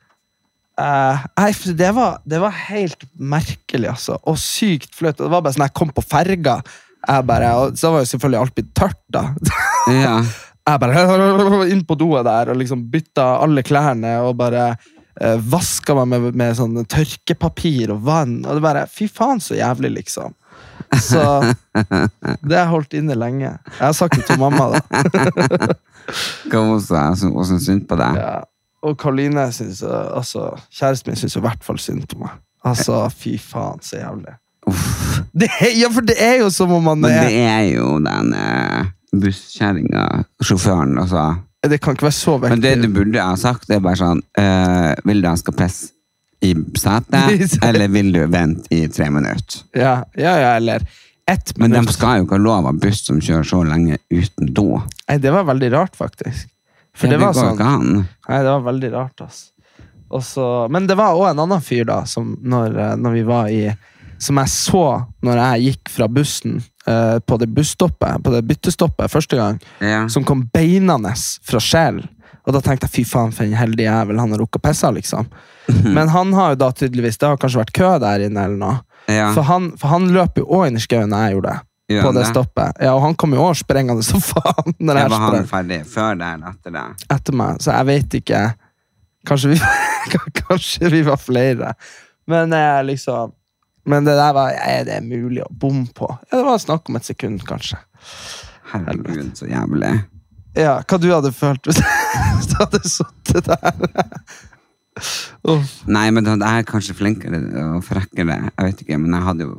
uh, 0.80 1.26
nei, 1.38 1.50
det, 1.76 1.90
var, 1.96 2.20
det 2.24 2.40
var 2.42 2.56
helt 2.70 3.04
merkelig, 3.18 3.90
altså. 3.92 4.18
Og 4.28 4.38
sykt 4.40 4.94
flaut. 4.96 5.18
Det 5.18 5.28
var 5.28 5.44
bare 5.44 5.56
sånn 5.56 5.66
jeg 5.66 5.76
kom 5.76 5.92
på 5.94 6.04
ferga. 6.04 6.60
Jeg 7.02 7.26
bare, 7.26 7.52
og 7.58 7.78
så 7.78 7.90
var 7.92 8.04
jo 8.04 8.10
selvfølgelig 8.12 8.40
alt 8.40 8.56
blitt 8.56 8.72
tørt, 8.78 9.02
da. 9.12 9.28
Ja. 10.04 10.16
Jeg 10.62 10.78
bare 10.78 11.66
inn 11.74 11.80
på 11.82 11.96
doet 11.98 12.22
der 12.22 12.52
og 12.52 12.60
liksom 12.60 12.84
bytta 12.92 13.24
alle 13.42 13.64
klærne 13.66 14.12
og 14.22 14.36
bare 14.38 14.68
uh, 14.76 15.38
vaska 15.50 15.96
meg 15.98 16.12
med, 16.12 16.36
med 16.38 16.54
sånn 16.54 16.84
tørkepapir 16.86 17.90
og 17.90 18.04
vann. 18.06 18.36
Og 18.46 18.56
det 18.56 18.64
bare 18.64 18.86
Fy 18.90 19.10
faen, 19.10 19.42
så 19.42 19.58
jævlig, 19.58 19.90
liksom. 19.98 20.36
Så 21.00 21.22
det 22.42 22.58
har 22.58 22.68
holdt 22.70 22.96
inne 22.98 23.16
lenge. 23.16 23.54
Jeg 23.78 23.80
har 23.80 23.94
sagt 23.96 24.18
det 24.18 24.26
til 24.28 24.40
mamma, 24.40 24.72
da. 24.74 25.76
Hun 26.52 26.80
synd 26.82 27.86
på 27.88 27.96
deg? 28.00 28.18
Ja. 28.18 28.40
Og 28.82 28.96
Karoline 28.98 29.44
syns 29.54 29.82
altså, 29.86 30.48
Kjæresten 30.74 31.12
min 31.12 31.20
syns 31.20 31.36
i 31.38 31.42
hvert 31.44 31.62
fall 31.64 31.78
synd 31.78 32.06
på 32.10 32.18
meg. 32.24 32.34
Altså, 32.66 33.04
fy 33.14 33.36
faen, 33.38 33.78
så 33.82 34.00
jævlig. 34.00 34.34
Det 35.32 35.48
er, 35.48 35.72
ja, 35.78 35.88
for 35.90 36.06
det 36.06 36.18
er 36.22 36.36
jo 36.42 36.50
som 36.54 36.72
om 36.74 36.84
man 36.86 37.06
er 37.06 37.14
Men 37.14 37.24
det 37.26 37.38
er 37.46 37.64
jo 37.72 37.86
den 38.02 38.34
eh, 38.38 38.90
busskjerringa, 39.22 40.04
sjåføren, 40.42 40.98
altså. 41.02 41.32
Det 41.62 41.78
kan 41.82 41.94
ikke 41.94 42.08
være 42.08 42.18
så 42.18 42.36
Men 42.42 42.62
det 42.62 42.76
du 42.82 42.88
burde 42.90 43.22
ha 43.22 43.34
sagt, 43.38 43.68
det 43.70 43.78
er 43.78 43.82
bare 43.84 43.98
sånn 44.00 44.22
eh, 44.38 44.94
Vil 45.06 45.20
du 45.22 45.28
jeg 45.28 45.38
skal 45.44 45.54
pisse 45.60 45.92
i 46.48 46.52
setet, 46.78 47.58
eller 47.62 47.88
vil 47.88 48.12
du 48.14 48.20
vente 48.26 48.74
i 48.74 48.86
tre 48.90 49.10
minutter? 49.10 49.62
Ja, 49.78 50.02
ja, 50.18 50.34
ja, 50.40 50.54
eller 50.58 50.82
ett 51.30 51.52
Men 51.56 51.70
de 51.70 51.84
skal 51.94 52.18
jo 52.18 52.26
ikke 52.26 52.34
ha 52.38 52.42
lov 52.42 52.66
av 52.66 52.80
buss 52.82 53.04
som 53.06 53.20
kjører 53.22 53.46
så 53.46 53.62
lenge 53.66 53.98
uten 54.10 54.50
do. 54.54 54.80
Nei, 55.08 55.18
det 55.22 55.30
var 55.30 55.46
veldig 55.48 55.70
rart, 55.72 55.94
faktisk. 55.96 56.48
For 56.96 57.08
Ja, 57.08 57.14
det 57.14 57.22
var 57.22 57.36
sånn. 57.36 58.02
Nei, 58.28 58.40
det 58.42 58.50
var 58.50 58.66
veldig 58.66 58.90
rart, 58.92 59.22
ass. 59.24 59.46
Også, 60.12 60.68
men 60.68 60.86
det 60.90 60.98
var 60.98 61.16
òg 61.16 61.30
en 61.30 61.40
annen 61.46 61.62
fyr, 61.64 61.86
da, 61.88 62.02
som 62.04 62.34
når, 62.42 62.74
eh, 62.76 62.96
når 63.00 63.14
vi 63.16 63.22
var 63.28 63.48
i 63.48 63.62
Som 64.22 64.38
jeg 64.38 64.52
så 64.52 64.82
når 65.26 65.38
jeg 65.40 65.62
gikk 65.64 65.88
fra 65.90 66.06
bussen 66.06 66.60
uh, 66.86 67.18
på 67.26 67.38
det 67.40 67.48
busstoppet, 67.56 68.22
på 68.22 68.30
det 68.30 68.44
byttestoppet 68.46 69.10
første 69.10 69.34
gang, 69.34 69.58
Ja. 69.80 70.04
som 70.06 70.22
kom 70.22 70.44
beinende 70.54 71.10
fra 71.42 71.58
Skjell. 71.58 72.04
Og 72.46 72.54
da 72.56 72.60
tenkte 72.64 72.88
jeg 72.88 72.94
fy 72.96 73.04
faen, 73.06 73.32
for 73.34 73.46
en 73.46 73.54
heldig 73.54 73.84
jævel, 73.86 74.18
han 74.18 74.32
har 74.34 74.40
rukket 74.42 74.58
å 74.58 74.64
pisse, 74.68 74.88
liksom. 74.96 75.28
Men 75.94 76.08
han 76.10 76.32
har 76.34 76.54
jo 76.54 76.56
da 76.58 76.72
tydeligvis 76.74 77.20
Det 77.20 77.28
har 77.28 77.36
kanskje 77.38 77.60
vært 77.60 77.76
kø 77.76 77.90
der 78.02 78.24
inne, 78.26 78.46
eller 78.48 78.58
noe. 78.58 78.78
Ja. 79.06 79.28
For, 79.34 79.46
han, 79.46 79.68
for 79.78 79.92
han 79.94 80.08
løp 80.14 80.40
jo 80.42 80.46
òg 80.50 80.66
inn 80.70 80.78
i 80.80 80.82
skauen 80.82 81.12
da 81.14 81.20
jeg 81.26 81.36
gjorde 81.36 81.52
det. 81.52 81.66
Gjør 81.92 82.06
på 82.06 82.12
det 82.16 82.24
stoppet. 82.30 82.82
Ja, 82.82 82.92
og 82.96 83.02
han 83.04 83.14
kom 83.18 83.34
jo 83.36 83.44
òg 83.44 83.56
sprengende 83.58 84.04
som 84.06 84.22
faen. 84.32 84.74
Når 84.78 85.00
jeg 85.02 85.12
var 85.12 85.24
han 85.26 85.48
ferdig 85.50 85.80
før 85.90 86.18
det 86.18 86.32
eller 86.36 86.54
etter 86.54 86.74
det? 86.78 86.84
etter 87.16 87.38
meg, 87.42 87.62
så 87.62 87.74
jeg 87.76 87.88
vet 87.92 88.18
ikke 88.22 88.42
Kanskje 89.28 89.52
vi, 89.52 89.58
kanskje 90.42 90.88
vi 90.90 91.02
var 91.06 91.20
flere. 91.22 91.74
Men 92.26 92.52
eh, 92.56 92.80
liksom 92.88 93.30
Men 93.86 94.06
det 94.06 94.16
der 94.18 94.32
var 94.34 94.50
Er 94.50 94.84
det 94.88 94.96
mulig 95.06 95.44
å 95.44 95.50
bomme 95.50 95.86
på? 95.94 96.08
Ja, 96.30 96.40
Det 96.40 96.46
var 96.48 96.58
snakk 96.58 96.90
om 96.90 96.98
et 96.98 97.06
sekund, 97.06 97.44
kanskje. 97.46 97.78
Herregud, 98.72 99.30
så 99.38 99.46
jævlig. 99.46 99.92
Ja, 100.58 100.78
Hva 100.84 100.98
du 101.00 101.08
hadde 101.12 101.32
følt 101.32 101.64
hvis 101.68 102.48
du 102.50 102.56
hadde 102.60 102.80
sittet 102.88 103.46
der? 103.48 104.16
Uff. 105.48 105.78
Nei, 105.88 106.10
men 106.12 106.26
da, 106.26 106.34
jeg 106.36 106.62
er 106.64 106.68
kanskje 106.68 106.94
flinkere 106.98 107.40
og 107.78 107.80
frekkere. 107.86 108.36
Jeg 108.52 108.66
vet 108.68 108.82
ikke, 108.84 108.98
men 109.00 109.16
jeg 109.16 109.24
hadde 109.24 109.46
jo 109.48 109.54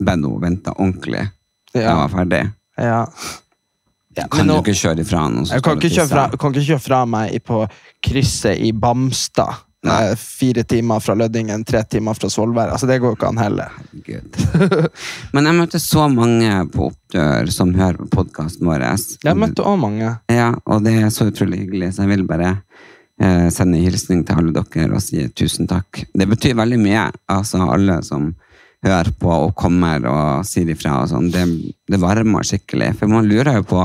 bedt 0.00 0.16
henne 0.16 0.40
vente 0.42 0.72
ordentlig. 0.76 1.26
Jeg 1.74 1.84
Ja. 1.84 1.94
var 2.00 2.08
ferdig. 2.08 2.42
Ja. 2.80 3.02
Ja, 4.16 4.24
Kan 4.32 4.48
nå, 4.48 4.56
du 4.58 4.64
ikke 4.70 4.74
kjøre 4.80 5.04
ifra 5.04 5.20
noen 5.30 5.46
Jeg 5.46 5.62
kan 5.62 5.78
ikke, 5.78 6.06
fra, 6.10 6.24
kan 6.34 6.50
ikke 6.56 6.66
kjøre 6.72 6.82
fra 6.82 7.04
meg 7.06 7.36
på 7.46 7.60
krysset 8.02 8.58
i 8.58 8.72
Bamstad. 8.72 9.60
Nei. 9.86 10.16
Fire 10.16 10.62
timer 10.68 11.00
fra 11.00 11.14
Lødingen, 11.16 11.62
tre 11.64 11.80
timer 11.88 12.14
fra 12.14 12.28
Svolvær. 12.28 12.68
Altså, 12.74 12.86
det 12.86 12.98
går 13.00 13.14
ikke 13.16 13.30
an 13.30 13.40
heller. 13.40 13.76
Gud. 14.04 14.36
Men 15.32 15.48
jeg 15.48 15.56
møtte 15.56 15.80
så 15.80 16.04
mange 16.12 16.50
på 16.74 16.90
oppdør 16.90 17.48
som 17.54 17.72
hører 17.78 17.96
på 18.02 18.10
podkasten 18.18 18.68
vår. 18.68 18.84
Jeg 19.24 19.40
møtte 19.40 19.64
òg 19.64 19.80
mange. 19.80 20.12
Ja, 20.28 20.52
og 20.66 20.84
det 20.84 20.98
er 21.00 21.08
så 21.14 21.30
utrolig 21.30 21.62
hyggelig, 21.64 21.94
så 21.96 22.04
jeg 22.04 22.12
vil 22.12 22.26
bare 22.28 22.52
eh, 22.52 23.48
sende 23.48 23.80
en 23.80 23.88
hilsning 23.88 24.20
til 24.28 24.42
alle 24.42 24.52
dere 24.60 24.92
og 24.92 25.04
si 25.04 25.24
tusen 25.32 25.70
takk. 25.70 26.04
Det 26.12 26.28
betyr 26.28 26.60
veldig 26.60 26.80
mye, 26.84 27.08
altså 27.32 27.64
alle 27.64 28.02
som 28.04 28.34
hører 28.84 29.12
på 29.20 29.32
og 29.32 29.56
kommer 29.60 30.04
og 30.08 30.46
sier 30.48 30.68
ifra 30.72 31.02
og 31.02 31.10
sånn. 31.12 31.32
Det, 31.32 31.44
det 31.88 32.00
varmer 32.00 32.44
skikkelig, 32.46 32.94
for 33.00 33.12
man 33.12 33.28
lurer 33.28 33.60
jo 33.60 33.68
på 33.72 33.84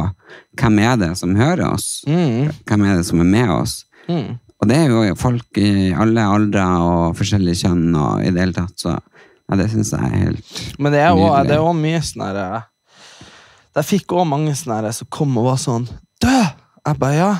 hvem 0.60 0.80
er 0.84 1.00
det 1.00 1.14
som 1.20 1.36
hører 1.40 1.70
oss? 1.72 2.02
Mm. 2.08 2.52
Hvem 2.68 2.88
er 2.88 3.00
det 3.00 3.08
som 3.08 3.24
er 3.24 3.32
med 3.32 3.52
oss? 3.56 3.84
Mm. 4.08 4.36
Og 4.62 4.70
det 4.72 4.78
er 4.80 4.94
jo 4.94 5.16
folk 5.20 5.60
i 5.60 5.92
alle 5.92 6.24
aldre 6.32 6.64
og 6.82 7.18
forskjellige 7.20 7.66
kjønn 7.66 7.90
og 8.00 8.24
i 8.24 8.32
det 8.32 8.42
hele 8.46 8.56
tatt, 8.56 8.76
så 8.80 8.94
ja, 8.96 9.58
det 9.60 9.68
syns 9.74 9.92
jeg 9.94 10.08
er 10.08 10.22
helt 10.24 10.62
Men 10.82 10.96
det 10.96 11.02
er 11.04 11.12
Nydelig. 11.14 11.50
det 11.52 11.58
er 11.60 11.76
mye 11.78 12.00
sånn 12.08 12.24
herre 12.26 12.46
eh, 12.56 12.64
Jeg 13.78 13.90
fikk 13.92 14.16
òg 14.18 14.24
mange 14.32 14.56
sånne 14.58 14.80
herre 14.80 14.94
som 14.96 15.10
kom 15.14 15.36
og 15.38 15.50
var 15.52 15.60
sånn 15.62 15.86
Dø! 16.24 16.40
Jeg 16.86 17.00
bare 17.02 17.18
ja. 17.18 17.34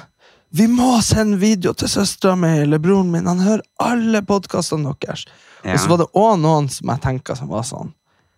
Vi 0.56 0.68
må 0.72 0.96
sende 1.06 1.38
video 1.42 1.74
til 1.78 1.90
søstera 1.92 2.36
mi 2.40 2.48
eller 2.64 2.80
broren 2.82 3.10
min. 3.12 3.28
Han 3.28 3.42
hører 3.44 3.62
alle 3.82 4.22
podkastene 4.26 4.94
deres. 5.04 5.26
Ja. 5.66 5.74
Og 5.76 5.82
så 5.84 5.92
var 5.92 6.00
det 6.02 6.08
òg 6.18 6.40
noen 6.42 6.70
som 6.72 6.90
jeg 6.94 7.04
tenka 7.04 7.36
som 7.38 7.50
var 7.52 7.66
sånn 7.68 7.92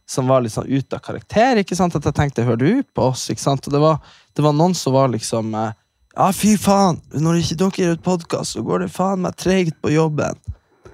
Som 0.07 0.27
var 0.31 0.41
litt 0.43 0.55
sånn 0.55 0.67
ute 0.69 0.95
av 0.97 1.03
karakter. 1.03 1.59
ikke 1.61 1.75
sant? 1.75 1.95
At 1.95 2.05
jeg 2.07 2.15
tenkte, 2.15 2.45
hører 2.47 2.61
du 2.63 2.83
på 2.95 3.09
oss? 3.11 3.27
ikke 3.29 3.43
sant? 3.43 3.67
Og 3.67 3.73
det 3.75 3.81
var, 3.83 3.99
det 4.35 4.45
var 4.45 4.55
noen 4.55 4.75
som 4.75 4.95
var 4.95 5.11
liksom 5.11 5.51
eh, 5.55 5.75
Ja, 6.17 6.31
fy 6.33 6.55
faen! 6.57 6.97
Når 7.13 7.41
ikke 7.43 7.57
dere 7.59 7.75
gir 7.77 7.91
ut 7.97 8.01
podkast, 8.05 8.55
så 8.55 8.63
går 8.65 8.85
det 8.85 8.93
faen 8.93 9.21
meg 9.25 9.35
treigt 9.37 9.75
på 9.83 9.91
jobben. 9.93 10.39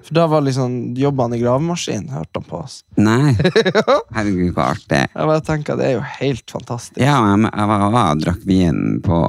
For 0.04 0.12
da 0.18 0.26
var 0.28 0.42
liksom 0.44 0.92
jobbene 1.00 1.38
i 1.38 1.40
gravemaskinen, 1.40 2.10
hørte 2.12 2.42
han 2.42 2.44
på 2.44 2.58
oss. 2.60 2.74
Nei. 3.00 3.32
Herregud, 4.16 4.50
så 4.52 4.66
artig. 4.66 4.98
Jeg 5.14 5.28
bare 5.30 5.44
tenker, 5.46 5.78
Det 5.80 5.86
er 5.86 5.94
jo 5.96 6.02
helt 6.18 6.44
fantastisk. 6.52 7.00
Ja, 7.00 7.14
jeg, 7.30 7.46
jeg 7.48 7.70
var 7.70 7.86
og 7.88 8.20
drakk 8.20 8.42
vin 8.44 8.82
på, 9.06 9.20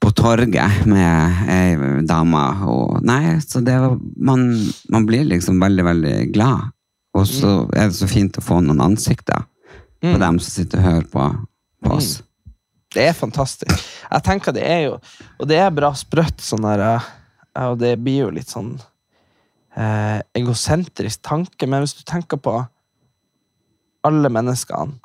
på 0.00 0.12
torget 0.16 0.86
med 0.88 1.44
ei 1.52 2.00
dame. 2.08 2.44
Og, 2.64 3.02
nei, 3.04 3.36
så 3.44 3.60
det 3.66 3.76
var, 3.84 3.98
man, 4.16 4.46
man 4.94 5.04
blir 5.10 5.28
liksom 5.28 5.60
veldig, 5.60 5.84
veldig 5.90 6.16
glad. 6.32 6.70
Og 7.14 7.28
så 7.28 7.50
er 7.76 7.90
det 7.92 7.98
så 8.00 8.08
fint 8.10 8.40
å 8.40 8.42
få 8.42 8.62
noen 8.64 8.80
ansikter 8.92 9.44
på 9.44 9.50
Mm. 10.04 10.18
dem 10.20 10.36
som 10.42 10.52
sitter 10.52 10.80
og 10.82 10.84
hører 10.84 11.04
på, 11.08 11.22
på 11.86 11.92
oss. 11.94 12.08
Det 12.94 13.02
er 13.08 13.12
fantastisk. 13.18 13.74
Jeg 14.10 14.22
tenker 14.22 14.52
det 14.54 14.62
er 14.64 14.80
jo 14.86 14.94
Og 15.40 15.48
det 15.50 15.56
er 15.58 15.70
bra 15.74 15.90
sprøtt, 15.98 16.38
sånn 16.44 16.62
der 16.62 16.82
eh, 16.86 17.08
Og 17.68 17.78
det 17.80 17.96
blir 18.02 18.20
jo 18.26 18.30
litt 18.30 18.48
sånn 18.52 18.76
eh, 19.76 20.20
egosentrisk 20.38 21.22
tanke, 21.26 21.66
men 21.66 21.82
hvis 21.82 21.96
du 21.98 22.04
tenker 22.06 22.38
på 22.38 22.54
alle 24.04 24.28
menneskene 24.30 24.98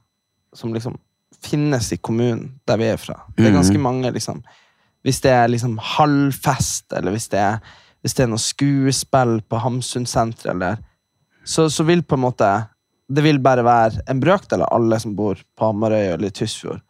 som 0.56 0.74
liksom 0.76 0.98
finnes 1.42 1.92
i 1.94 1.98
kommunen 2.04 2.60
der 2.68 2.78
vi 2.82 2.90
er 2.92 2.98
fra 3.00 3.16
Det 3.38 3.48
er 3.48 3.54
ganske 3.56 3.78
Mhm. 3.78 3.82
mange, 3.86 4.12
liksom. 4.12 4.44
Hvis 5.06 5.22
det 5.22 5.32
er 5.32 5.48
liksom 5.48 5.78
halvfest, 5.80 6.92
eller 6.94 7.12
hvis 7.16 7.30
det 7.30 7.40
er, 7.40 7.60
hvis 8.04 8.14
det 8.14 8.24
er 8.24 8.28
noe 8.28 8.38
skuespill 8.44 9.40
på 9.50 9.60
Hamsunsenteret, 9.64 10.52
eller 10.52 10.78
så, 11.46 11.70
så 11.72 11.84
vil 11.86 12.04
på 12.04 12.16
en 12.16 12.26
måte 12.28 12.68
Det 13.12 13.24
vil 13.24 13.40
bare 13.40 13.64
være 13.64 14.02
en 14.08 14.20
brøkdel 14.22 14.62
av 14.62 14.68
alle 14.76 15.00
som 15.00 15.16
bor 15.16 15.34
på 15.58 15.66
Hamarøy 15.66 16.12
eller 16.14 16.28
i 16.28 16.30
Tysfjord. 16.32 16.82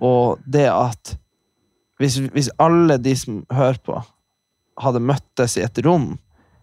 Og 0.00 0.40
det 0.48 0.66
at 0.72 1.14
hvis, 2.00 2.16
hvis 2.32 2.48
alle 2.60 2.96
de 2.98 3.12
som 3.16 3.42
hører 3.52 3.78
på, 3.84 3.98
hadde 4.80 5.02
møttes 5.04 5.58
i 5.60 5.64
et 5.66 5.80
rom, 5.84 6.14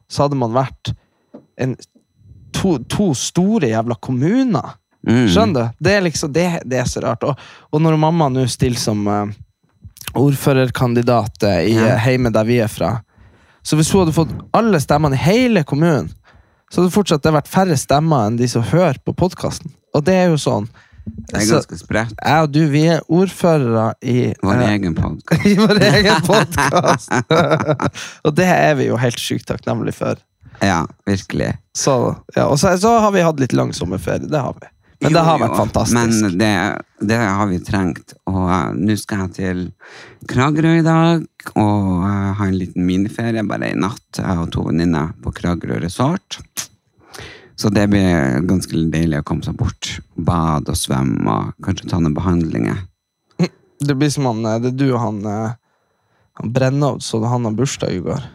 så 0.10 0.26
hadde 0.26 0.40
man 0.40 0.56
vært 0.56 0.94
en, 1.62 1.76
to, 2.58 2.78
to 2.90 3.12
store 3.18 3.70
jævla 3.70 3.98
kommuner. 4.02 4.78
Mm. 5.08 5.28
Skjønner 5.30 5.68
du? 5.68 5.84
Det 5.86 5.94
er 5.94 6.06
liksom, 6.08 6.32
det, 6.34 6.48
det 6.66 6.80
er 6.82 6.90
så 6.90 7.04
rart. 7.06 7.24
Og, 7.28 7.38
og 7.72 7.84
når 7.84 8.00
mamma 8.02 8.32
nå 8.34 8.48
stiller 8.50 8.82
som 8.82 9.06
uh, 9.06 9.30
ordførerkandidat 10.18 11.44
eh, 11.44 11.60
i 11.70 11.76
Ja. 11.76 11.94
eh, 11.94 12.00
heimet 12.08 12.34
der 12.34 12.48
vi 12.48 12.58
er 12.64 12.72
fra, 12.72 12.98
så 13.64 13.76
hvis 13.76 13.92
hun 13.92 14.06
hadde 14.06 14.16
fått 14.16 14.34
alle 14.56 14.80
stemmene 14.80 15.16
i 15.16 15.22
hele 15.22 15.64
kommunen, 15.68 16.10
så 16.72 16.82
hadde 16.82 16.96
fortsatt 16.96 17.24
det 17.24 17.36
vært 17.36 17.52
færre 17.52 17.78
stemmer 17.80 18.28
enn 18.28 18.38
de 18.40 18.48
som 18.52 18.64
hører 18.66 18.98
på 19.06 19.14
podkasten. 19.16 19.72
Og 19.96 20.04
det 20.08 20.16
er 20.16 20.32
jo 20.32 20.40
sånn. 20.40 20.68
Det 21.28 21.42
er 21.42 21.50
ganske 21.50 21.80
spredt. 21.80 22.16
jeg 22.20 22.46
og 22.46 22.54
du, 22.54 22.62
vi 22.72 22.84
er 22.92 23.04
ordførere 23.08 23.90
i 24.02 24.34
Vår 24.44 24.62
eh, 24.62 24.72
egen 24.76 24.96
podkast. 24.98 25.46
i 25.52 25.56
vår 25.60 25.84
egen 25.90 26.24
podkast! 26.28 27.12
og 28.26 28.38
det 28.38 28.48
er 28.48 28.74
vi 28.80 28.90
jo 28.90 29.00
helt 29.02 29.22
sjukt 29.22 29.48
takknemlige 29.50 29.98
for. 29.98 30.24
Ja, 30.64 30.86
virkelig. 31.06 31.54
Så, 31.78 32.16
ja, 32.36 32.48
og 32.48 32.58
så, 32.60 32.74
så 32.82 32.98
har 33.04 33.14
vi 33.14 33.26
hatt 33.26 33.40
litt 33.42 33.54
lang 33.58 33.74
sommerferie. 33.78 34.30
Det 34.30 34.42
har 34.42 34.58
vi. 34.58 34.72
Men 35.00 35.14
det 35.14 35.22
har 35.22 35.28
har 35.28 35.38
jo, 35.38 35.46
vært 35.46 35.60
fantastisk. 35.60 35.98
Men 35.98 36.38
det, 36.42 36.54
det 37.12 37.18
har 37.22 37.50
vi 37.52 37.60
trengt. 37.62 38.16
Og 38.30 38.40
uh, 38.50 38.72
nå 38.74 38.96
skal 38.98 39.26
jeg 39.26 39.36
til 39.38 39.64
Kragerø 40.30 40.74
i 40.80 40.86
dag 40.86 41.26
og 41.54 41.92
uh, 42.02 42.32
ha 42.40 42.48
en 42.48 42.58
liten 42.58 42.88
miniferie 42.88 43.46
bare 43.48 43.74
i 43.76 43.78
natt. 43.78 44.08
Jeg 44.18 44.42
og 44.42 44.50
to 44.56 44.66
venninner 44.72 45.14
på 45.22 45.36
Kragerø 45.38 45.78
resort. 45.84 46.40
Så 47.58 47.72
det 47.74 47.88
blir 47.90 48.44
ganske 48.46 48.84
deilig 48.94 49.24
å 49.24 49.26
komme 49.26 49.46
seg 49.46 49.58
bort. 49.58 49.96
Bade 50.14 50.74
og 50.74 50.78
svømme 50.78 51.26
og 51.26 51.66
kanskje 51.66 51.90
ta 51.90 52.00
noen 52.02 52.16
behandlinger. 52.18 52.84
Det 53.80 53.94
blir 53.98 54.10
som 54.10 54.26
han, 54.30 54.46
eh, 54.46 54.60
det 54.62 54.74
er 54.74 54.78
du 54.78 54.88
og 54.92 55.00
han, 55.02 55.26
eh, 55.26 55.54
han 56.40 56.54
Brennhovd, 56.54 57.04
så 57.06 57.22
han 57.26 57.46
har 57.46 57.54
bursdag 57.58 57.94
i 57.94 58.02
går. 58.06 58.26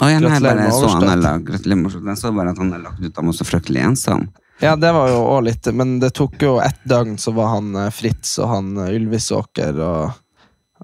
Å, 0.00 0.08
nei, 0.08 0.40
bare 0.40 0.54
med 0.56 0.72
så 0.72 0.88
han 0.88 1.44
gratulerer 1.44 1.76
med. 1.76 2.08
Jeg 2.08 2.20
så 2.20 2.32
bare 2.32 2.52
at 2.54 2.60
han 2.60 2.72
har 2.72 2.84
lagt 2.84 3.04
ut 3.04 3.18
av 3.18 3.24
meg 3.24 3.36
så 3.36 3.44
fryktelig 3.44 3.82
ensom. 3.84 4.28
Ja, 4.60 4.74
det 4.76 4.92
var 4.92 5.08
jo 5.08 5.20
også 5.24 5.44
litt, 5.44 5.68
men 5.76 5.98
det 6.00 6.12
tok 6.16 6.36
jo 6.40 6.58
ett 6.60 6.80
døgn, 6.88 7.16
så 7.20 7.32
var 7.36 7.54
han 7.56 7.72
eh, 7.76 7.92
Fritz 7.92 8.38
og 8.40 8.48
han 8.48 8.74
Ylvisåker 8.88 9.80
og 9.84 10.18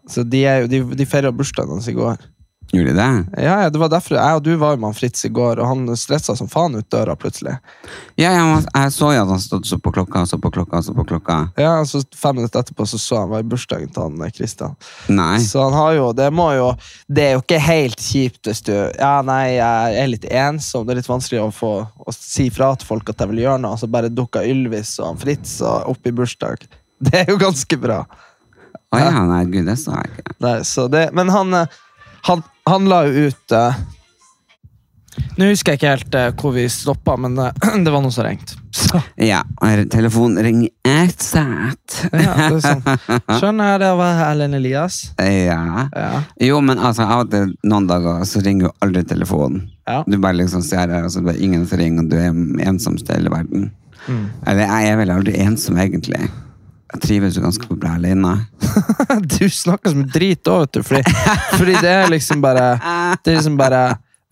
Så 0.07 0.23
de, 0.23 0.45
er 0.47 0.61
jo, 0.63 0.67
de, 0.71 0.79
de 0.95 1.05
feira 1.09 1.33
bursdagen 1.33 1.73
hans 1.73 1.89
i 1.89 1.95
går. 1.97 2.21
Gjorde 2.73 2.91
de 2.91 2.97
det? 2.97 3.43
Ja, 3.43 3.63
ja, 3.63 3.71
det 3.71 3.79
var 3.79 3.89
derfor 3.89 4.17
Jeg 4.17 4.37
og 4.37 4.43
du 4.43 4.57
var 4.59 4.77
med 4.77 4.89
han 4.89 4.95
Fritz 4.95 5.25
i 5.25 5.29
går, 5.31 5.61
og 5.63 5.69
han 5.71 5.97
stressa 5.97 6.35
som 6.37 6.49
faen 6.51 6.75
ut 6.75 6.89
døra 6.91 7.15
plutselig. 7.17 7.55
Ja, 8.19 8.33
ja, 8.35 8.45
jeg 8.59 8.93
så 8.93 9.13
jo 9.15 9.23
at 9.23 9.31
han 9.31 9.43
stod 9.43 9.69
så 9.69 9.79
på 9.79 9.93
klokka, 9.95 10.25
så 10.27 10.39
på 10.43 10.51
klokka, 10.51 10.83
så 10.83 10.95
på 10.97 11.05
klokka. 11.07 11.39
Ja, 11.61 11.79
så 11.87 12.03
Fem 12.17 12.37
minutter 12.37 12.61
etterpå 12.61 12.87
så 12.89 12.99
så 12.99 13.21
han 13.23 13.31
var 13.31 13.45
i 13.45 13.47
bursdagen 13.47 13.93
til 13.93 14.03
han 14.03 14.35
Kristian. 14.35 14.75
Nei. 15.09 15.39
Så 15.45 15.63
han 15.63 15.77
har 15.77 15.93
jo 15.95 16.11
Det 16.17 16.27
må 16.35 16.49
jo 16.57 16.69
Det 17.07 17.23
er 17.23 17.33
jo 17.37 17.43
ikke 17.43 17.61
helt 17.63 18.03
kjipt 18.03 18.49
hvis 18.49 18.63
du 18.67 18.73
Ja, 18.75 19.21
nei, 19.27 19.57
jeg 19.57 20.01
er 20.03 20.11
litt 20.11 20.27
ensom. 20.27 20.87
Det 20.87 20.95
er 20.95 21.01
litt 21.01 21.11
vanskelig 21.11 21.43
å 21.45 21.53
få 21.55 21.73
Å 21.87 22.15
si 22.15 22.49
fra 22.51 22.73
til 22.77 22.89
folk 22.89 23.11
at 23.13 23.23
jeg 23.23 23.31
vil 23.33 23.45
gjøre 23.45 23.63
noe, 23.63 23.77
og 23.77 23.83
så 23.83 23.91
bare 23.91 24.13
dukka 24.13 24.45
Ylvis 24.47 24.97
og 25.01 25.13
han 25.13 25.23
Fritz 25.23 25.61
og 25.63 25.95
opp 25.95 26.09
i 26.09 26.15
bursdag. 26.15 26.67
Det 27.07 27.23
er 27.23 27.31
jo 27.31 27.39
ganske 27.41 27.79
bra. 27.81 28.03
Å 28.95 29.01
ja, 29.01 29.25
nei, 29.27 29.43
gud, 29.51 29.67
det 29.67 29.77
sa 29.81 29.99
jeg 29.99 30.13
ikke. 30.13 30.37
Nei, 30.45 30.59
så 30.65 30.87
det, 30.89 31.09
men 31.17 31.31
han, 31.35 31.53
eh, 31.59 31.81
han, 32.29 32.45
han 32.67 32.89
la 32.91 33.05
jo 33.07 33.29
ut 33.31 33.53
eh, 33.57 33.77
Nå 35.37 35.47
husker 35.49 35.73
jeg 35.75 35.79
ikke 35.81 35.91
helt 35.95 36.17
eh, 36.19 36.31
hvor 36.37 36.53
vi 36.53 36.65
stoppa, 36.73 37.15
men 37.21 37.37
eh, 37.41 37.53
det 37.85 37.93
var 37.93 38.03
noen 38.05 38.13
som 38.13 38.25
ringte. 38.27 38.57
Så, 38.77 39.01
Ja, 39.21 39.39
telefonen 39.93 40.43
ringer 40.45 40.69
utsatt. 41.07 41.97
ja, 42.13 42.35
det 42.37 42.59
er 42.59 42.61
sånn. 42.65 42.83
Skjønner 43.39 43.71
jeg 43.73 43.81
det 43.85 43.91
var 44.01 44.21
Ellen 44.27 44.57
Elias? 44.59 44.99
Ja. 45.17 45.87
Ja. 45.97 46.11
Jo, 46.45 46.61
men 46.65 46.81
altså, 46.81 47.07
av 47.09 47.25
og 47.25 47.33
til 47.33 47.55
noen 47.65 47.89
dager 47.89 48.25
så 48.29 48.43
ringer 48.45 48.69
jo 48.69 48.75
aldri 48.85 49.05
telefonen. 49.09 49.65
Ja. 49.89 50.03
Du 50.05 50.19
bare 50.21 50.37
liksom 50.43 50.65
ser 50.67 50.93
her, 50.93 51.07
og 51.09 51.13
så 51.15 51.23
er 51.23 51.31
det 51.33 51.39
ingen 51.49 51.65
som 51.69 51.81
ringer, 51.81 52.05
og 52.05 52.13
du 52.13 52.19
er 52.21 52.69
ensomst 52.69 53.09
i 53.09 53.17
hele 53.17 53.33
verden. 53.33 53.71
Mm. 54.07 54.27
Eller 54.47 54.69
jeg 54.69 54.91
er 54.93 55.01
vel 55.01 55.15
aldri 55.17 55.39
ensom, 55.47 55.81
egentlig. 55.81 56.21
Jeg 56.97 57.03
trives 57.05 57.37
jo 57.37 57.45
ganske 57.45 57.77
bra 57.77 57.95
alene. 57.99 58.33
Du 59.37 59.45
snakker 59.53 59.93
som 59.93 60.05
drit 60.09 60.49
òg, 60.49 60.65
vet 60.65 60.79
du. 60.79 60.83
Fordi, 60.87 61.03
fordi 61.59 61.75
det 61.85 61.93
er 61.93 62.11
liksom 62.13 62.41
bare 62.45 62.67
Det 63.23 63.33
er 63.33 63.41
liksom 63.41 63.59
bare 63.61 63.83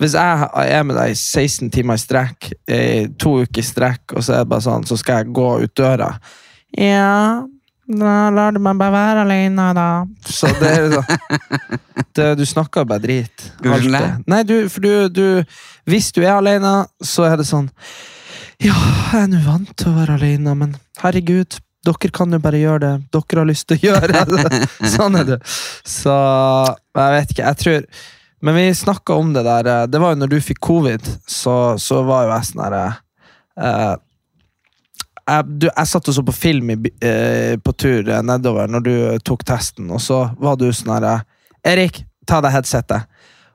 Hvis 0.00 0.16
jeg 0.16 0.48
er 0.64 0.86
med 0.86 0.96
deg 0.96 1.12
i 1.12 1.18
16 1.18 1.70
timer 1.74 1.98
i 1.98 2.02
strekk, 2.02 2.48
i 2.66 3.06
to 3.20 3.36
uker 3.44 3.60
i 3.60 3.66
strekk, 3.66 4.14
og 4.16 4.24
så 4.24 4.38
er 4.38 4.44
det 4.44 4.50
bare 4.50 4.64
sånn, 4.64 4.86
så 4.88 4.96
skal 4.98 5.20
jeg 5.20 5.34
gå 5.36 5.48
ut 5.62 5.74
døra 5.76 6.08
Ja, 6.74 7.44
da 7.84 8.14
lar 8.34 8.56
du 8.56 8.62
meg 8.64 8.80
bare 8.80 8.94
være 8.96 9.26
alene, 9.26 9.68
da. 9.76 9.86
Så 10.24 10.48
det 10.58 10.72
er 10.72 10.96
sånn 10.96 11.60
det, 12.16 12.30
Du 12.40 12.44
snakker 12.48 12.88
bare 12.88 13.04
drit. 13.04 13.46
Alltid. 13.60 14.24
Nei, 14.30 14.40
du, 14.48 14.56
for 14.72 14.84
du, 14.84 15.08
du 15.12 15.26
Hvis 15.90 16.10
du 16.16 16.24
er 16.24 16.38
alene, 16.38 16.78
så 17.04 17.28
er 17.28 17.36
det 17.40 17.46
sånn 17.50 17.68
Ja, 18.64 18.74
jeg 19.12 19.20
er 19.26 19.30
nå 19.30 19.44
vant 19.44 19.76
til 19.76 19.92
å 19.92 19.98
være 20.00 20.18
alene, 20.18 20.56
men 20.58 20.74
herregud. 21.04 21.60
Dere 21.84 22.10
kan 22.14 22.32
jo 22.32 22.40
bare 22.42 22.60
gjøre 22.62 22.82
det 22.84 22.92
dere 23.12 23.42
har 23.42 23.48
lyst 23.48 23.68
til 23.68 23.78
å 23.78 23.90
gjøre. 23.90 24.24
sånn 24.96 25.18
er 25.20 25.28
det. 25.34 25.38
Så 25.88 26.14
jeg 26.14 27.16
vet 27.18 27.34
ikke. 27.34 27.48
Jeg 27.50 27.60
tror 27.62 27.88
Men 28.44 28.58
vi 28.58 28.64
snakka 28.76 29.16
om 29.16 29.32
det 29.32 29.44
der 29.46 29.68
eh, 29.72 29.84
Det 29.88 30.00
var 30.02 30.14
jo 30.14 30.20
når 30.22 30.32
du 30.34 30.40
fikk 30.44 30.60
covid, 30.64 31.06
så, 31.26 31.76
så 31.80 32.02
var 32.04 32.26
jo 32.26 32.34
jeg 32.34 32.48
sånn 32.50 32.64
herre 32.66 32.82
eh, 33.60 33.94
jeg, 35.24 35.44
du, 35.60 35.68
jeg 35.70 35.88
satt 35.88 36.10
og 36.10 36.16
så 36.16 36.24
på 36.26 36.34
film 36.36 36.72
i, 36.74 36.76
eh, 37.00 37.54
på 37.56 37.72
tur 37.80 38.08
eh, 38.08 38.24
nedover 38.24 38.68
når 38.68 38.84
du 38.84 38.94
tok 39.24 39.44
testen, 39.48 39.88
og 39.88 40.02
så 40.04 40.26
var 40.40 40.58
du 40.60 40.66
sånn 40.72 40.92
herre 40.96 41.14
Erik, 41.64 42.02
ta 42.28 42.42
deg 42.44 42.52
headsetet. 42.52 43.08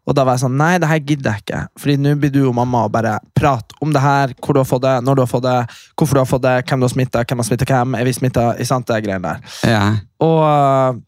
Og 0.10 0.17
da 0.17 0.26
var 0.26 0.36
jeg 0.36 0.43
sånn 0.43 0.58
Nei, 0.58 0.74
det 0.82 0.89
her 0.89 1.02
gidder 1.04 1.36
jeg 1.36 1.43
ikke. 1.43 1.62
Fordi 1.80 1.95
nå 2.02 2.15
blir 2.19 2.34
du 2.34 2.41
og 2.48 2.56
mamma 2.58 2.88
og 2.88 2.93
bare 2.95 3.19
prate 3.38 3.78
om 3.86 3.93
det 3.93 4.02
her, 4.02 4.34
hvor 4.41 4.58
du 4.58 4.63
har 4.63 4.67
fått 4.67 4.84
det, 4.88 4.95
når 5.06 5.19
du 5.19 5.24
har 5.24 5.30
fått 5.30 5.45
det, 5.45 5.58
hvorfor 5.93 6.17
du 6.17 6.24
har 6.24 6.30
fått 6.30 6.45
det, 6.48 6.56
hvem 6.65 6.82
du 6.82 6.88
har 6.88 6.93
smitta, 6.95 7.24
hvem 7.30 7.43
har 7.43 7.50
smitta 7.52 7.69
hvem, 7.69 7.98
er 8.00 8.10
vi 8.10 8.15
smitta, 8.17 8.50
i 8.58 8.67
sant, 8.67 8.89
det 8.89 9.00
greiene 9.06 9.36
der. 9.36 9.58
Ja. 9.69 9.84
Og, 10.26 11.02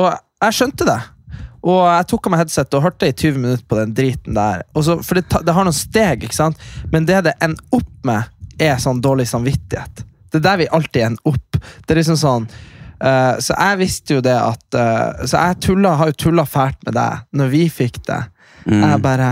og 0.00 0.06
jeg 0.08 0.56
skjønte 0.56 0.88
det. 0.88 0.98
Og 1.60 1.82
jeg 1.84 2.08
tok 2.08 2.26
av 2.26 2.32
meg 2.32 2.40
headset 2.40 2.76
og 2.78 2.84
hørte 2.86 3.10
i 3.10 3.12
20 3.14 3.40
minutter 3.42 3.66
på 3.68 3.76
den 3.76 3.92
driten 3.96 4.38
der. 4.38 4.64
Og 4.72 4.86
så, 4.86 4.96
for 5.04 5.20
det, 5.20 5.26
det 5.44 5.54
har 5.56 5.66
noen 5.68 5.76
steg, 5.76 6.24
ikke 6.24 6.38
sant? 6.38 6.68
men 6.92 7.08
det 7.08 7.20
det 7.28 7.36
ender 7.44 7.76
opp 7.76 7.92
med, 8.08 8.36
er 8.60 8.80
sånn 8.80 9.00
dårlig 9.04 9.28
samvittighet. 9.28 10.04
Det 10.30 10.40
er 10.40 10.46
der 10.46 10.60
vi 10.62 10.72
alltid 10.72 11.06
ender 11.10 11.32
opp. 11.32 11.60
Det 11.84 11.92
er 11.92 12.00
liksom 12.00 12.18
sånn 12.20 12.48
eh, 13.00 13.34
Så 13.40 13.56
jeg 13.56 13.80
visste 13.80 14.18
jo 14.18 14.24
det 14.24 14.36
at 14.36 14.76
uh, 14.76 15.24
Så 15.26 15.36
jeg 15.36 15.60
tulla, 15.66 15.94
har 16.00 16.12
jo 16.12 16.18
tulla 16.26 16.46
fælt 16.48 16.80
med 16.86 16.96
deg 16.98 17.24
når 17.36 17.52
vi 17.52 17.62
fikk 17.72 18.02
det. 18.08 18.20
Mm. 18.66 18.82
Jeg 18.84 19.02
bare 19.04 19.30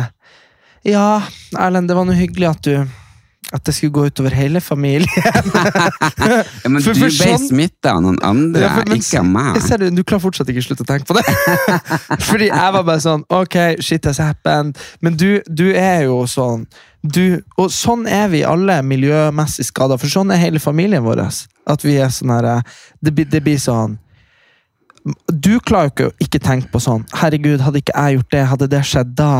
Ja, 0.88 1.20
Erlend, 1.58 1.90
det 1.90 1.96
var 1.98 2.08
noe 2.08 2.16
hyggelig 2.16 2.48
at 2.52 2.64
du 2.64 2.97
At 3.52 3.64
det 3.64 3.72
skulle 3.72 3.94
gå 3.96 4.02
utover 4.10 4.34
hele 4.36 4.60
familien. 4.60 5.08
ja, 5.24 6.68
men 6.68 6.82
For- 6.84 6.92
du 6.92 7.00
ble 7.00 7.08
sånn- 7.14 7.46
smitta 7.48 7.94
av 7.94 8.02
noen 8.04 8.18
andre, 8.22 8.60
Ja, 8.60 8.74
for- 8.74 8.88
men 8.90 8.98
ikke 9.00 9.20
av 9.22 9.30
meg. 9.32 9.60
Ser 9.64 9.84
Du 9.90 10.02
klarer 10.04 10.20
fortsatt 10.26 10.50
ikke 10.52 10.60
å 10.60 10.66
slutte 10.66 10.84
å 10.84 10.88
tenke 10.90 11.08
på 11.08 11.16
det. 11.16 11.24
Fordi 12.28 12.50
jeg 12.50 12.74
var 12.76 12.84
bare 12.84 13.00
sånn 13.00 13.24
Ok, 13.32 13.56
shit 13.80 14.04
has 14.04 14.20
happened. 14.20 14.76
Men 15.00 15.16
du, 15.16 15.40
du 15.48 15.70
er 15.72 16.04
jo 16.10 16.20
sånn 16.28 16.66
du, 17.02 17.40
Og 17.56 17.70
sånn 17.72 18.04
er 18.10 18.28
vi 18.28 18.42
alle 18.44 18.80
miljømessig 18.82 19.64
skada, 19.70 19.96
for 19.96 20.10
sånn 20.12 20.32
er 20.34 20.42
hele 20.42 20.60
familien 20.60 21.04
vår. 21.06 21.24
At 21.70 21.84
vi 21.86 21.96
er 22.02 22.12
sånn 22.12 22.34
her 22.34 22.50
Det, 23.00 23.14
det 23.30 23.40
blir 23.46 23.56
sånn 23.62 23.96
Du 25.32 25.54
klarer 25.64 25.88
jo 25.88 25.94
ikke 25.94 26.08
å 26.10 26.14
ikke 26.26 26.40
tenke 26.44 26.68
på 26.74 26.80
sånn 26.84 27.06
Herregud, 27.16 27.62
hadde 27.64 27.80
ikke 27.80 27.94
jeg 27.96 28.18
gjort 28.18 28.32
det, 28.34 28.44
hadde 28.52 28.68
det 28.76 28.84
skjedd 28.84 29.14
da? 29.16 29.32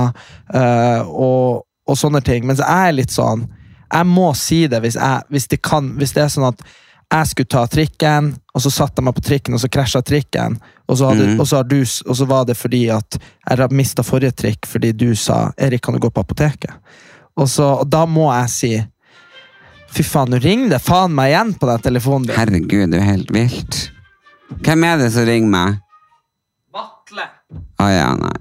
Uh, 0.48 1.02
og, 1.12 1.64
og 1.88 1.96
sånne 1.98 2.22
ting. 2.24 2.46
Mens 2.48 2.62
jeg 2.64 2.88
er 2.88 2.94
litt 2.96 3.12
sånn 3.12 3.44
Jeg 3.88 4.06
må 4.08 4.32
si 4.36 4.66
det 4.70 4.82
hvis, 4.84 4.98
jeg, 5.00 5.24
hvis, 5.32 5.48
det 5.48 5.62
kan, 5.64 5.94
hvis 5.98 6.12
det 6.16 6.24
er 6.24 6.32
sånn 6.32 6.50
at 6.50 6.62
jeg 7.08 7.30
skulle 7.30 7.48
ta 7.48 7.62
trikken, 7.72 8.34
og 8.52 8.60
så 8.60 8.70
satte 8.72 9.00
jeg 9.00 9.06
meg 9.06 9.16
på 9.16 9.24
trikken, 9.24 9.56
og 9.56 9.62
så 9.62 9.70
krasja 9.72 10.02
trikken. 10.04 10.58
Og 10.88 10.98
så, 10.98 11.08
hadde, 11.08 11.30
mm. 11.30 11.40
og, 11.40 11.48
så 11.48 11.60
har 11.60 11.68
du, 11.68 11.78
og 11.80 12.18
så 12.18 12.26
var 12.28 12.44
det 12.48 12.56
fordi 12.58 12.82
at 12.92 13.16
jeg 13.48 13.76
mista 13.76 14.04
forrige 14.04 14.36
trikk 14.36 14.68
fordi 14.68 14.92
du 14.92 15.14
sa 15.16 15.52
'Erik, 15.56 15.82
kan 15.84 15.94
du 15.94 16.00
gå 16.00 16.10
på 16.10 16.20
apoteket?' 16.20 16.76
Og, 17.38 17.48
så, 17.48 17.64
og 17.80 17.86
da 17.88 18.04
må 18.06 18.32
jeg 18.32 18.50
si 18.50 18.72
Fy 19.88 20.04
faen, 20.04 20.28
nå 20.28 20.36
ringer 20.44 20.74
det 20.74 20.82
faen 20.84 21.14
meg 21.16 21.30
igjen 21.30 21.54
på 21.56 21.68
den 21.70 21.84
telefonen 21.86 22.26
din. 22.28 22.36
Herregud, 22.36 22.90
du 22.92 22.98
er 22.98 23.06
helt 23.06 23.30
vilt. 23.32 23.78
Hvem 24.60 24.84
er 24.84 24.98
det 25.00 25.06
som 25.14 25.24
ringer 25.24 25.48
meg? 25.48 25.78
Å 27.48 27.84
ja, 27.88 28.08
nei. 28.18 28.34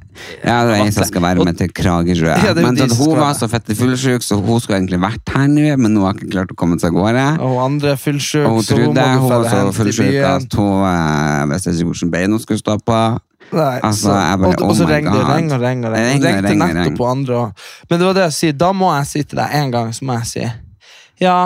Ja, 0.43 0.65
det 0.67 0.73
er 0.75 0.81
en 0.83 0.89
som 0.91 1.05
skal 1.07 1.23
være 1.23 1.45
med 1.47 1.55
til 1.59 1.69
Kragerø. 1.71 2.33
Ja, 2.43 2.51
men 2.57 2.75
så 2.75 2.87
hun 2.89 2.95
skal 2.97 3.19
var 3.21 3.35
så 3.37 3.47
fette 3.47 3.75
fullsjuk, 3.77 4.25
så 4.25 4.35
hun 4.41 4.59
skulle 4.59 4.81
egentlig 4.81 4.99
vært 4.99 5.31
her 5.31 5.45
nå, 5.47 5.67
men 5.79 5.95
hun 5.95 6.03
har 6.03 6.17
ikke 6.17 6.27
klart 6.33 6.51
å 6.51 6.57
komme 6.59 6.75
seg 6.81 6.91
av 6.91 6.97
gårde. 6.97 7.23
Og 7.39 7.53
hun 7.53 7.61
andre 7.63 7.93
er 7.93 8.01
fullsjuk, 8.01 8.43
Og 8.49 8.57
hun 8.57 8.65
så 8.67 8.75
hun 8.75 8.83
trodde 8.89 9.05
må 9.07 9.21
hun 9.21 9.31
var 9.31 9.47
så 9.53 9.61
fullsjuk 9.77 10.17
at 10.33 10.57
hun 10.59 10.83
eh, 10.89 11.45
visste 11.53 11.75
ikke 11.77 11.87
hvilket 11.93 12.11
bein 12.17 12.35
hun 12.35 12.43
skulle 12.43 12.63
stå 12.63 12.75
på. 12.83 12.99
Nei, 13.47 13.77
Altså, 13.87 14.11
bare, 14.11 14.49
og, 14.49 14.65
og 14.67 14.75
så 14.75 14.83
oh 14.83 14.89
my 14.89 14.95
ringer 14.97 15.13
det 15.13 15.21
ringer 15.29 15.55
og 15.55 15.63
ringer. 15.63 15.93
regn 15.93 15.93
ringer. 15.95 16.25
ringte 16.27 16.49
ringer, 16.51 16.73
nettopp 16.81 16.97
på 16.99 17.07
andre 17.07 17.37
også. 17.45 17.69
Men 17.87 18.01
det 18.01 18.09
var 18.09 18.17
det 18.17 18.25
jeg 18.25 18.37
sier, 18.41 18.57
da 18.65 18.71
må 18.75 18.89
jeg 18.97 19.07
si 19.13 19.23
til 19.23 19.39
deg 19.39 19.55
en 19.61 19.71
gang, 19.77 19.93
så 19.95 20.09
må 20.09 20.17
jeg 20.19 20.27
si 20.33 20.43
Ja, 21.23 21.37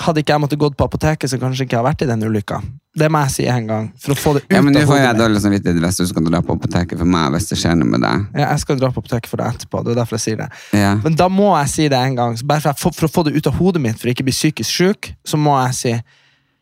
hadde 0.00 0.22
ikke 0.22 0.34
jeg 0.34 0.42
måttet 0.42 0.60
gått 0.60 0.76
på 0.76 0.86
apoteket, 0.86 1.30
så 1.30 1.38
kanskje 1.40 1.64
ikke 1.66 1.76
jeg 1.76 1.80
har 1.80 1.86
vært 1.86 2.04
i 2.04 2.08
den 2.10 2.24
ulykka. 2.26 2.60
Det 2.96 3.08
må 3.12 3.20
jeg 3.26 3.32
si 3.34 3.46
en 3.52 3.68
gang, 3.68 3.88
for 4.00 4.14
å 4.14 4.16
få 4.16 4.32
det 4.36 4.42
ut 4.44 4.54
Ja, 4.54 4.62
men 4.64 4.72
nå 4.76 4.82
får 4.88 5.00
jeg 5.02 5.18
dårlig 5.18 5.40
samvittighet 5.44 5.80
hvis 5.84 6.00
du 6.00 6.06
skal 6.08 6.24
dra 6.28 6.40
på 6.44 6.56
apoteket 6.56 7.00
for 7.00 7.08
meg 7.16 7.34
hvis 7.34 7.48
det 7.50 7.58
skjer 7.60 7.76
noe 7.76 7.90
med 7.92 8.04
deg. 8.04 8.26
Ja, 8.36 8.50
jeg 8.54 8.62
skal 8.64 8.78
dra 8.80 8.90
på 8.92 9.02
apoteket 9.04 9.28
for 9.32 9.42
deg 9.42 9.56
etterpå. 9.56 9.82
det 9.84 9.92
er 9.92 9.98
derfor 10.00 10.16
jeg 10.16 10.24
sier 10.24 10.38
det. 10.40 10.48
Ja. 10.76 10.94
Men 11.04 11.18
da 11.20 11.28
må 11.32 11.50
jeg 11.58 11.72
si 11.74 11.88
det 11.92 12.00
en 12.00 12.16
gang, 12.16 12.38
bare 12.48 12.72
for, 12.72 12.96
for 12.96 13.08
å 13.08 13.12
få 13.12 13.26
det 13.28 13.36
ut 13.36 13.50
av 13.50 13.58
hodet 13.60 13.82
mitt, 13.84 13.98
for 14.00 14.08
å 14.08 14.14
ikke 14.16 14.24
bli 14.28 14.36
psykisk 14.36 14.70
syk, 14.70 15.10
så 15.28 15.40
må 15.40 15.58
jeg 15.66 15.76
si 15.80 15.94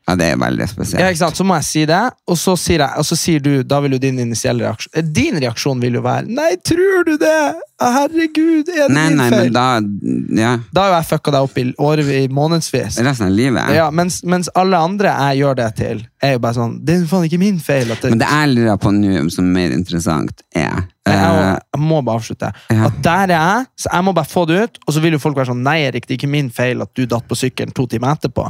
ja, 0.05 0.15
det 0.21 0.27
er 0.35 0.37
veldig 0.37 0.67
spesielt. 0.69 1.01
Ja, 1.01 1.09
ikke 1.09 1.23
sant? 1.23 1.39
Så 1.39 1.45
må 1.49 1.55
jeg 1.57 1.65
si 1.65 1.83
det, 1.89 2.01
og 2.29 2.37
så 2.37 2.53
sier, 2.61 2.83
jeg, 2.85 3.01
og 3.01 3.07
så 3.09 3.17
sier 3.17 3.41
du 3.41 3.63
Da 3.65 3.79
vil 3.81 3.95
jo 3.97 4.01
din 4.03 4.19
initielle 4.21 4.67
reaksjon 4.67 4.93
eh, 5.01 5.07
Din 5.17 5.39
reaksjon 5.41 5.81
vil 5.81 5.97
jo 5.97 6.03
være 6.05 6.29
Nei, 6.29 6.51
tror 6.61 7.07
du 7.09 7.15
det?! 7.23 7.39
Herregud, 7.85 8.69
er 8.71 8.87
det 8.89 8.95
Nei, 8.95 9.07
din 9.11 9.19
nei, 9.19 9.29
feil? 9.33 9.49
men 9.49 9.55
da 9.57 10.43
Ja, 10.43 10.53
Da 10.77 10.85
har 10.85 10.93
jo 10.93 10.97
jeg 10.99 11.09
fucka 11.09 11.33
deg 11.35 11.47
opp 11.49 11.57
i 11.59 11.65
årevis, 11.83 12.29
månedsvis. 12.37 12.99
resten 13.05 13.27
av 13.27 13.33
livet. 13.35 13.73
Ja, 13.75 13.89
mens, 13.91 14.21
mens 14.29 14.49
alle 14.55 14.79
andre 14.79 15.11
jeg 15.15 15.41
gjør 15.43 15.59
det 15.63 15.71
til, 15.81 16.05
er 16.23 16.37
jo 16.37 16.43
bare 16.45 16.57
sånn 16.61 16.77
Det 16.85 16.99
er 17.01 17.07
faen 17.11 17.27
ikke 17.29 17.41
min 17.43 17.59
feil. 17.65 17.89
Det, 17.91 18.13
Men 18.13 18.21
det 18.23 18.29
jeg 18.31 18.53
lurer 18.55 18.79
på 18.85 18.93
nå, 18.95 19.25
som 19.35 19.49
er 19.49 19.57
mer 19.59 19.75
interessant, 19.77 20.45
er 20.55 20.67
jeg, 20.69 20.87
jeg, 21.09 21.19
eh, 21.19 21.59
jeg 21.75 21.83
må 21.83 21.99
bare 22.07 22.21
avslutte. 22.23 22.53
Ja. 22.73 22.87
At 22.93 23.01
der 23.05 23.25
er 23.35 23.37
jeg, 23.37 23.67
så 23.85 23.93
jeg 23.97 24.07
må 24.07 24.15
bare 24.17 24.31
få 24.37 24.47
det 24.49 24.61
ut, 24.63 24.79
og 24.87 24.95
så 24.97 25.03
vil 25.05 25.17
jo 25.19 25.23
folk 25.25 25.37
være 25.41 25.51
sånn 25.53 25.65
Nei, 25.67 25.79
Erik, 25.89 26.07
det 26.07 26.15
er 26.17 26.21
ikke 26.23 26.31
min 26.37 26.51
feil 26.55 26.85
at 26.85 26.93
du 26.97 27.05
datt 27.11 27.27
på 27.29 27.37
sykkelen 27.41 27.75
to 27.77 27.89
timer 27.91 28.15
etterpå. 28.17 28.47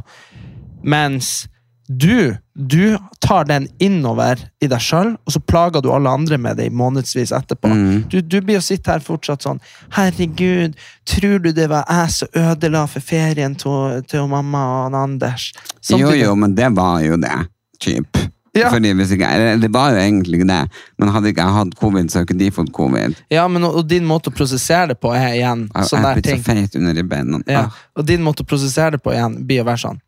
Mens 0.85 1.49
du, 1.89 2.37
du 2.55 2.97
tar 3.21 3.45
den 3.45 3.67
innover 3.79 4.41
i 4.65 4.69
deg 4.73 4.81
sjøl, 4.81 5.11
og 5.21 5.35
så 5.35 5.41
plager 5.45 5.83
du 5.85 5.91
alle 5.93 6.09
andre 6.17 6.39
med 6.41 6.57
det 6.57 6.71
i 6.71 6.73
månedsvis 6.73 7.33
etterpå. 7.37 7.69
Mm. 7.69 8.05
Du, 8.09 8.21
du 8.25 8.39
blir 8.41 8.57
å 8.57 8.65
sitte 8.65 8.95
her 8.95 9.05
fortsatt 9.05 9.45
sånn 9.45 9.61
Herregud, 9.93 10.79
tror 11.05 11.43
du 11.45 11.51
det 11.53 11.69
var 11.73 11.85
jeg 11.91 12.15
som 12.17 12.39
ødela 12.41 12.87
for 12.89 13.05
ferien 13.05 13.57
til, 13.61 14.01
til 14.09 14.29
mamma 14.33 14.63
og 14.87 14.97
Anders? 14.97 15.51
Jo, 15.91 15.99
Samtidig- 15.99 16.23
jo, 16.25 16.33
men 16.41 16.57
det 16.57 16.71
var 16.77 17.03
jo 17.05 17.21
det. 17.21 17.37
Typ. 17.85 18.17
Ja. 18.55 18.69
Ikke, 18.71 19.59
det 19.59 19.69
var 19.75 19.91
jo 19.91 19.99
egentlig 19.99 20.39
ikke 20.39 20.47
det, 20.47 20.61
men 21.03 21.11
hadde 21.11 21.33
ikke 21.33 21.43
jeg 21.43 21.55
hatt 21.57 21.73
covid, 21.75 22.11
så 22.11 22.21
hadde 22.21 22.31
ikke 22.31 22.39
de 22.39 22.51
fått 22.55 22.71
covid. 22.73 23.17
Ja, 23.35 23.49
men 23.51 23.67
og, 23.67 23.81
og 23.81 23.89
din 23.91 24.07
måte 24.07 24.31
å 24.31 24.37
prosessere 24.37 24.93
det 24.95 25.01
på 25.03 25.11
er 25.11 25.35
igjen 25.35 25.67
sånn 25.75 26.05
er 26.05 26.07
der 26.07 26.21
blitt 26.21 26.31
så 26.31 26.45
feit 26.47 26.77
under 26.79 26.95
ribbeina. 26.95 27.41
Ja, 27.51 27.65
og 27.99 28.07
din 28.07 28.23
måte 28.23 28.47
å 28.47 28.49
prosessere 28.49 28.95
det 28.95 29.03
på 29.03 29.13
igjen 29.13 29.41
blir 29.45 29.65
å 29.65 29.69
være 29.73 29.83
sånn 29.89 29.99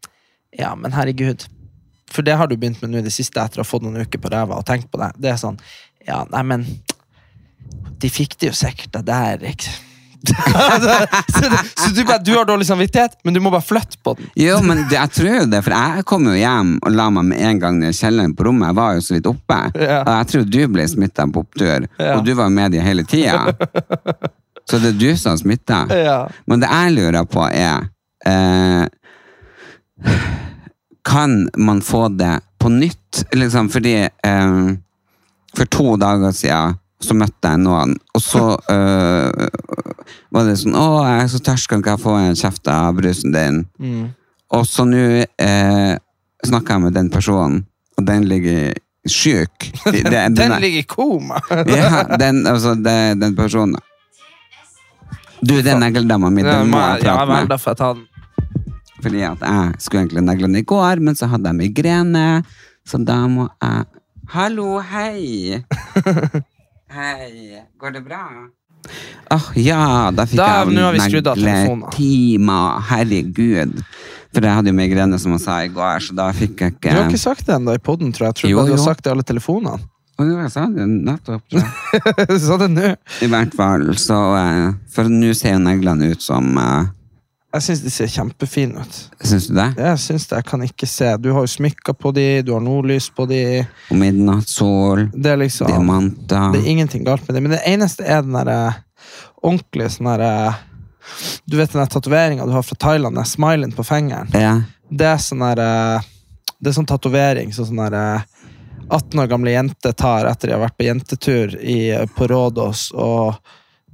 Ja, 0.59 0.75
men 0.77 0.93
herregud. 0.97 1.47
For 2.13 2.23
det 2.27 2.37
har 2.39 2.47
du 2.49 2.57
begynt 2.57 2.81
med 2.83 2.93
nå 2.95 3.01
i 3.03 3.07
det 3.07 3.13
siste 3.15 3.43
etter 3.43 3.61
å 3.61 3.65
ha 3.65 3.69
fått 3.69 3.83
noen 3.85 3.99
uker 4.07 4.21
på 4.23 4.31
ræva 4.33 4.57
og 4.61 4.67
tenkt 4.69 4.91
på 4.93 5.01
det. 5.03 5.11
Det 5.21 5.33
er 5.35 5.41
sånn 5.41 5.59
Ja, 6.07 6.23
nei, 6.31 6.43
men 6.47 6.65
De 7.99 8.09
fikk 8.13 8.37
det 8.39 8.53
jo 8.53 8.55
sikkert 8.57 9.01
deg, 9.05 9.41
Erik. 9.41 9.67
så, 10.27 11.49
så 11.79 11.91
du, 11.95 12.01
bare, 12.05 12.19
du 12.25 12.33
har 12.35 12.47
dårlig 12.49 12.67
samvittighet, 12.67 13.13
men 13.25 13.35
du 13.37 13.41
må 13.43 13.51
bare 13.53 13.63
flytte 13.63 13.99
på 14.03 14.15
den. 14.19 14.27
Jo, 14.39 14.57
men 14.65 14.81
det, 14.89 14.97
jeg 14.97 15.13
tror 15.15 15.29
jo 15.37 15.45
det, 15.53 15.61
for 15.67 15.75
jeg 15.77 16.07
kom 16.09 16.27
jo 16.27 16.35
hjem 16.39 16.73
og 16.81 16.95
la 16.97 17.07
meg 17.15 17.29
med 17.29 17.43
en 17.47 17.61
gang 17.63 17.79
ned 17.83 17.95
i 17.95 17.99
kjelleren 17.99 18.35
på 18.39 18.47
rommet. 18.49 18.73
Jeg 18.73 18.79
var 18.81 18.97
jo 18.97 19.05
så 19.07 19.15
vidt 19.17 19.29
oppe. 19.31 19.59
Ja. 19.79 20.01
Og 20.01 20.11
jeg 20.17 20.29
tror 20.33 20.49
du 20.57 20.59
ble 20.75 20.87
smitta 20.91 21.29
på 21.31 21.45
opptur, 21.45 21.87
Ja. 22.01 22.17
og 22.17 22.25
du 22.27 22.33
var 22.39 22.51
med 22.55 22.75
de 22.75 22.83
hele 22.83 23.05
tida. 23.07 23.45
Så 24.67 24.81
det 24.83 24.97
er 24.97 24.99
du 24.99 25.11
som 25.15 25.31
har 25.37 25.39
smitta. 25.39 25.85
Ja. 25.95 26.17
Men 26.51 26.59
det 26.65 26.73
jeg 26.73 26.95
lurer 26.97 27.27
på, 27.31 27.45
er 27.47 27.87
eh, 28.27 28.89
Kan 31.07 31.49
man 31.57 31.81
få 31.87 32.09
det 32.19 32.41
på 32.59 32.69
nytt? 32.73 33.25
Liksom, 33.33 33.69
fordi 33.71 33.95
eh, 34.09 34.75
For 35.57 35.65
to 35.73 35.95
dager 35.97 36.33
siden 36.37 36.75
så 37.01 37.13
møtte 37.15 37.51
jeg 37.53 37.61
noen, 37.61 37.91
og 38.17 38.23
så 38.25 38.41
eh, 38.73 39.47
var 40.33 40.47
det 40.49 40.55
sånn 40.59 40.73
'Å, 40.75 40.87
jeg 41.05 41.23
er 41.23 41.29
så 41.29 41.39
tørst, 41.45 41.69
kan 41.69 41.83
ikke 41.83 41.93
jeg 41.93 42.01
få 42.03 42.15
en 42.19 42.35
kjeft 42.41 42.69
av 42.73 42.95
brusen 42.97 43.33
din?' 43.35 43.67
Mm. 43.79 44.07
Og 44.57 44.65
så 44.67 44.85
nå 44.89 45.03
eh, 45.39 45.97
snakker 46.45 46.75
jeg 46.75 46.83
med 46.87 46.95
den 46.97 47.11
personen, 47.13 47.67
og 47.99 48.07
den 48.09 48.25
ligger 48.29 48.73
sjuk. 49.07 49.69
Det- 49.93 50.05
Den, 50.11 50.35
den 50.35 50.53
er- 50.57 50.61
ligger 50.61 50.79
i 50.79 50.89
koma. 50.89 51.41
ja, 51.77 52.03
den, 52.17 52.47
altså, 52.47 52.75
det, 52.75 53.21
den 53.21 53.37
personen 53.37 53.77
Du, 55.43 55.61
den 55.63 55.81
negledama 55.81 56.31
mi, 56.31 56.43
Ja, 56.43 56.59
den 56.59 56.71
må 56.73 56.81
jeg 56.81 57.05
ja, 57.05 57.13
prate 57.17 57.29
vel, 57.29 57.37
med. 57.45 57.49
da 57.53 57.57
får 57.61 57.71
jeg 57.71 57.77
ta 57.79 57.93
den. 57.95 58.07
Fordi 59.07 59.23
at 59.23 59.43
jeg 59.47 59.75
skulle 59.85 60.03
egentlig 60.03 60.25
negle 60.27 60.49
den 60.51 60.59
i 60.59 60.65
går, 60.67 60.99
men 61.07 61.15
så 61.15 61.29
hadde 61.31 61.47
jeg 61.53 61.59
migrene, 61.61 62.25
så 62.87 62.99
da 63.07 63.21
må 63.31 63.47
jeg 63.63 63.85
Hallo, 64.35 64.81
hei! 64.83 65.61
Hei, 66.97 67.61
går 67.79 67.93
det 67.95 68.03
bra? 68.07 68.25
Åh, 69.35 69.47
ja, 69.59 70.11
da 70.15 70.25
fikk 70.27 70.39
Da- 70.39 70.65
jeg 70.65 70.75
nå 70.77 70.83
har 70.87 70.95
vi 70.95 71.01
skrudd 71.05 71.27
av 71.31 71.39
telefonen. 71.39 71.85
negletimer. 71.87 72.81
Herregud. 72.91 73.81
For 74.35 74.43
jeg 74.47 74.55
hadde 74.59 74.71
jo 74.71 74.77
migrene, 74.77 75.19
som 75.19 75.33
jeg 75.35 75.41
sa 75.45 75.61
i 75.65 75.69
går, 75.73 76.03
så 76.07 76.15
da 76.15 76.27
fikk 76.33 76.61
jeg 76.61 76.75
ikke 76.77 76.91
Du 76.91 76.97
har 77.01 77.09
ikke 77.11 77.19
sagt 77.23 77.47
det 77.47 77.55
ennå 77.57 77.75
i 77.75 77.79
poden, 77.83 78.13
tror 78.13 78.27
jeg. 78.29 78.35
Jeg 78.35 78.41
tror 78.43 78.51
Jo, 78.51 78.57
bare 78.59 78.67
du 78.67 78.77
har 78.77 78.85
sagt 78.85 79.03
det 79.05 79.11
i 79.11 79.15
alle 79.15 79.23
telefonene. 79.31 79.81
Og 80.19 80.31
jeg 80.33 80.51
sa 80.51 80.67
det 80.73 80.87
nettopp. 80.89 81.43
tror 81.51 81.63
jeg. 81.63 82.41
Sa 82.47 82.57
det 82.57 82.71
nå. 82.73 82.93
I 83.23 83.27
hvert 83.29 83.55
fall, 83.55 83.83
så 84.01 84.19
eh, 84.39 84.71
For 84.95 85.05
nå 85.13 85.35
ser 85.37 85.53
jo 85.59 85.65
neglene 85.67 86.11
ut 86.15 86.23
som 86.25 86.57
eh, 86.57 86.87
Jeg 87.57 87.65
syns 87.65 87.83
de 87.83 87.91
ser 87.93 88.11
kjempefine 88.13 88.83
ut. 88.85 88.97
Syns 89.25 89.47
du 89.49 89.55
det? 89.57 89.67
Jeg 89.81 90.01
synes 90.03 90.27
det, 90.29 90.41
jeg 90.41 90.49
kan 90.51 90.65
ikke 90.67 90.89
se. 90.91 91.11
Du 91.23 91.31
har 91.33 91.47
jo 91.47 91.51
smykker 91.51 91.97
på 91.97 92.13
de, 92.17 92.27
du 92.45 92.53
har 92.53 92.65
nordlys 92.65 93.09
på 93.17 93.25
de. 93.31 93.43
Og 93.91 94.01
midnattssol, 94.01 95.07
Det 95.15 95.37
liksom 95.41 95.71
diamanter 95.71 96.53
Det 96.53 96.61
er 96.63 96.71
ingenting 96.75 97.07
galt 97.07 97.27
med 97.29 97.37
det. 97.37 97.43
Men 97.43 97.57
det 97.57 97.63
eneste 97.67 98.05
er 98.05 98.23
den 98.27 98.37
derre 98.37 98.59
ordentlige 99.43 99.95
sånn 99.97 100.11
derre 100.11 100.55
Du 101.47 101.57
vet 101.57 101.73
den 101.73 101.87
tatoveringa 101.87 102.47
du 102.47 102.53
har 102.53 102.67
fra 102.67 102.77
Thailand, 102.77 103.17
den 103.17 103.29
smilen 103.29 103.73
på 103.73 103.85
fingeren. 103.87 104.29
Ja. 104.35 104.59
Det 104.91 105.07
er 105.07 105.23
sånn 105.23 105.45
der 105.45 105.63
eh, 105.63 106.09
Det 106.59 106.71
er 106.73 106.79
sånn 106.81 106.89
tatovering 106.89 107.55
som 107.55 107.69
sånn 107.71 107.85
der 107.87 108.01
eh, 108.01 108.33
18 108.89 109.19
år 109.19 109.27
gamle 109.27 109.51
jenter 109.51 109.93
tar 109.99 110.29
etter 110.31 110.49
de 110.49 110.55
har 110.55 110.63
vært 110.63 110.77
på 110.79 110.87
jentetur 110.87 111.57
i, 111.59 111.79
på 112.15 112.29
Rådås 112.31 112.93
og 112.95 113.35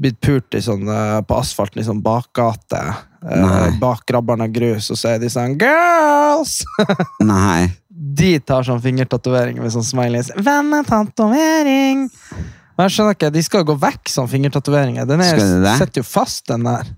blitt 0.02 0.18
pult 0.20 0.54
i 0.54 0.60
sånn, 0.60 0.84
eh, 0.88 1.20
på 1.24 1.38
asfalten 1.38 1.80
i 1.80 1.86
sånn 1.86 2.02
bakgate. 2.04 2.82
Eh, 3.22 3.42
Nei. 3.42 3.70
bak 3.82 4.06
grabberen 4.08 4.52
grus, 4.52 4.90
og 4.92 4.98
så 5.00 5.14
er 5.14 5.22
de 5.22 5.30
sånn 5.32 5.58
Girls! 5.60 6.60
Nei. 7.32 7.70
De 7.92 8.34
tar 8.42 8.66
sånn 8.66 8.82
fingertatovering 8.82 9.60
med 9.62 9.72
sånn 9.74 9.86
smileys. 9.86 10.32
Vennetatovering! 10.36 12.08
er 12.08 12.10
tatovering? 12.10 12.50
Men 12.72 12.88
jeg 12.88 12.96
skjønner 12.96 13.16
ikke, 13.16 13.30
De 13.34 13.44
skal 13.44 13.62
jo 13.62 13.70
gå 13.72 13.78
vekk, 13.82 14.10
sånn 14.10 14.28
fingertatoveringer. 14.32 15.06
Den 15.08 15.22
er, 15.22 15.40
sitter 15.78 16.02
jo 16.02 16.08
fast, 16.08 16.46
den 16.48 16.66
der. 16.66 16.88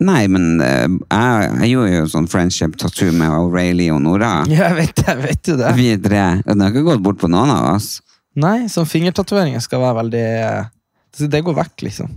Nei, 0.00 0.22
men 0.32 0.62
eh, 0.64 0.86
jeg, 0.88 1.50
jeg 1.60 1.72
gjorde 1.74 1.90
jo 1.92 2.04
sånn 2.08 2.28
friendship 2.32 2.78
tattoo 2.80 3.12
med 3.12 3.28
O'Reilly 3.36 3.90
og 3.92 4.00
Nora. 4.06 4.38
Ja, 4.50 4.70
jeg 4.70 4.78
vet, 4.78 5.02
jeg 5.04 5.20
vet 5.20 5.50
jo 5.52 5.58
det. 5.60 5.74
Vi 5.76 5.90
tre. 6.00 6.24
Den 6.46 6.64
har 6.64 6.72
ikke 6.72 6.86
gått 6.88 7.04
bort 7.04 7.20
på 7.20 7.28
noen 7.28 7.52
av 7.52 7.74
oss. 7.74 7.98
Nei, 8.40 8.64
sånn 8.72 8.88
fingertatoveringer 8.88 9.60
skal 9.60 9.82
være 9.82 9.98
veldig 10.00 10.24
eh, 10.40 10.70
Det 11.18 11.28
det 11.34 11.42
går 11.44 11.58
vekk, 11.58 11.86
liksom. 11.88 12.12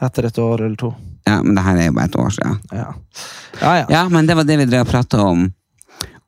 Etter 0.00 0.30
et 0.30 0.40
år 0.40 0.64
eller 0.64 0.78
to. 0.80 0.94
Ja, 1.28 1.40
men 1.42 1.56
det 1.56 1.64
her 1.64 1.78
er 1.78 1.88
jo 1.88 1.96
bare 1.96 2.10
et 2.10 2.20
år 2.20 2.34
siden. 2.36 2.60
Ja, 2.72 2.86
ja. 3.60 3.74
ja. 3.74 3.86
Ja, 3.90 4.04
men 4.08 4.28
det 4.28 4.36
var 4.38 4.48
det 4.48 4.58
vi 4.60 4.68
drev 4.70 4.86
og 4.86 4.92
prata 4.92 5.20
om. 5.24 5.48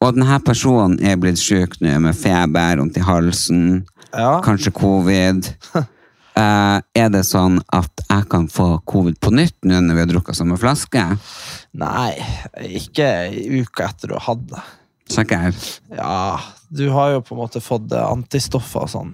Og 0.03 0.17
denne 0.17 0.39
personen 0.43 0.99
er 1.05 1.19
blitt 1.21 1.39
syk 1.39 1.79
nå 1.83 1.95
med 2.03 2.19
feber, 2.19 2.81
vondt 2.81 2.99
i 2.99 3.05
halsen, 3.07 3.65
ja. 4.11 4.37
kanskje 4.45 4.75
covid. 4.77 5.51
Eh, 6.33 6.79
er 6.97 7.11
det 7.13 7.27
sånn 7.29 7.59
at 7.77 8.03
jeg 8.07 8.25
kan 8.33 8.47
få 8.49 8.79
covid 8.89 9.19
på 9.21 9.35
nytt 9.37 9.67
nå 9.69 9.83
når 9.85 9.99
vi 9.99 10.01
har 10.01 10.09
drukket 10.15 10.39
samme 10.39 10.57
flaske? 10.57 11.03
Nei, 11.77 12.15
ikke 12.81 13.09
i 13.29 13.61
uka 13.61 13.91
etter 13.91 14.09
du 14.09 14.15
har 14.17 14.25
hatt 14.31 14.47
det. 14.55 14.63
Sikker? 15.13 15.59
Ja, 15.93 16.41
du 16.73 16.87
har 16.95 17.13
jo 17.13 17.21
på 17.27 17.37
en 17.37 17.43
måte 17.43 17.61
fått 17.61 17.93
eh, 17.93 18.07
antistoffer 18.07 18.87
og 18.87 18.93
sånn. 18.95 19.13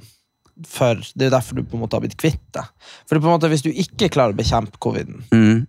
For, 0.66 0.94
det 1.14 1.22
er 1.22 1.30
jo 1.30 1.36
derfor 1.36 1.54
du 1.54 1.62
på 1.62 1.76
en 1.76 1.82
måte 1.84 1.94
har 1.94 2.00
blitt 2.02 2.16
kvitt 2.18 2.40
det. 2.52 2.64
For 3.06 3.18
på 3.20 3.28
en 3.28 3.36
måte, 3.38 3.48
Hvis 3.48 3.62
du 3.62 3.70
ikke 3.70 4.08
klarer 4.10 4.32
å 4.34 4.36
bekjempe 4.36 4.78
coviden, 4.80 5.22
Mm. 5.30 5.66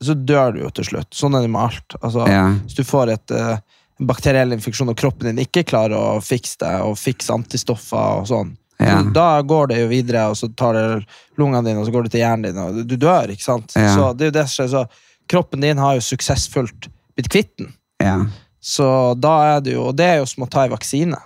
så 0.00 0.14
dør 0.14 0.52
du 0.54 0.60
jo 0.62 0.70
til 0.70 0.84
slutt. 0.84 1.10
Sånn 1.10 1.34
er 1.34 1.42
det 1.42 1.50
med 1.50 1.60
alt. 1.62 1.96
Altså, 2.02 2.26
Ja. 2.28 2.44
Hvis 2.64 2.74
du 2.76 2.84
får 2.84 3.08
et, 3.12 3.30
en 3.32 4.06
bakteriell 4.06 4.52
infeksjon 4.52 4.88
og 4.88 4.96
kroppen 4.96 5.26
din 5.34 5.44
ikke 5.44 5.64
klarer 5.66 5.96
å 5.98 6.20
fikse 6.22 6.58
det, 6.58 6.80
og 6.82 6.94
fikse 6.96 7.30
antistoffer 7.34 8.20
og 8.20 8.26
sånn, 8.28 8.56
Ja. 8.78 9.02
da 9.02 9.42
går 9.42 9.68
det 9.68 9.78
jo 9.80 9.88
videre, 9.88 10.28
og 10.30 10.36
så 10.36 10.54
tar 10.54 10.72
det 10.74 11.06
lungene 11.36 11.64
dine, 11.64 11.80
og 11.80 11.86
så 11.86 11.90
går 11.92 12.02
det 12.04 12.12
til 12.12 12.20
hjernen 12.20 12.42
din, 12.54 12.58
og 12.58 12.86
du 12.86 12.96
dør. 12.96 13.26
ikke 13.28 13.42
sant? 13.42 13.72
Ja. 13.74 13.96
Så 13.96 14.16
det 14.16 14.22
er 14.22 14.30
jo 14.30 14.42
det 14.42 14.48
som 14.48 14.66
skjer. 14.68 14.70
Så 14.70 14.88
kroppen 15.28 15.60
din 15.60 15.76
har 15.78 15.94
jo 15.96 16.00
suksessfullt 16.00 16.88
blitt 17.16 17.28
kvitt 17.28 17.56
den. 17.58 17.72
Ja. 18.00 18.26
Så 18.62 19.18
da 19.20 19.56
er 19.56 19.60
det 19.62 19.72
jo 19.74 19.88
Og 19.88 19.96
det 19.96 20.04
er 20.06 20.16
jo 20.18 20.24
som 20.26 20.44
å 20.44 20.48
ta 20.50 20.62
en 20.64 20.70
vaksine. 20.70 21.16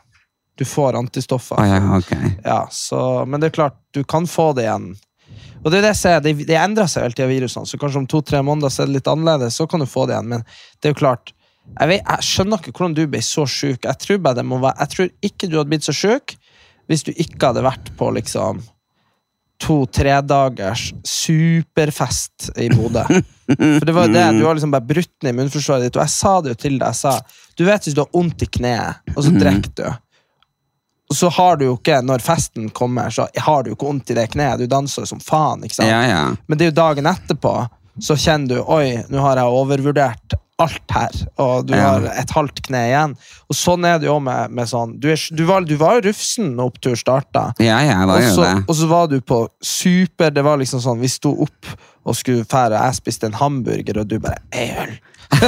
Du 0.62 0.68
får 0.70 0.94
antistoffer. 0.98 1.58
Ah, 1.58 1.70
ja, 1.72 1.96
okay. 1.98 2.34
Ja, 2.44 2.60
så, 2.70 3.00
men 3.26 3.42
det 3.42 3.50
er 3.50 3.56
klart, 3.56 3.80
du 3.90 4.04
kan 4.06 4.28
få 4.30 4.52
det 4.54 4.68
igjen. 4.68 4.92
Og 5.62 5.70
det 5.70 5.78
er 5.78 5.84
det 5.86 5.92
jeg 5.92 6.00
ser, 6.00 6.20
det, 6.22 6.34
det 6.46 6.58
endrer 6.58 6.90
seg 6.90 7.06
hele 7.06 7.16
tida, 7.18 7.26
virusene. 7.30 7.66
Så 7.66 7.78
kanskje 7.82 8.02
om 8.02 8.08
to-tre 8.10 8.42
måneder 8.46 8.70
så 8.70 8.84
er 8.84 8.90
det 8.90 9.00
litt 9.00 9.10
annerledes, 9.10 9.58
så 9.58 9.66
kan 9.70 9.82
du 9.82 9.88
få 9.90 10.04
det 10.06 10.14
igjen. 10.14 10.30
Men 10.30 10.44
det 10.78 10.90
er 10.90 10.94
jo 10.94 11.00
klart, 11.02 11.34
jeg, 11.66 11.88
vet, 11.90 12.02
jeg 12.02 12.28
skjønner 12.28 12.62
ikke 12.62 12.74
hvordan 12.76 12.96
du 12.98 13.02
ble 13.10 13.22
så 13.26 13.46
sjuk. 13.46 13.86
Jeg 13.86 14.00
tror 14.04 14.22
bare 14.22 14.46
være 14.46 14.74
Jeg 14.78 14.94
tror 14.94 15.10
ikke 15.30 15.48
du 15.48 15.58
hadde 15.58 15.72
blitt 15.74 15.88
så 15.88 15.96
sjuk 15.96 16.36
hvis 16.90 17.04
du 17.06 17.12
ikke 17.14 17.50
hadde 17.50 17.62
vært 17.64 17.92
på 17.98 18.08
liksom 18.14 18.62
to-tre 19.62 20.16
dagers 20.26 20.88
superfest 21.06 22.50
i 22.58 22.66
Bodø. 22.72 23.04
For 23.46 23.86
det 23.86 23.94
var 23.94 24.10
det, 24.10 24.24
du 24.38 24.46
har 24.46 24.56
liksom 24.58 24.72
bare 24.74 24.86
brutt 24.86 25.14
ned 25.22 25.36
munnforsvaret 25.38 25.86
ditt, 25.86 25.98
og 25.98 26.02
jeg 26.02 26.14
sa 26.14 26.32
det 26.42 26.54
jo 26.54 26.58
til 26.64 26.78
deg. 26.80 26.88
Jeg 26.90 26.98
sa, 26.98 27.42
du 27.58 27.62
vet 27.68 27.86
hvis 27.86 27.94
du 27.94 28.02
har 28.02 28.10
vondt 28.14 28.42
i 28.42 28.48
kneet, 28.58 29.12
og 29.14 29.20
så 29.22 29.34
drikker 29.36 29.74
du. 29.78 29.86
Og 31.12 31.16
så 31.16 31.28
har 31.28 31.58
du 31.60 31.66
jo 31.66 31.72
ikke, 31.76 31.98
når 32.08 32.22
festen 32.24 32.70
kommer, 32.72 33.10
så 33.12 33.26
har 33.36 33.62
du 33.62 33.68
jo 33.68 33.74
ikke 33.76 33.84
vondt 33.84 34.10
i 34.10 34.14
det 34.16 34.30
kneet. 34.32 34.62
Du 34.62 34.70
danser 34.70 35.04
som 35.04 35.18
faen. 35.20 35.60
ikke 35.60 35.76
sant? 35.76 35.90
Ja, 35.90 35.98
ja. 36.08 36.22
Men 36.48 36.56
det 36.56 36.64
er 36.64 36.70
jo 36.70 36.76
dagen 36.78 37.08
etterpå, 37.10 37.52
så 38.00 38.16
kjenner 38.16 38.54
du 38.54 38.70
oi, 38.72 38.94
nå 39.12 39.20
har 39.20 39.36
jeg 39.36 39.58
overvurdert 39.58 40.36
alt 40.62 40.94
her, 40.94 41.18
og 41.42 41.66
du 41.68 41.74
har 41.76 42.06
et 42.14 42.32
halvt 42.34 42.62
kne 42.68 42.82
igjen. 42.88 43.14
Og 43.50 43.58
sånn 43.58 43.84
er 43.88 44.00
det 44.02 44.08
jo 44.08 44.18
med, 44.22 44.54
med 44.54 44.70
sånn 44.70 44.96
du, 45.02 45.08
er, 45.12 45.20
du, 45.36 45.44
var, 45.48 45.66
du 45.68 45.74
var 45.80 46.00
rufsen 46.04 46.54
når 46.56 46.72
opptur 46.72 46.96
starta. 46.98 47.48
Ja, 47.62 47.80
ja, 47.84 48.00
var 48.08 48.20
Og 48.20 48.26
jo 48.26 48.34
så, 48.36 48.44
det. 48.48 48.56
og 48.66 48.74
så 48.78 48.90
var 48.90 49.08
du 49.12 49.18
på 49.20 49.42
super 49.62 50.30
Det 50.34 50.44
var 50.46 50.60
liksom 50.60 50.80
sånn, 50.84 51.00
vi 51.02 51.10
sto 51.10 51.34
opp 51.44 51.72
og 52.02 52.16
skulle 52.18 52.46
fære, 52.48 52.80
jeg 52.88 52.98
spiste 52.98 53.28
en 53.28 53.36
hamburger, 53.38 54.02
og 54.02 54.08
du 54.10 54.16
bare 54.22 54.40
Ei 54.54 54.70
øl! 54.82 54.94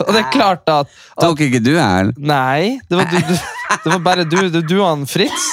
og 0.00 0.10
det 0.12 0.20
er 0.20 0.28
klart 0.30 0.68
at, 0.70 0.86
at 1.16 1.24
Tok 1.24 1.40
ikke 1.46 1.62
du 1.64 1.72
øl? 1.74 2.12
Nei, 2.18 2.78
det 2.88 2.98
var, 3.00 3.08
du, 3.10 3.18
du, 3.18 3.34
det 3.84 3.92
var 3.94 4.02
bare 4.04 4.26
du. 4.28 4.36
Du, 4.52 4.60
du 4.62 4.76
og 4.78 4.86
han 4.86 5.06
Fritz. 5.10 5.48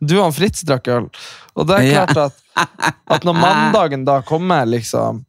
Du 0.00 0.16
og 0.18 0.26
han 0.28 0.36
Fritz 0.36 0.64
drakk 0.66 0.88
øl. 0.94 1.10
Og 1.54 1.68
det 1.68 1.80
er 1.80 1.90
klart 1.92 2.16
at, 2.24 2.34
at 3.16 3.26
når 3.26 3.38
mandagen 3.44 4.06
da 4.06 4.20
kommer, 4.26 4.64
liksom, 4.70 5.22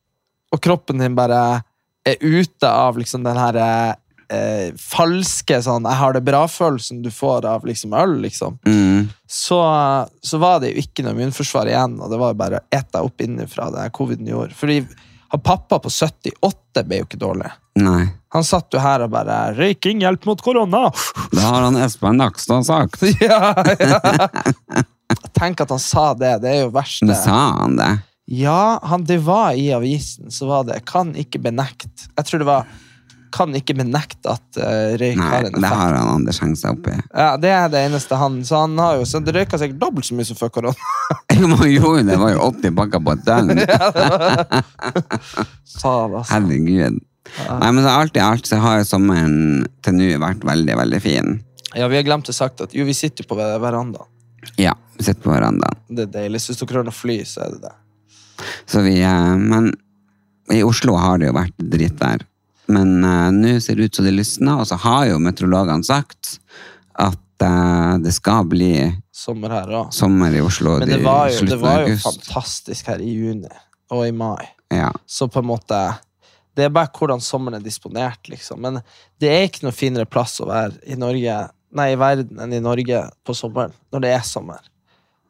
og 0.54 0.64
kroppen 0.64 1.02
din 1.04 1.18
bare 1.18 1.62
er 2.06 2.18
ute 2.22 2.70
av 2.70 2.98
liksom 2.98 3.24
den 3.26 3.38
her 3.38 3.58
eh, 4.30 4.72
falske 4.80 5.60
sånn 5.62 5.86
'jeg 5.86 6.00
har 6.00 6.14
det 6.14 6.24
bra'-følelsen 6.26 7.02
du 7.04 7.12
får 7.12 7.46
av 7.46 7.66
liksom 7.66 7.94
øl, 7.94 8.22
liksom, 8.22 8.58
Mm. 8.66 9.10
så, 9.28 10.08
så 10.22 10.38
var 10.42 10.60
det 10.60 10.74
jo 10.74 10.82
ikke 10.82 11.04
noe 11.04 11.14
immunforsvar 11.14 11.68
igjen, 11.70 12.00
og 12.02 12.10
det 12.10 12.18
var 12.20 12.34
jo 12.34 12.40
bare 12.42 12.60
å 12.60 12.66
ete 12.72 13.02
opp 13.02 13.22
innenfra 13.22 13.70
det 13.72 13.92
coviden 13.94 14.28
gjorde. 14.28 14.54
Fordi 14.56 14.88
han 15.32 15.42
pappa 15.42 15.80
på 15.80 15.90
78 15.90 16.84
ble 16.88 16.98
jo 17.02 17.06
ikke 17.06 17.20
dårlig. 17.22 17.52
Nei. 17.76 18.08
Han 18.34 18.44
satt 18.44 18.74
jo 18.74 18.80
her 18.80 19.02
og 19.04 19.12
bare 19.12 19.54
'Røyking 19.54 20.02
hjelp 20.02 20.26
mot 20.26 20.42
korona'. 20.42 20.92
Det 21.32 21.42
har 21.42 21.62
han 21.62 21.76
Espen 21.78 22.18
Nakstad 22.18 22.66
sagt. 22.66 23.02
ja, 23.22 23.54
ja. 23.80 24.00
Tenk 25.34 25.62
at 25.62 25.70
han 25.70 25.80
sa 25.80 26.14
det. 26.14 26.42
Det 26.42 26.50
er 26.52 26.62
jo 26.66 26.72
verst. 26.72 27.04
Men 27.04 27.16
sa 27.16 27.52
han 27.62 27.76
det? 27.78 27.92
Ja, 28.26 28.80
han, 28.84 29.04
det 29.06 29.18
var 29.22 29.54
i 29.54 29.68
avisen. 29.76 30.32
Så 30.32 30.48
var 30.50 30.64
det 30.66 30.80
'kan 30.86 31.14
ikke 31.16 31.40
benekte'. 31.40 32.08
Jeg 32.18 32.26
tror 32.26 32.40
det 32.40 32.46
var 32.48 32.66
'kan 33.32 33.54
ikke 33.56 33.76
benekte 33.76 34.30
at 34.32 34.58
uh, 34.58 34.98
røyk 34.98 35.18
Nei, 35.20 35.28
har 35.30 35.44
en 35.46 35.52
det 35.62 35.68
har 35.70 35.94
han 35.94 36.08
Anders 36.16 36.40
hengt 36.40 36.58
seg 36.58 36.72
opp 36.72 36.88
i. 36.88 36.96
Ja, 37.14 37.38
Det 37.38 37.50
er 37.52 37.70
det 37.70 37.80
eneste 37.90 38.16
han 38.16 38.44
Så 38.46 38.56
han 38.62 38.78
har 38.80 38.96
jo 38.96 39.04
Så 39.06 39.20
det 39.20 39.34
røyka 39.36 39.58
sikkert 39.60 39.80
dobbelt 39.80 40.06
så 40.06 40.14
mye 40.16 40.26
som 40.26 40.36
før 40.40 40.50
korona. 40.50 40.76
Man 41.42 41.70
gjorde 41.70 42.04
det, 42.08 42.18
var 42.18 42.32
jo 42.32 42.40
80 42.40 42.72
pakker 42.76 43.00
på 43.04 43.12
et 43.12 43.26
døgn. 43.26 43.60
Sa 45.66 46.04
han, 46.04 46.16
altså. 46.16 46.34
Herregud. 46.34 47.00
Nei, 47.60 47.72
men 47.74 47.86
alt 47.90 48.16
i 48.18 48.22
alt 48.24 48.46
så 48.48 48.56
har 48.62 48.78
jo 48.80 48.86
sommeren 48.88 49.66
til 49.84 49.94
nå 49.98 50.08
vært 50.22 50.44
veldig, 50.46 50.76
veldig 50.78 51.00
fin. 51.04 51.40
Ja, 51.76 51.88
vi 51.92 51.98
har 52.00 52.06
glemt 52.08 52.30
å 52.32 52.36
sagt 52.36 52.62
at 52.64 52.76
jo, 52.78 52.86
vi 52.88 52.94
sitter 52.96 53.26
jo 53.26 53.34
på 53.34 53.38
ver- 53.40 53.58
verandaen. 53.60 54.08
Ja, 54.62 54.74
vi 54.96 55.04
sitter 55.04 55.22
på 55.26 55.34
verandaen. 55.34 55.76
Det 55.90 56.06
er 56.08 56.12
deilig. 56.22 56.40
Hvis 56.46 56.62
dere 56.62 56.78
har 56.80 56.86
noe 56.88 56.96
fly, 56.96 57.18
så 57.28 57.42
er 57.44 57.50
det 57.58 57.62
det. 57.66 57.74
Så 58.70 58.84
vi, 58.86 59.00
eh, 59.02 59.36
men 59.40 59.72
i 60.54 60.62
Oslo 60.64 60.96
har 61.00 61.20
det 61.20 61.30
jo 61.30 61.36
vært 61.38 61.68
drittvær. 61.74 62.26
Men 62.72 62.98
uh, 63.06 63.30
nå 63.34 63.58
ser 63.62 63.78
det 63.78 63.90
ut 63.90 64.00
som 64.00 64.08
det 64.08 64.16
lysner, 64.16 64.62
og 64.62 64.68
så 64.70 64.78
har 64.82 65.06
jo 65.12 65.22
meteorologene 65.22 65.86
sagt 65.86 66.38
at 67.02 67.46
uh, 67.46 67.96
det 68.02 68.14
skal 68.16 68.48
bli 68.50 68.74
Sommer 69.16 69.54
her 69.54 69.70
òg. 69.70 69.94
sommer 69.96 70.34
i 70.36 70.42
Oslo 70.44 70.80
Men 70.82 70.90
det 70.92 71.02
var, 71.06 71.30
jo, 71.34 71.46
det 71.48 71.60
var 71.62 71.86
jo 71.86 71.96
fantastisk 72.02 72.90
her 72.92 73.02
i 73.02 73.14
juni 73.14 73.52
og 73.94 74.06
i 74.08 74.14
mai. 74.16 74.44
Ja. 74.74 74.90
Så 75.06 75.28
på 75.30 75.44
en 75.44 75.50
måte 75.52 75.78
Det 76.58 76.66
er 76.66 76.74
bare 76.74 76.90
hvordan 76.90 77.22
sommeren 77.22 77.60
er 77.60 77.64
disponert, 77.64 78.26
liksom. 78.32 78.62
Men 78.64 78.80
det 79.22 79.30
er 79.30 79.46
ikke 79.46 79.68
noe 79.68 79.76
finere 79.76 80.10
plass 80.10 80.40
å 80.42 80.50
være 80.50 80.80
i 80.88 80.98
Norge 81.00 81.44
Nei, 81.76 81.90
i 81.92 81.98
verden 82.00 82.40
enn 82.40 82.54
i 82.56 82.62
Norge 82.64 83.02
på 83.28 83.34
sommeren. 83.36 83.74
Når 83.92 84.04
det 84.06 84.12
er 84.16 84.22
sommer. 84.24 84.62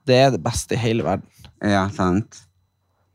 Det 0.05 0.19
er 0.27 0.27
det 0.35 0.43
beste 0.45 0.77
i 0.77 0.77
hele 0.77 1.01
verden. 1.01 1.25
ja, 1.65 1.87
sant. 1.89 2.43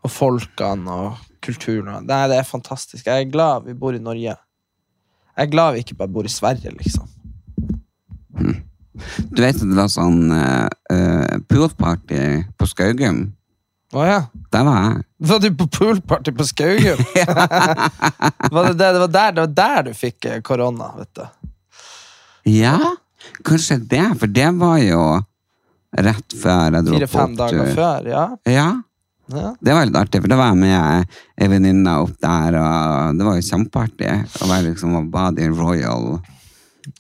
Og 0.01 0.13
folkene 0.13 0.97
og 1.07 1.19
kulturen. 1.45 2.07
Nei, 2.09 2.23
det 2.31 2.41
er 2.41 2.49
fantastisk. 2.49 3.07
Jeg 3.07 3.27
er 3.27 3.33
glad 3.33 3.67
vi 3.67 3.77
bor 3.77 3.97
i 3.97 4.03
Norge. 4.03 4.37
Jeg 5.37 5.47
er 5.47 5.51
glad 5.53 5.75
vi 5.75 5.85
ikke 5.85 5.99
bare 5.99 6.13
bor 6.13 6.29
i 6.29 6.33
Sverige, 6.33 6.73
liksom. 6.77 7.09
Du 9.31 9.43
vet 9.43 9.57
at 9.57 9.65
det 9.65 9.77
var 9.77 9.91
sånn 9.93 10.33
uh, 10.33 11.37
poolparty 11.49 12.25
på 12.59 12.69
Skaugum? 12.69 13.29
Å 13.97 14.05
ja. 14.07 14.19
Der 14.53 14.67
var 14.67 14.83
jeg. 14.85 15.05
Var 15.31 15.41
du 15.43 15.49
på 15.59 15.67
poolparty 15.79 16.35
på 16.37 16.47
Skaugum? 16.47 17.01
var 18.55 18.69
det, 18.69 18.75
det, 18.77 18.91
det, 18.93 19.01
var 19.03 19.13
der, 19.15 19.33
det 19.37 19.47
var 19.47 19.55
der 19.57 19.89
du 19.89 19.93
fikk 19.97 20.29
eh, 20.31 20.43
korona, 20.47 20.93
vet 20.99 21.11
du. 21.19 21.25
Ja, 22.51 22.77
kanskje 23.47 23.81
det, 23.91 24.05
for 24.21 24.33
det 24.33 24.49
var 24.61 24.79
jo 24.83 25.03
rett 26.01 26.39
før 26.39 26.77
jeg 26.77 26.87
dro 26.87 26.95
på 26.95 27.01
Fire-fem 27.01 27.35
dager 27.39 27.73
før, 27.77 28.09
ja. 28.09 28.25
Ja, 28.49 28.69
Ja. 29.31 29.55
Det 29.61 29.75
var 29.77 29.87
litt 29.87 29.97
artig, 30.01 30.21
for 30.25 30.33
da 30.33 30.39
var 30.41 30.53
jeg 30.53 30.61
med 30.65 31.17
ei 31.41 31.49
venninne 31.53 31.97
opp 32.03 32.17
der, 32.23 32.57
og 32.59 33.19
det 33.19 33.27
var 33.27 33.39
jo 33.39 33.47
kjempeartig 33.47 34.13
å 34.43 34.51
være 34.51 34.69
liksom 34.71 34.97
og 34.99 35.11
bade 35.13 35.45
i 35.45 35.51
Royal, 35.53 36.17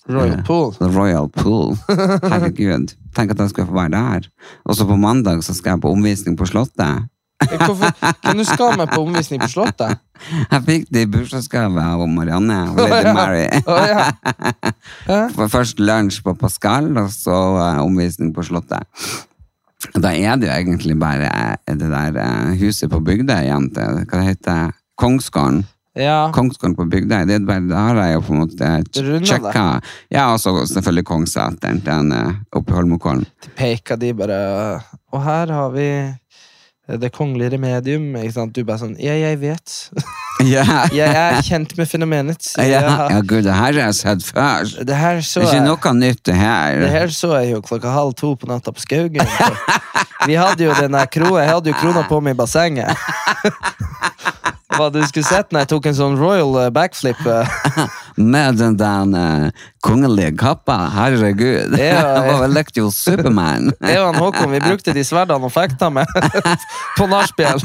Royal 0.08 0.42
Pool. 0.46 0.72
the 0.78 0.90
Royal 0.94 1.28
Pool. 1.28 1.74
Herregud. 2.32 2.92
Tenk 3.16 3.32
at 3.34 3.40
jeg 3.42 3.50
skulle 3.54 3.70
få 3.70 3.78
være 3.80 3.96
der. 3.96 4.28
Og 4.64 4.76
så 4.78 4.86
på 4.86 4.98
mandag 5.00 5.42
så 5.42 5.56
skal 5.56 5.74
jeg 5.76 5.82
på 5.82 5.90
omvisning 5.96 6.36
på 6.38 6.46
Slottet. 6.46 7.08
Hvorfor, 7.40 7.88
Hvem 8.20 8.36
du 8.36 8.44
skal 8.44 8.76
med 8.76 8.90
på 8.92 9.00
omvisning 9.00 9.40
på 9.40 9.48
Slottet? 9.48 9.96
Jeg 10.52 10.60
fikk 10.66 10.82
det 10.92 11.06
i 11.06 11.08
bursdagsgave 11.08 11.80
av 11.80 12.02
Marianne 12.12 12.58
og 12.74 12.82
Lady 12.84 13.14
Mary. 13.16 13.46
Oh, 13.64 13.80
ja. 15.08 15.48
Først 15.54 15.80
lunsj 15.80 16.20
på 16.26 16.34
Pascal, 16.36 16.90
og 17.00 17.08
så 17.14 17.38
eh, 17.64 17.80
omvisning 17.80 18.34
på 18.36 18.44
Slottet. 18.44 18.84
Da 19.96 20.12
er 20.12 20.36
det 20.36 20.48
jo 20.48 20.54
egentlig 20.54 20.96
bare 21.00 21.28
eh, 21.30 21.74
det 21.74 21.88
der 21.90 22.16
eh, 22.20 22.56
huset 22.60 22.90
på 22.92 23.00
Bygdøy 23.04 23.46
igjen 23.46 23.70
til 23.74 24.00
hva 24.04 24.18
det 24.20 24.26
heter 24.26 24.72
Kongsgården. 25.00 25.62
ja. 25.96 26.30
Kongsgården 26.36 26.76
på 26.76 26.84
Bygdøy. 26.92 27.24
Det 27.26 27.40
bare, 27.48 27.64
har 27.72 28.00
jeg 28.04 28.14
jo 28.14 28.20
på 28.26 28.34
en 28.34 28.42
måte 28.42 28.68
sjekka. 29.24 29.64
Ja, 30.12 30.26
og 30.34 30.40
så 30.40 30.52
selvfølgelig 30.68 31.06
Kongsseteren 31.08 31.80
til 31.86 32.12
eh, 32.12 32.32
oppe 32.52 32.74
i 32.74 32.76
Holmenkollen. 32.76 33.24
De 33.44 33.54
peker 33.56 33.96
de 33.96 34.12
bare 34.14 34.40
Og 35.12 35.24
her 35.24 35.50
har 35.50 35.70
vi 35.74 35.88
Det 36.98 37.12
kongelige 37.14 37.52
remedium. 37.54 38.08
Ikke 38.16 38.32
sant? 38.34 38.52
Du 38.56 38.64
bare 38.64 38.78
sånn 38.82 38.96
Ja, 38.98 39.12
jeg 39.14 39.38
vet. 39.42 39.76
Ja, 40.40 40.62
Jeg 40.96 41.12
er 41.12 41.42
kjent 41.44 41.74
med 41.76 41.84
fenomenet. 41.90 42.46
ja, 42.56 42.78
har- 42.80 43.10
ja, 43.12 43.18
gud, 43.20 43.44
det 43.44 43.52
her 43.52 43.74
har 43.76 43.80
jeg 43.90 43.94
sett 43.98 44.22
før. 44.24 44.64
Det 44.88 44.96
her 44.96 45.18
så 45.20 45.42
Det 45.44 45.50
er 45.50 45.58
ikke 45.58 45.66
noe 45.66 45.92
nytt, 45.98 46.22
det 46.24 46.34
her. 46.38 46.78
det 46.80 46.88
her 46.94 47.12
så 47.12 47.34
jeg 47.42 47.50
jo 47.52 47.60
klokka 47.60 47.92
halv 47.92 48.14
to 48.16 48.30
på 48.40 48.48
natta 48.48 48.72
på 48.72 48.80
Skaugen. 48.80 49.20
Vi 50.28 50.34
hadde 50.40 50.64
jo 50.64 50.72
den 50.80 50.92
der 50.96 51.06
kroa 51.12 51.42
Jeg 51.44 51.48
hadde 51.52 51.70
jo 51.74 51.76
krona 51.80 52.06
på 52.08 52.22
meg 52.24 52.34
i 52.34 52.40
bassenget. 52.40 52.96
Hva 54.70 54.86
du 54.94 55.00
skulle 55.08 55.26
sett 55.26 55.50
når 55.50 55.64
jeg 55.64 55.70
tok 55.72 55.88
en 55.90 55.96
sånn 55.98 56.16
royal 56.20 56.56
eh, 56.62 56.68
backflip. 56.74 57.20
eh. 57.26 57.80
Med 58.34 58.58
den 58.60 58.76
der 58.78 59.14
eh, 59.18 59.64
kongelige 59.82 60.36
kappa. 60.38 60.76
Herregud. 60.94 61.74
Jeg 61.78 61.96
var 62.40 62.70
jo 62.76 62.90
Superman. 62.94 63.72
Jeg 63.90 64.02
og 64.04 64.20
Håkon 64.20 64.54
vi 64.54 64.62
brukte 64.62 64.94
de 64.94 65.04
sverdene 65.06 65.48
og 65.48 65.54
fekta 65.54 65.90
med 65.90 66.06
på 66.98 67.08
nachspiel. 67.10 67.62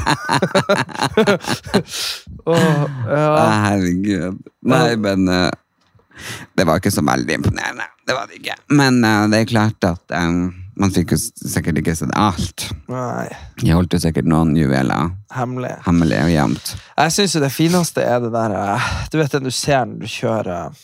oh, 2.46 2.84
ja. 3.06 3.46
Herregud. 3.68 4.42
Nei, 4.66 4.96
men 4.96 5.28
Det 6.56 6.64
var 6.64 6.80
ikke 6.80 6.94
så 6.94 7.04
veldig 7.04 7.40
imponerende. 7.42 7.86
Det 8.06 8.14
var 8.16 8.30
det 8.30 8.40
ikke. 8.40 8.56
Men 8.72 9.02
det 9.30 9.42
er 9.44 9.50
klart 9.50 9.86
at 9.86 10.16
eh, 10.16 10.65
man 10.76 10.90
fikk 10.92 11.14
jo 11.14 11.18
sikkert 11.20 11.78
ikke 11.80 11.94
sett 11.96 12.12
alt. 12.16 12.66
Nei, 12.92 13.28
Jeg 13.64 13.74
holdt 13.76 13.94
jo 13.96 14.00
sikkert 14.02 14.28
noen 14.28 14.54
juveler 14.58 15.10
hemmelig. 15.32 15.72
hemmelig 15.86 16.18
og 16.26 16.30
gjemt. 16.34 16.74
Jeg 16.98 17.14
syns 17.16 17.36
det 17.40 17.52
fineste 17.54 18.04
er 18.04 18.20
det 18.20 18.32
der 18.34 18.52
eh, 18.58 18.90
Du 19.12 19.16
vet 19.18 19.32
den 19.32 19.48
du 19.48 19.50
ser 19.54 19.86
når 19.88 20.04
du 20.04 20.06
kjører 20.12 20.76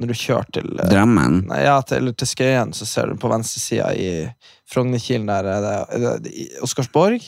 Når 0.00 0.10
du 0.10 0.14
kjører 0.18 0.48
til 0.56 0.70
eh, 0.80 0.88
Drammen. 0.90 1.42
Nei, 1.52 1.60
ja, 1.66 1.76
til, 1.86 2.00
eller 2.00 2.16
til 2.18 2.26
Skøyen, 2.32 2.72
så 2.74 2.88
ser 2.88 3.12
du 3.12 3.16
på 3.20 3.28
venstresida 3.30 3.92
i 3.94 4.08
Frognerkilen 4.72 5.28
der 5.28 5.44
er 5.52 5.60
det, 5.62 5.74
er 5.94 6.20
det 6.24 6.34
Oscarsborg? 6.64 7.20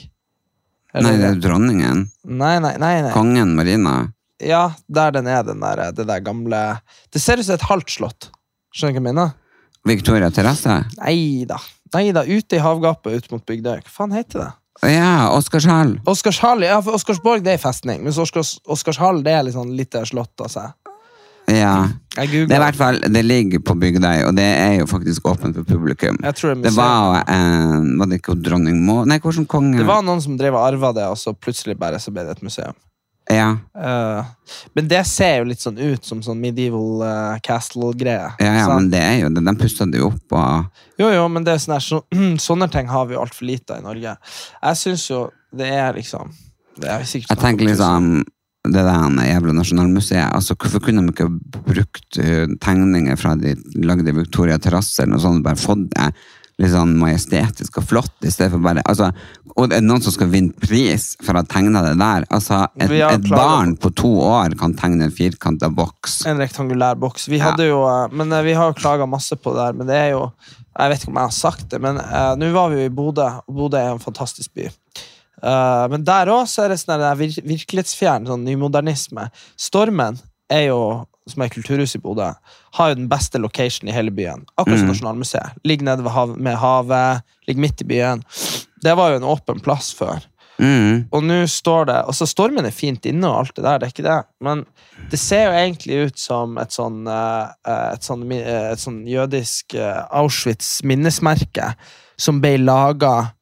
Eller- 0.97 1.12
Nei, 1.12 1.16
det 1.20 1.29
er 1.29 1.41
dronningen. 1.45 2.07
nei, 2.24 2.55
nei, 2.59 2.77
nei, 2.81 2.95
nei. 3.05 3.12
Kongen 3.12 3.53
Marina. 3.55 3.99
Ja, 4.41 4.70
der 4.89 5.11
den 5.12 5.27
er, 5.29 5.43
den 5.45 5.61
der, 5.61 5.91
det 5.93 6.07
der 6.09 6.20
gamle 6.20 6.81
Det 7.12 7.20
ser 7.22 7.39
ut 7.41 7.45
som 7.47 7.55
et 7.55 7.68
halvt 7.68 7.91
slott. 7.95 8.31
Skjønner 8.74 8.97
du 8.97 9.01
hva 9.01 9.05
jeg 9.05 9.07
mener? 9.14 9.35
Victoria 9.87 10.30
terrasse. 10.34 10.80
Nei 11.01 11.47
da. 11.49 11.59
Nei 11.95 12.11
da, 12.14 12.24
ute 12.26 12.59
i 12.59 12.62
havgapet 12.62 13.20
ut 13.20 13.34
mot 13.34 13.45
Bygdøy. 13.47 13.82
Hva 13.87 13.93
faen 14.01 14.16
heter 14.16 14.43
det? 14.43 14.53
Ja, 14.93 15.30
Oscarshall. 15.32 15.95
Oscarshall, 16.05 16.66
ja, 16.66 16.80
for 16.84 16.99
Oscarsborg 16.99 17.45
det 17.47 17.55
er 17.57 17.62
festning, 17.62 18.03
mens 18.05 18.18
Oscars, 18.20 18.59
Oscarshall 18.68 19.22
det 19.24 19.32
er 19.32 19.47
litt 19.47 19.57
sånn 19.57 19.72
lite 19.78 20.03
slott. 20.09 20.34
Altså. 20.43 20.66
Ja. 21.47 21.87
Det 22.16 22.51
er 22.51 22.61
hvert 22.61 22.76
fall, 22.76 22.99
det 23.12 23.22
ligger 23.22 23.62
på 23.64 23.76
Bygdøy, 23.78 24.24
og 24.26 24.34
det 24.37 24.47
er 24.47 24.74
jo 24.80 24.89
faktisk 24.91 25.28
åpent 25.30 25.57
for 25.57 25.68
publikum. 25.68 26.18
Det 26.20 26.34
Det 26.34 26.74
var, 26.74 27.22
eh, 27.28 27.78
var 27.99 28.07
det 28.11 28.20
ikke 28.20 28.34
dronning 28.43 28.82
Må... 28.84 29.05
Nei, 29.07 29.18
hvordan 29.18 29.47
konge? 29.47 29.78
Det 29.78 29.87
var 29.87 30.03
noen 30.03 30.20
som 30.20 30.37
drev 30.37 30.55
og 30.55 30.66
arva 30.66 30.93
det, 30.93 31.07
og 31.07 31.16
så 31.16 31.32
plutselig 31.32 31.78
bare 31.78 32.01
så 32.03 32.11
ble 32.11 32.24
det 32.24 32.37
et 32.37 32.43
museum. 32.43 32.74
Ja, 33.33 33.57
Uh, 33.77 34.24
men 34.72 34.87
det 34.89 35.03
ser 35.05 35.43
jo 35.43 35.49
litt 35.51 35.61
sånn 35.61 35.77
ut 35.77 36.07
som 36.07 36.22
sånn 36.24 36.39
medieval 36.41 37.03
uh, 37.05 37.35
castle-greie. 37.45 38.31
ja, 38.41 38.53
ja 38.57 38.68
men 38.70 38.89
det 38.91 39.03
er 39.03 39.18
jo 39.20 39.29
det. 39.35 39.43
Den 39.45 39.59
puster 39.61 39.91
jo 39.93 40.09
opp, 40.09 40.33
og 40.33 41.03
Jo, 41.03 41.11
jo, 41.12 41.27
men 41.29 41.45
det 41.45 41.53
er 41.53 41.61
sånne, 41.61 41.81
så, 41.85 42.01
sånne 42.49 42.70
ting 42.72 42.89
har 42.89 43.05
vi 43.11 43.18
jo 43.18 43.20
altfor 43.20 43.51
lite 43.51 43.77
av 43.77 43.83
i 43.83 43.87
Norge. 43.87 44.16
Jeg 44.62 44.81
syns 44.81 45.05
jo 45.11 45.27
det 45.57 45.68
er 45.77 45.93
liksom 45.99 46.33
det 46.77 46.89
er 46.93 47.05
jeg 47.09 47.39
tenker 47.41 47.68
liksom 47.68 48.24
det 48.66 48.83
der 48.83 49.29
jævla 49.29 49.53
Nasjonalmuseet, 49.55 50.33
altså 50.35 50.57
hvorfor 50.59 50.83
kunne 50.83 51.05
de 51.07 51.12
ikke 51.14 51.29
brukt 51.68 52.18
eh, 52.18 52.49
tegninger 52.62 53.18
fra 53.20 53.37
de 53.39 53.55
lagde 53.87 54.14
Victoria 54.16 54.59
terrasse 54.59 55.03
eller 55.03 55.14
noe 55.14 55.22
sånt, 55.22 55.45
bare 55.45 55.61
fått 55.61 55.87
det 55.93 56.09
litt 56.57 56.72
sånn 56.72 56.94
majestetisk 56.96 57.80
og 57.82 57.88
flott, 57.90 58.14
i 58.24 58.30
stedet 58.32 58.54
for 58.54 58.64
bare 58.64 58.84
altså, 58.88 59.11
Og 59.57 59.68
det 59.70 59.78
er 59.78 59.84
noen 59.84 60.02
som 60.04 60.12
skal 60.14 60.30
vinne 60.32 60.57
pris 60.61 61.11
for 61.24 61.36
å 61.36 61.42
ha 61.42 61.48
tegna 61.48 61.82
det 61.84 61.94
der. 62.00 62.26
Altså, 62.32 62.62
et, 62.80 62.92
et 62.92 63.28
barn 63.28 63.74
på 63.80 63.90
to 63.96 64.11
år 64.24 64.57
kan 64.61 64.74
tegne 64.76 65.09
en 65.09 65.14
firkanta 65.14 65.70
boks. 65.72 66.22
En 66.28 66.40
rektangulær 66.40 66.98
boks. 67.00 67.28
Vi 67.32 67.40
Ja. 67.40 67.54
jo, 67.57 67.82
eh, 67.88 68.09
men 68.12 68.32
eh, 68.32 68.42
vi 68.42 68.52
har 68.57 68.72
jo 68.72 68.80
klaga 68.80 69.09
masse 69.09 69.36
på 69.36 69.52
det 69.54 69.64
der, 69.64 69.72
men 69.72 69.86
det 69.86 69.96
er 69.96 70.11
jo 70.16 70.30
Jeg 70.76 70.90
vet 70.90 71.00
ikke 71.00 71.09
om 71.09 71.16
jeg 71.16 71.30
har 71.30 71.32
sagt 71.32 71.70
det, 71.72 71.78
men 71.80 71.96
uh, 71.96 72.34
nå 72.36 72.50
var 72.52 72.68
vi 72.68 72.82
jo 72.82 72.88
i 72.90 72.92
Bodø, 72.92 73.24
og 73.48 73.54
Bodø 73.57 73.78
er 73.80 73.94
en 73.94 74.02
fantastisk 74.02 74.52
by. 74.52 74.66
Uh, 75.40 75.88
men 75.88 76.04
der 76.04 76.28
òg 76.28 76.44
er 76.61 76.68
det 76.68 76.76
sånn 76.82 77.00
der 77.00 77.16
virkelighetsfjern, 77.16 78.26
sånn 78.28 78.44
nymodernisme. 78.44 79.30
Stormen 79.57 80.20
er 80.52 80.66
jo, 80.68 80.80
som 81.27 81.43
er 81.43 81.51
kulturhuset 81.53 81.99
i 81.99 82.03
Bodø, 82.05 82.31
har 82.79 82.93
jo 82.93 83.01
den 83.01 83.11
beste 83.11 83.41
location 83.43 83.91
i 83.91 83.95
hele 83.95 84.14
byen. 84.14 84.47
Akkurat 84.55 84.83
som 84.83 84.93
Nasjonalmuseet. 84.93 85.59
Ligger 85.66 85.89
nede 85.91 86.14
hav 86.14 86.37
med 86.39 86.59
havet, 86.62 87.27
ligger 87.49 87.66
midt 87.66 87.83
i 87.83 87.89
byen. 87.91 88.22
Det 88.83 88.95
var 88.99 89.12
jo 89.12 89.20
en 89.20 89.31
åpen 89.35 89.62
plass 89.64 89.93
før. 89.97 90.22
Mm. 90.57 91.05
Og 91.12 91.24
nå 91.24 91.43
står 91.53 91.89
det 91.91 91.97
Altså, 92.09 92.24
stormen 92.29 92.64
er 92.64 92.72
fint 92.72 93.05
inne 93.09 93.29
og 93.29 93.43
alt 93.43 93.57
det 93.59 93.64
der, 93.66 93.79
det 93.79 93.87
er 93.87 93.93
ikke 93.93 94.07
det, 94.07 94.20
men 94.41 94.62
det 95.12 95.18
ser 95.20 95.43
jo 95.45 95.57
egentlig 95.59 95.99
ut 96.09 96.20
som 96.20 96.57
et 96.62 96.72
sånn 96.72 97.03
eh, 97.12 97.51
eh, 97.68 97.89
et 97.93 98.07
sånn, 98.07 98.24
eh, 98.33 98.70
et 98.72 98.81
sånn 98.81 99.03
jødisk 99.11 99.77
Auschwitz-minnesmerke 99.77 101.74
som 102.16 102.41
ble 102.41 102.57
laga 102.62 103.35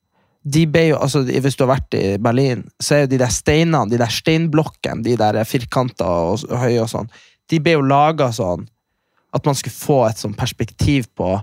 de 0.45 0.67
ble 0.69 0.89
jo, 0.91 0.97
altså 1.01 1.23
Hvis 1.25 1.55
du 1.57 1.63
har 1.65 1.71
vært 1.79 1.95
i 1.97 2.19
Berlin, 2.21 2.67
så 2.77 2.99
er 2.99 2.99
jo 3.07 3.15
de 3.15 3.21
der 3.23 3.31
steinene, 3.33 3.89
de 3.89 3.97
der 3.97 4.13
steinblokkene, 4.13 5.01
de 5.07 5.15
der 5.17 5.39
firkanta 5.49 6.05
og, 6.05 6.45
og 6.51 6.59
høye 6.61 6.83
og 6.83 6.91
sånn, 6.93 7.09
de 7.51 7.61
ble 7.63 7.77
jo 7.77 7.85
laga 7.85 8.31
sånn 8.35 8.65
at 9.35 9.45
man 9.47 9.57
skulle 9.59 9.75
få 9.75 9.99
et 10.09 10.21
sånn 10.21 10.37
perspektiv 10.39 11.09
på 11.19 11.35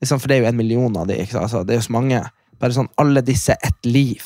liksom, 0.00 0.20
For 0.20 0.30
det 0.30 0.36
er 0.36 0.44
jo 0.44 0.52
en 0.52 0.60
million 0.60 0.96
av 1.00 1.08
de? 1.10 1.18
Altså, 1.24 1.64
det 1.64 1.74
er 1.74 1.80
jo 1.80 1.88
så 1.88 1.94
mange. 1.96 2.20
Bare 2.60 2.76
sånn 2.76 2.90
alle 3.00 3.24
disse 3.26 3.56
ett 3.56 3.88
liv. 3.88 4.22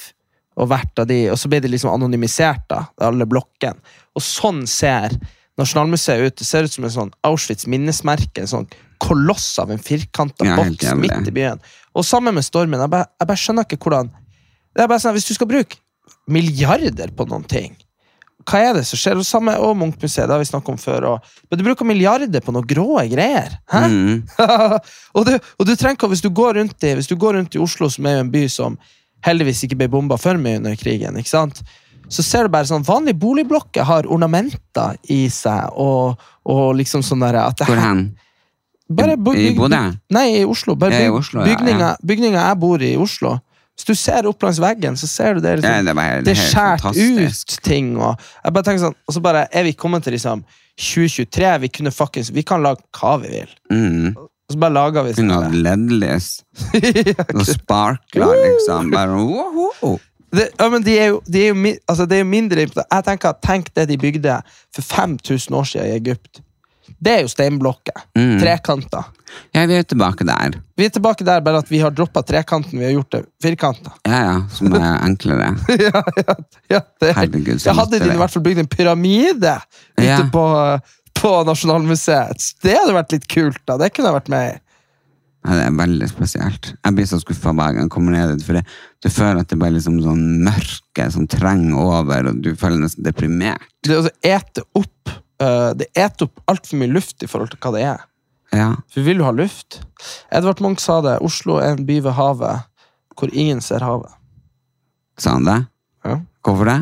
Og 0.58 0.68
hvert 0.70 1.00
av 1.00 1.06
de, 1.08 1.22
og 1.32 1.38
så 1.38 1.50
ble 1.50 1.62
de 1.62 1.70
liksom 1.70 1.92
anonymisert, 1.92 2.64
da, 2.70 2.82
alle 3.06 3.28
blokkene. 3.30 3.78
Og 4.18 4.24
sånn 4.24 4.64
ser 4.68 5.14
Nasjonalmuseet 5.58 6.22
ut. 6.22 6.36
Det 6.38 6.46
ser 6.46 6.66
ut 6.68 6.74
som 6.74 6.84
en 6.86 6.94
sånn 6.94 7.08
Auschwitz 7.26 7.66
minnesmerke. 7.70 8.44
En 8.44 8.50
sånn 8.50 8.68
koloss 9.02 9.56
av 9.58 9.72
en 9.74 9.82
firkanta 9.82 10.46
Ja, 10.46 10.54
boks 10.58 10.92
midt 10.98 11.30
i 11.30 11.34
byen. 11.34 11.62
Og 11.98 12.06
sammen 12.06 12.36
med 12.36 12.46
stormen. 12.46 12.78
Jeg 12.78 12.92
bare, 12.92 13.08
jeg 13.18 13.30
bare 13.30 13.42
skjønner 13.42 13.66
ikke 13.66 13.80
hvordan 13.82 14.12
Det 14.12 14.84
er 14.84 14.90
bare 14.90 15.02
sånn, 15.02 15.16
Hvis 15.16 15.26
du 15.30 15.34
skal 15.34 15.50
bruke 15.50 15.80
milliarder 16.28 17.10
på 17.16 17.24
noen 17.26 17.46
ting, 17.48 17.72
hva 18.48 18.60
er 18.64 18.78
det 18.78 18.84
som 18.88 19.00
skjer? 19.00 19.18
Og 19.20 19.26
samme 19.26 19.54
og 19.60 19.74
Munchmuseet, 19.78 20.26
det 20.26 20.34
har 20.34 20.40
vi 20.42 20.48
snakket 20.48 20.72
om 20.72 20.78
før. 20.80 21.08
Og, 21.12 21.34
men 21.48 21.60
du 21.60 21.64
bruker 21.66 21.88
milliarder 21.88 22.44
på 22.44 22.54
noen 22.54 22.68
grå 22.68 23.02
greier. 23.10 23.58
Mm. 23.72 24.22
og, 25.16 25.26
du, 25.28 25.34
og 25.36 25.68
du 25.68 25.74
trenger 25.74 25.98
ikke, 25.98 26.12
hvis 26.14 26.24
du, 26.24 26.30
går 26.34 26.56
rundt 26.60 26.88
i, 26.88 26.94
hvis 26.98 27.10
du 27.10 27.18
går 27.20 27.38
rundt 27.38 27.58
i 27.58 27.62
Oslo, 27.62 27.90
som 27.92 28.08
er 28.08 28.18
jo 28.18 28.24
en 28.26 28.32
by 28.32 28.46
som 28.52 28.78
heldigvis 29.26 29.66
ikke 29.66 29.78
ble 29.80 29.90
bomba 29.92 30.16
for 30.20 30.38
mye 30.40 30.60
under 30.60 30.78
krigen, 30.78 31.18
ikke 31.20 31.34
sant? 31.34 31.62
så 32.08 32.24
ser 32.24 32.46
du 32.46 32.52
bare 32.52 32.64
sånn 32.68 32.86
vanlige 32.86 33.18
boligblokker 33.20 33.84
har 33.84 34.06
ornamenter 34.08 34.96
i 35.12 35.26
seg, 35.32 35.74
og, 35.76 36.16
og 36.48 36.70
liksom 36.78 37.04
sånn 37.04 37.20
der 37.20 37.36
at 37.42 37.60
det 37.60 37.68
Hvor 37.68 37.82
hen? 37.82 38.06
Bare 38.88 39.18
I 39.36 39.50
Bodø? 39.52 39.82
Nei, 40.16 40.24
i 40.38 40.44
Oslo. 40.48 40.72
Bare 40.80 40.96
byg- 40.96 41.18
Oslo, 41.18 41.42
ja, 41.42 41.50
bygninga, 41.50 41.88
ja. 41.92 42.06
bygninga 42.08 42.46
jeg 42.46 42.58
bor 42.62 42.80
i 42.80 42.94
i 42.94 42.96
Oslo. 42.96 43.34
Hvis 43.78 43.86
du 43.86 43.94
ser 43.94 44.26
opp 44.26 44.42
langs 44.42 44.58
veggen, 44.58 44.96
så 44.98 45.06
ser 45.06 45.36
du 45.36 45.40
det. 45.44 45.52
liksom, 45.60 45.84
Liksom, 45.86 45.96
det 45.96 46.04
helt, 46.08 46.24
det 46.26 46.32
er 46.32 46.40
skjært 46.42 46.82
fantastisk. 46.82 47.52
ut 47.52 47.60
ting. 47.68 47.92
Og 47.96 48.24
jeg 48.44 48.56
bare 48.56 48.66
tenker 48.66 48.82
sånn, 48.88 48.96
og 49.06 49.14
så 49.14 49.22
bare 49.22 49.44
er 49.54 49.68
vi 49.68 49.72
kommet 49.78 50.02
til 50.02 50.16
liksom 50.16 50.42
2023. 50.78 51.52
Vi 51.62 51.70
kunne 51.78 51.92
fuckings, 51.94 52.32
vi 52.34 52.42
kan 52.42 52.64
lage 52.66 52.82
hva 52.98 53.14
vi 53.22 53.30
vil. 53.36 53.54
Mm. 53.70 54.16
Og 54.18 54.54
så 54.56 54.58
bare 54.58 54.74
lager 54.74 55.06
vi 55.06 55.14
sånn. 55.14 55.30
Kunne 55.30 55.38
hatt 55.44 55.54
LED-lys. 55.62 56.28
Og 57.36 57.46
sparkler, 57.46 58.34
liksom. 58.48 58.90
Bare! 58.94 59.94
Det, 60.34 60.50
ja, 60.58 60.66
men 60.68 60.82
de 60.84 60.98
er 60.98 61.06
jo, 61.14 61.22
de 61.24 61.42
er 61.46 61.54
jo, 61.54 61.72
altså, 61.88 62.04
det 62.08 62.18
er 62.18 62.24
jo 62.24 62.28
mindre. 62.28 62.66
Jeg 62.66 63.04
tenker 63.06 63.38
Tenk 63.44 63.70
det 63.78 63.86
de 63.88 63.96
bygde 64.00 64.40
for 64.74 64.82
5000 64.84 65.56
år 65.56 65.70
siden 65.70 65.86
i 65.86 65.94
Egypt. 65.96 66.42
Det 66.98 67.12
er 67.14 67.24
jo 67.24 67.30
steinblokker. 67.32 68.04
Mm. 68.18 68.36
Trekanter. 68.42 69.08
Ja, 69.54 69.64
vi 69.68 69.76
er 69.76 69.84
tilbake 69.84 70.24
der. 70.26 70.56
Vi 70.78 70.86
er 70.88 70.92
tilbake 70.94 71.24
der, 71.26 71.42
bare 71.44 71.60
at 71.62 71.70
vi 71.70 71.80
har 71.82 71.92
droppa 71.94 72.22
trekanten, 72.26 72.78
vi 72.80 72.86
har 72.86 72.94
gjort 72.96 73.10
det 73.12 73.20
firkanta. 73.44 73.92
Ja, 74.08 74.20
ja, 74.24 74.36
som 74.54 74.70
er 74.72 74.86
enklere. 75.04 75.50
ja, 75.88 76.02
ja, 76.22 76.36
ja, 76.72 76.80
det, 77.02 77.12
Herregud, 77.18 77.58
så 77.60 77.70
jeg 77.70 77.78
hadde 77.80 78.00
de 78.04 78.14
i 78.14 78.20
hvert 78.22 78.34
fall 78.34 78.46
bygd 78.46 78.62
en 78.64 78.70
pyramide 78.72 79.58
ute 79.98 80.06
Ja. 80.08 80.22
på, 80.32 80.46
på 81.20 81.34
Nasjonalmuseet. 81.48 82.48
Det 82.64 82.78
hadde 82.78 82.96
vært 82.96 83.12
litt 83.18 83.28
kult, 83.30 83.60
da. 83.68 83.76
Det 83.82 83.92
kunne 83.92 84.10
jeg 84.12 84.18
vært 84.22 84.32
med 84.32 84.48
i. 84.54 84.56
Ja, 85.46 85.54
det 85.54 85.64
er 85.68 85.76
veldig 85.78 86.08
spesielt. 86.10 86.72
Jeg 86.74 86.96
blir 86.96 87.06
så 87.08 87.20
skuffa 87.22 87.52
hver 87.54 87.72
gang 87.76 87.84
jeg 87.86 87.92
kommer 87.94 88.12
ned 88.16 88.32
dit, 88.34 88.44
for 88.44 88.58
du 88.58 89.08
føler 89.12 89.44
at 89.44 89.52
det 89.52 89.58
bare 89.60 89.70
er 89.70 89.76
liksom 89.78 90.00
sånn 90.02 90.24
mørke 90.44 91.06
som 91.14 91.28
trenger 91.30 91.78
over, 91.78 92.32
og 92.32 92.40
du 92.44 92.50
føler 92.58 92.80
nesten 92.82 93.06
deprimert. 93.06 93.64
Det 93.86 93.96
altså, 94.00 94.12
ete 94.26 94.64
opp 94.76 95.14
uh, 95.42 95.70
Det 95.78 95.90
eter 95.94 96.28
opp 96.28 96.42
altfor 96.50 96.80
mye 96.80 96.92
luft 96.92 97.22
i 97.22 97.28
forhold 97.30 97.52
til 97.52 97.60
hva 97.62 97.74
det 97.76 97.84
er. 97.86 98.04
Ja. 98.54 98.68
For 98.88 99.00
vi 99.00 99.10
vil 99.10 99.22
jo 99.22 99.28
ha 99.28 99.34
luft. 99.36 99.80
Edvard 100.32 100.62
Munch 100.64 100.80
sa 100.84 101.00
det. 101.04 101.18
Oslo 101.24 101.58
er 101.60 101.76
en 101.76 101.86
by 101.88 102.00
ved 102.06 102.16
havet 102.16 102.64
hvor 103.18 103.32
ingen 103.34 103.60
ser 103.64 103.82
havet. 103.82 104.12
Sa 105.18 105.34
han 105.34 105.48
det? 105.48 105.58
Ja. 106.06 106.20
Hvorfor 106.46 106.70
det? 106.70 106.78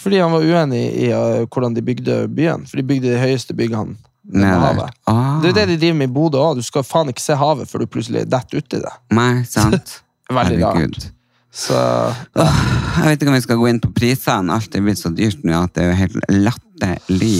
Fordi 0.00 0.18
han 0.18 0.32
var 0.32 0.42
uenig 0.42 0.84
i 1.04 1.10
uh, 1.12 1.46
hvordan 1.46 1.76
de 1.76 1.84
bygde 1.86 2.22
byen. 2.34 2.66
For 2.66 2.80
de 2.80 2.86
bygde 2.88 3.12
de 3.12 3.20
høyeste 3.20 3.54
byggene 3.54 3.94
ved 4.24 4.58
havet. 4.64 4.96
Ah. 5.06 5.38
Det 5.42 5.52
er 5.52 5.58
det 5.60 5.66
de 5.74 5.78
driver 5.84 5.98
med 6.00 6.10
i 6.10 6.14
Bodø 6.14 6.40
òg. 6.42 6.58
Du 6.58 6.66
skal 6.66 6.84
faen 6.86 7.12
ikke 7.12 7.22
se 7.24 7.36
havet 7.38 7.70
før 7.70 7.84
du 7.84 7.90
plutselig 7.90 8.26
detter 8.30 8.60
uti 8.60 8.82
det. 8.82 8.92
Nei, 9.16 9.42
sant? 9.48 10.00
Veldig 10.30 10.60
Herregud. 10.60 10.98
rart. 10.98 11.08
Så 11.50 11.74
Åh, 11.74 12.58
jeg 13.00 13.06
vet 13.08 13.22
ikke 13.22 13.32
om 13.32 13.36
vi 13.36 13.42
skal 13.42 13.58
gå 13.58 13.68
inn 13.70 13.80
på 13.82 13.90
prisene. 13.94 14.54
Alt 14.54 14.74
er 14.76 14.84
blitt 14.84 15.00
så 15.02 15.10
dyrt 15.14 15.42
nå 15.46 15.56
at 15.58 15.74
det 15.74 15.82
er 15.82 15.90
jo 15.90 15.98
helt 15.98 16.18
latterlig. 16.30 17.32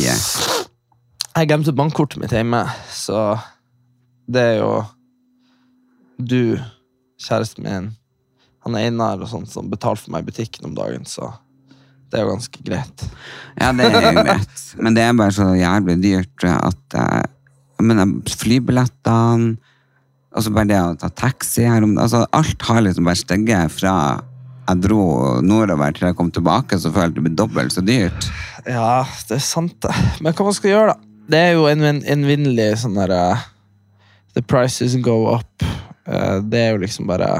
jeg 1.36 1.50
glemte 1.50 1.74
bankkortet 1.76 2.20
mitt 2.22 2.34
hjemme, 2.34 2.64
så 2.90 3.38
det 4.30 4.42
er 4.54 4.56
jo 4.60 4.72
du, 6.20 6.58
kjæresten 7.22 7.64
min, 7.64 7.86
han 8.66 8.76
Einar 8.76 9.22
og 9.22 9.30
sånt 9.30 9.48
som 9.52 9.70
betaler 9.70 10.02
for 10.02 10.12
meg 10.12 10.26
i 10.26 10.32
butikken 10.32 10.68
om 10.68 10.74
dagen, 10.76 11.06
så 11.08 11.30
det 12.10 12.18
er 12.18 12.26
jo 12.26 12.34
ganske 12.34 12.64
greit. 12.66 13.06
Ja, 13.56 13.70
det 13.72 13.86
er 13.86 14.10
jo 14.10 14.24
greit. 14.26 14.62
Men 14.82 14.98
det 14.98 15.06
er 15.06 15.16
bare 15.16 15.34
så 15.34 15.46
jævlig 15.54 15.96
dyrt 16.02 16.46
at 16.50 16.98
jeg, 16.98 17.30
jeg 17.78 17.86
mener, 17.88 18.14
flybillettene 18.28 19.54
Altså 20.30 20.52
bare 20.54 20.68
det 20.70 20.78
å 20.78 20.96
ta 20.98 21.08
taxi 21.10 21.64
her 21.66 21.82
om 21.82 21.96
altså 21.98 22.22
Alt 22.36 22.62
har 22.68 22.84
liksom 22.84 23.08
bare 23.08 23.18
steget 23.18 23.72
fra 23.74 23.94
jeg 24.70 24.84
dro 24.84 25.04
nordover 25.42 25.90
til 25.96 26.06
jeg 26.06 26.14
kom 26.14 26.28
tilbake, 26.30 26.76
så 26.78 26.92
følte 26.94 27.16
det 27.18 27.24
ble 27.24 27.32
dobbelt 27.34 27.74
så 27.74 27.82
dyrt. 27.82 28.28
Ja, 28.70 29.02
det 29.26 29.40
er 29.40 29.42
sant 29.42 29.74
det. 29.82 29.94
Men 30.22 30.36
hva 30.36 30.46
man 30.46 30.54
skal 30.54 30.70
gjøre 30.70 30.92
da? 30.92 31.08
Det 31.30 31.40
er 31.40 31.52
jo 31.56 31.64
en 31.66 31.82
en- 31.82 32.76
sånn 32.78 32.94
der 32.94 33.10
uh, 33.10 33.42
The 34.34 34.42
prices 34.42 34.94
go 35.02 35.34
up. 35.34 35.64
Uh, 36.06 36.38
det 36.40 36.58
er 36.58 36.70
jo 36.76 36.82
liksom 36.84 37.08
bare 37.10 37.32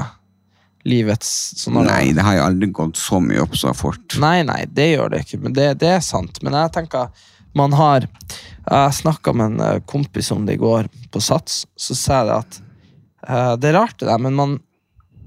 livets 0.83 1.29
sånn. 1.61 1.85
Nei, 1.85 2.11
det 2.11 2.23
har 2.25 2.35
jo 2.35 2.43
aldri 2.49 2.71
gått 2.71 2.97
så 2.97 3.21
mye 3.23 3.41
opp 3.43 3.55
så 3.55 3.73
fort. 3.73 4.17
Nei, 4.19 4.41
nei, 4.43 4.65
det 4.67 4.95
gjør 4.95 5.13
det 5.13 5.23
ikke, 5.25 5.39
men 5.43 5.53
det, 5.53 5.69
det 5.79 5.93
er 5.95 6.03
sant. 6.03 6.41
Men 6.43 6.57
jeg 6.57 6.73
tenker 6.73 7.11
man 7.53 7.73
har 7.75 8.07
Jeg 8.61 8.93
snakka 8.93 9.33
med 9.35 9.45
en 9.45 9.61
eh, 9.65 9.79
kompis 9.89 10.29
om 10.31 10.45
det 10.45 10.53
i 10.53 10.61
går, 10.61 10.87
på 11.11 11.19
Sats. 11.19 11.65
Så 11.75 11.95
sa 11.97 12.21
jeg 12.21 12.27
det 12.29 12.35
at 12.37 12.59
eh, 13.27 13.53
det 13.61 13.71
er 13.71 13.79
rart, 13.79 13.97
det 13.99 14.09
der, 14.09 14.21
men 14.21 14.37
man, 14.37 14.57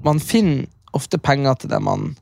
man 0.04 0.20
finner 0.22 0.66
ofte 0.94 1.18
penger 1.18 1.58
til 1.58 1.72
det 1.72 1.80
man, 1.82 2.12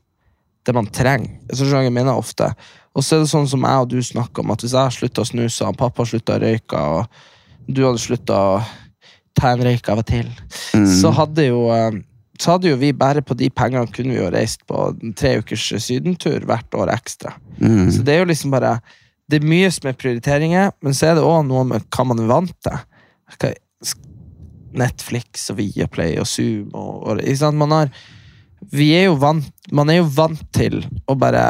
det 0.65 0.75
man 0.75 0.89
trenger. 0.89 1.35
Så 1.53 1.69
jeg 1.69 1.93
mener 1.93 2.17
ofte. 2.17 2.51
Og 2.93 3.05
så 3.05 3.17
er 3.17 3.23
det 3.23 3.31
sånn 3.33 3.49
som 3.49 3.65
jeg 3.65 3.83
og 3.83 3.91
du 3.91 3.99
snakker 4.05 4.43
om, 4.43 4.53
at 4.53 4.63
hvis 4.63 4.75
jeg 4.77 4.97
slutta 4.97 5.25
å 5.25 5.29
snuse, 5.29 5.67
og 5.67 5.77
pappa 5.79 6.05
slutta 6.05 6.37
å 6.37 6.43
røyke, 6.43 6.79
og 6.79 7.69
du 7.69 7.83
hadde 7.85 8.01
slutta 8.01 8.37
å 8.37 8.55
ta 9.37 9.53
en 9.53 9.63
røyk 9.65 9.87
av 9.89 10.03
og 10.03 10.09
til, 10.09 10.27
så 11.01 11.13
hadde 11.15 11.47
jo 11.47 11.67
eh, 11.73 12.01
så 12.41 12.55
hadde 12.55 12.71
jo 12.71 12.79
vi 12.81 12.89
bare 12.97 13.21
på 13.21 13.35
de 13.37 13.49
pengene 13.53 13.89
kunne 13.93 14.15
vi 14.15 14.19
jo 14.19 14.31
reist 14.33 14.63
på 14.69 14.87
en 14.89 15.13
tre 15.17 15.35
ukers 15.39 15.67
sydentur 15.85 16.43
hvert 16.49 16.75
år 16.75 16.91
ekstra. 16.93 17.35
Mm. 17.61 17.91
Så 17.93 18.03
det 18.05 18.15
er 18.15 18.23
jo 18.23 18.29
liksom 18.31 18.53
bare 18.53 18.79
Det 19.31 19.37
er 19.39 19.45
mye 19.47 19.69
som 19.71 19.87
er 19.87 19.95
prioriteringer, 19.95 20.73
men 20.83 20.93
så 20.93 21.07
er 21.07 21.13
det 21.15 21.21
òg 21.23 21.45
noe 21.47 21.63
med 21.63 21.85
hva 21.95 22.03
man 22.05 22.19
er 22.19 22.27
vant 22.27 22.51
til. 22.65 23.53
Netflix 24.79 25.47
og 25.53 25.59
Viaplay 25.59 26.17
og 26.21 26.27
Zoom 26.29 26.73
og, 26.73 26.91
og 27.03 27.23
ikke 27.23 27.41
sant? 27.43 27.59
Man 27.59 27.75
har 27.75 27.93
Vi 28.73 28.91
er 28.95 29.09
jo 29.09 29.17
vant 29.19 29.49
Man 29.71 29.91
er 29.91 30.01
jo 30.01 30.09
vant 30.15 30.43
til 30.55 30.81
å 31.07 31.17
bare 31.19 31.45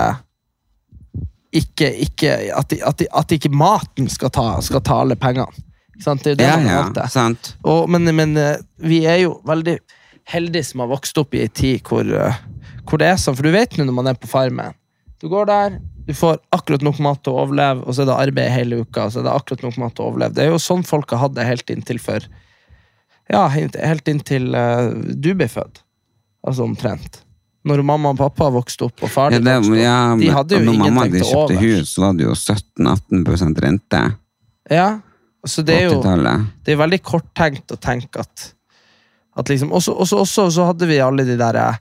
ikke, 1.53 1.85
ikke 2.01 2.31
at, 2.57 2.73
at, 2.81 3.03
at 3.13 3.33
ikke 3.35 3.51
maten 3.53 4.07
skal 4.09 4.31
ta, 4.33 4.45
skal 4.65 4.81
ta 4.81 4.95
alle 5.03 5.13
pengene. 5.21 5.45
Sant? 6.01 6.23
Det 6.25 6.31
er 6.33 6.39
det 6.39 6.47
Ja, 6.47 6.55
man 6.57 6.95
ja, 6.97 7.05
sant. 7.11 7.53
Og, 7.61 7.85
men, 7.93 8.09
men 8.17 8.33
eh, 8.41 8.55
vi 8.81 9.03
er 9.05 9.19
jo 9.27 9.35
veldig 9.45 9.77
heldige 10.33 10.71
som 10.71 10.81
har 10.83 10.89
vokst 10.89 11.19
opp 11.21 11.35
i 11.35 11.43
ei 11.43 11.51
tid 11.53 11.83
hvor, 11.85 12.07
eh, 12.07 12.39
hvor 12.89 13.01
det 13.01 13.11
er 13.11 13.19
sånn. 13.21 13.37
For 13.37 13.45
du 13.45 13.53
vet 13.53 13.77
nå 13.77 13.85
når 13.85 13.97
man 13.99 14.09
er 14.09 14.17
på 14.17 14.31
farmen. 14.31 14.73
Du 15.21 15.29
går 15.31 15.47
der, 15.47 15.77
du 16.07 16.13
får 16.17 16.41
akkurat 16.51 16.83
nok 16.83 16.97
mat 17.03 17.21
til 17.23 17.35
å 17.35 17.43
overleve, 17.45 17.85
og 17.85 17.95
så 17.95 18.03
er 18.03 18.09
det 18.09 18.15
arbeid 18.25 18.51
hele 18.51 18.81
uka. 18.81 19.05
og 19.05 19.13
så 19.13 19.21
er 19.21 19.29
det 19.29 19.35
akkurat 19.37 19.61
nok 19.63 19.77
mat 19.79 19.93
til 19.95 20.03
å 20.03 20.09
overleve. 20.11 20.35
Det 20.35 20.43
er 20.43 20.51
jo 20.51 20.59
sånn 20.59 20.83
folk 20.87 21.13
har 21.13 21.21
hatt 21.27 21.37
det 21.37 21.47
helt 21.47 21.69
inntil 21.71 22.01
for 22.01 22.25
Ja, 23.33 23.47
helt 23.49 24.07
inntil 24.11 24.53
eh, 24.55 24.89
du 25.17 25.33
ble 25.33 25.47
født. 25.49 25.81
Altså 26.45 26.65
omtrent. 26.67 27.21
Når 27.63 27.79
mamma 27.87 28.11
og 28.11 28.19
pappa 28.19 28.49
vokste 28.51 28.89
opp, 28.89 29.05
og 29.05 29.11
far 29.11 29.31
Ja, 29.31 29.39
det, 29.39 29.53
vokste 29.63 29.71
opp. 29.71 29.79
ja, 29.79 29.99
de 30.19 30.31
hadde 30.35 30.57
jo 30.59 30.65
når 30.67 30.79
mamma 30.81 31.05
de 31.07 31.21
kjøpte 31.23 31.61
hus, 31.61 31.93
så 31.95 32.03
var 32.03 32.17
det 32.19 32.25
jo 32.27 32.33
17-18% 32.35 33.61
rente 33.63 34.01
Ja, 34.71 34.89
så 35.47 35.63
det 35.63 35.77
er 35.77 35.87
jo 35.87 36.01
80-tallet. 36.01 36.49
det 36.65 36.75
er 36.75 36.81
veldig 36.83 36.99
korttenkt 37.03 37.71
å 37.71 37.79
tenke 37.79 38.19
at, 38.23 38.43
at 39.39 39.49
liksom, 39.51 39.71
også 39.71 40.25
så 40.27 40.67
hadde 40.67 40.91
vi 40.91 40.99
alle 41.03 41.23
de 41.27 41.37
der 41.39 41.59
eh, 41.61 41.79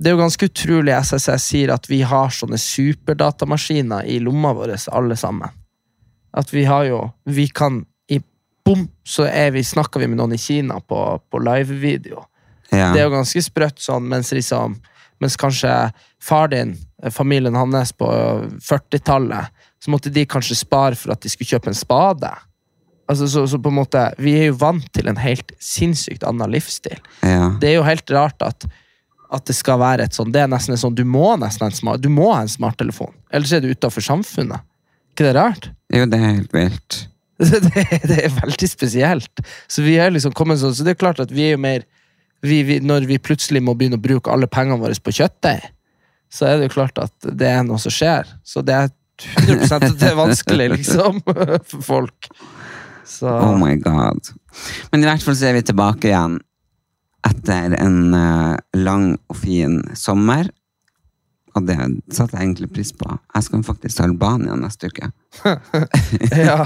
Det 0.00 0.08
er 0.08 0.16
jo 0.16 0.22
ganske 0.22 0.48
utrolig 0.48 0.96
SSS 0.96 1.50
sier 1.52 1.74
at 1.76 1.88
vi 1.90 2.00
har 2.08 2.32
sånne 2.32 2.56
superdatamaskiner 2.56 4.08
i 4.08 4.16
lomma 4.24 4.54
vår, 4.56 4.78
alle 4.96 5.16
sammen. 5.20 5.52
At 6.32 6.52
vi 6.54 6.64
har 6.64 6.84
jo 6.88 7.04
Vi 7.26 7.48
kan 7.48 7.82
bom, 8.68 8.84
så 9.06 9.26
vi, 9.54 9.64
snakker 9.64 10.02
vi 10.02 10.10
med 10.10 10.20
noen 10.20 10.36
i 10.36 10.40
Kina 10.40 10.78
på, 10.80 11.00
på 11.30 11.40
live-video. 11.42 12.22
Ja. 12.70 12.92
Det 12.92 13.00
er 13.00 13.06
jo 13.06 13.16
ganske 13.16 13.42
sprøtt 13.42 13.80
sånn, 13.80 14.08
mens 14.10 14.34
liksom 14.36 14.78
Mens 15.18 15.34
kanskje 15.34 15.90
far 16.22 16.48
din, 16.48 16.76
eh, 17.02 17.10
familien 17.10 17.56
hans 17.58 17.92
på 17.92 18.06
40-tallet, 18.62 19.50
så 19.84 19.90
måtte 19.90 20.12
de 20.14 20.22
kanskje 20.26 20.54
spare 20.54 20.94
for 20.94 21.10
at 21.10 21.24
de 21.24 21.32
skulle 21.32 21.50
kjøpe 21.56 21.72
en 21.72 21.74
spade. 21.74 22.30
Altså, 23.10 23.28
så, 23.28 23.46
så 23.50 23.58
på 23.58 23.72
en 23.72 23.78
måte, 23.80 24.02
Vi 24.18 24.36
er 24.38 24.50
jo 24.50 24.58
vant 24.60 24.86
til 24.94 25.08
en 25.08 25.18
helt 25.18 25.52
sinnssykt 25.58 26.22
annen 26.22 26.50
livsstil. 26.52 27.00
ja. 27.22 27.54
Det 27.60 27.72
er 27.72 27.78
jo 27.80 27.86
helt 27.86 28.10
rart 28.14 28.42
at, 28.46 28.68
at 29.32 29.46
det 29.48 29.56
skal 29.56 29.80
være 29.80 30.06
et 30.06 30.14
sånn 30.14 30.30
Det 30.32 30.40
er 30.40 30.48
nesten 30.48 30.76
en 30.76 30.80
sånn, 30.80 30.94
Du 30.94 31.04
må 31.04 31.36
nesten 31.36 31.66
en 31.66 31.74
smart, 31.74 32.02
du 32.04 32.08
må 32.12 32.30
ha 32.34 32.42
en 32.44 32.52
smarttelefon, 32.52 33.14
ellers 33.32 33.52
er 33.52 33.64
du 33.64 33.72
utafor 33.72 34.04
samfunnet. 34.04 34.62
ikke 35.12 35.32
det 35.32 35.34
rart? 35.34 35.70
Jo, 35.90 36.04
det 36.06 36.20
er 36.20 36.28
helt 36.28 36.54
vilt. 36.54 37.08
det, 37.64 37.86
det 38.10 38.18
er 38.24 38.34
veldig 38.34 38.68
spesielt. 38.70 39.42
Så 39.70 39.84
vi 39.86 39.96
er 40.00 40.12
liksom 40.14 40.34
kommet 40.36 40.60
sånn, 40.62 40.74
så 40.74 40.86
det 40.86 40.96
er 40.96 41.02
klart 41.02 41.22
at 41.22 41.32
vi 41.34 41.48
er 41.48 41.56
jo 41.56 41.62
mer 41.62 41.86
vi, 42.42 42.60
vi, 42.62 42.78
Når 42.78 43.08
vi 43.08 43.16
plutselig 43.18 43.58
må 43.66 43.72
begynne 43.74 43.98
å 43.98 44.02
bruke 44.02 44.30
alle 44.30 44.46
pengene 44.46 44.78
våre 44.78 44.94
på 45.02 45.14
kjøttdeig, 45.16 45.64
så 46.30 46.46
er 46.46 46.58
det 46.58 46.68
jo 46.68 46.76
klart 46.76 47.00
at 47.02 47.30
det 47.34 47.48
er 47.50 47.64
noe 47.66 47.80
som 47.82 47.94
skjer. 47.94 48.28
Så 48.46 48.62
det 48.62 48.76
er 48.76 48.92
100 49.42 49.74
at 49.74 49.86
det 49.98 50.10
er 50.12 50.18
vanskelig, 50.18 50.68
liksom, 50.76 51.22
for 51.26 51.82
folk. 51.82 52.28
Så 53.08 53.30
Oh 53.30 53.56
my 53.58 53.74
god. 53.82 54.30
Men 54.92 55.02
i 55.02 55.08
hvert 55.08 55.24
fall 55.24 55.38
så 55.38 55.48
er 55.48 55.58
vi 55.58 55.64
tilbake 55.66 56.10
igjen 56.10 56.38
etter 57.26 57.74
en 57.80 58.14
eh, 58.14 58.54
lang 58.78 59.10
og 59.26 59.38
fin 59.40 59.80
sommer. 59.98 60.50
Og 61.58 61.66
det 61.66 61.76
satte 62.14 62.36
jeg 62.36 62.44
egentlig 62.44 62.68
pris 62.72 62.92
på. 62.94 63.08
Jeg 63.34 63.46
skal 63.46 63.64
faktisk 63.66 63.96
til 63.96 64.06
Albania 64.08 64.56
neste 64.58 64.90
uke. 64.90 65.10
ja. 66.48 66.60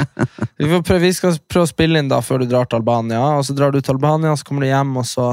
vi, 0.58 0.68
får 0.68 0.82
prøve, 0.84 1.00
vi 1.02 1.12
skal 1.16 1.38
prøve 1.50 1.68
å 1.68 1.70
spille 1.70 2.02
inn 2.02 2.10
da 2.12 2.20
før 2.24 2.42
du 2.42 2.50
drar 2.50 2.68
til 2.68 2.82
Albania. 2.82 3.22
Og 3.38 3.46
så 3.48 3.56
drar 3.56 3.72
du 3.74 3.80
til 3.80 3.96
Albania, 3.96 4.34
så 4.36 4.48
kommer 4.48 4.66
du 4.66 4.70
hjem, 4.70 4.92
og 5.00 5.08
så, 5.08 5.30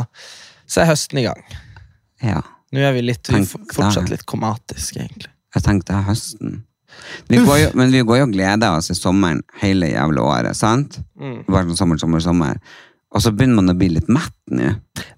så 0.70 0.84
er 0.84 0.91
høsten 0.93 1.22
i 1.22 1.28
gang. 1.28 1.43
Ja. 2.24 2.41
Nå 2.76 2.82
er 2.86 2.95
vi 2.95 3.03
litt, 3.03 3.24
Tenk 3.26 3.49
fortsatt 3.49 4.12
litt 4.12 4.26
komatiske, 4.30 5.01
egentlig. 5.01 5.32
Jeg 5.55 5.66
tenkte 5.66 6.01
høsten. 6.05 6.60
Vi 7.30 7.39
går 7.45 7.57
jo, 7.57 7.70
men 7.78 7.91
vi 7.93 8.01
går 8.05 8.22
jo 8.22 8.28
og 8.28 8.34
gleder 8.34 8.78
oss 8.78 8.89
i 8.91 8.97
sommeren 8.97 9.41
hele 9.62 9.91
jævla 9.91 10.26
året, 10.26 10.57
sant? 10.57 10.99
Mm. 11.20 11.43
Bare 11.47 11.68
sånn 11.70 11.80
sommer, 11.80 12.01
sommer, 12.01 12.24
sommer. 12.24 12.60
Og 13.10 13.24
så 13.26 13.32
begynner 13.34 13.57
man 13.57 13.74
å 13.74 13.78
bli 13.78 13.88
litt 13.95 14.10
mett 14.12 14.36
nå. 14.53 14.70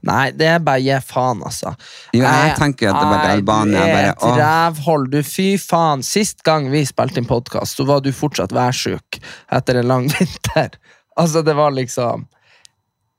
Nei, 0.07 0.31
det 0.35 0.47
er 0.47 0.61
bare 0.63 0.79
gi 0.79 0.95
faen, 1.03 1.41
altså. 1.43 1.73
Jo, 2.15 2.23
jeg 2.23 2.53
tenker 2.57 2.91
at 2.91 2.97
det 3.01 3.09
var 3.09 3.19
nei, 3.19 3.33
Albania. 3.35 3.81
Du 3.83 3.91
er 3.91 4.07
et 4.11 4.27
rævhold. 4.39 5.09
Du, 5.11 5.19
fy 5.27 5.47
faen. 5.59 6.03
Sist 6.05 6.39
gang 6.47 6.69
vi 6.71 6.85
spilte 6.87 7.19
inn 7.19 7.27
podkast, 7.27 7.75
så 7.75 7.87
var 7.89 8.03
du 8.05 8.13
fortsatt 8.15 8.55
værsjuk 8.55 9.19
etter 9.51 9.81
en 9.81 9.91
lang 9.91 10.07
vinter. 10.15 10.77
Altså, 11.19 11.43
det 11.43 11.57
var 11.57 11.75
liksom 11.75 12.29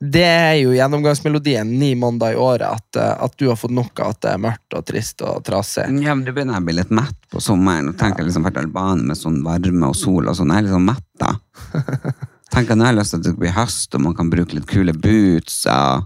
det 0.03 0.25
er 0.27 0.57
jo 0.59 0.73
gjennomgangsmelodien 0.75 1.69
ni 1.79 1.93
måneder 1.95 2.35
i 2.35 2.39
året 2.43 2.65
at, 2.67 2.97
eh, 2.99 3.13
at 3.23 3.37
du 3.39 3.45
har 3.47 3.59
fått 3.61 3.71
nok 3.71 4.01
av 4.03 4.17
at 4.17 4.21
det 4.25 4.33
er 4.33 4.41
mørkt 4.43 4.75
og 4.75 4.83
trist 4.89 5.23
og 5.23 5.45
trasig. 5.47 5.85
Ja, 6.03 6.17
men 6.17 6.25
Det 6.27 6.35
begynner 6.35 6.59
å 6.59 6.67
bli 6.67 6.75
litt 6.75 6.91
mett 6.91 7.15
på 7.31 7.39
sommeren. 7.39 7.93
Og 7.93 8.01
tenker 8.01 8.27
liksom 8.27 8.43
vært 8.49 8.59
Albania 8.65 9.13
med 9.13 9.21
sånn 9.21 9.39
varme 9.47 9.93
og 9.93 9.95
sol 9.95 10.27
og 10.27 10.35
sånn. 10.35 10.51
Jeg 10.57 10.67
er 10.67 10.75
sånn 10.75 10.89
mett 10.91 11.07
da. 11.23 11.37
Nå 12.53 12.85
har 12.85 12.93
jeg 12.93 12.99
lyst 12.99 13.15
til 13.15 13.21
at 13.23 13.25
det 13.27 13.33
blir 13.41 13.55
høst, 13.57 13.95
og 13.97 14.03
man 14.05 14.15
kan 14.17 14.29
bruke 14.31 14.55
litt 14.59 14.67
kule 14.69 14.93
boots. 14.93 15.63
Ja, 15.65 16.03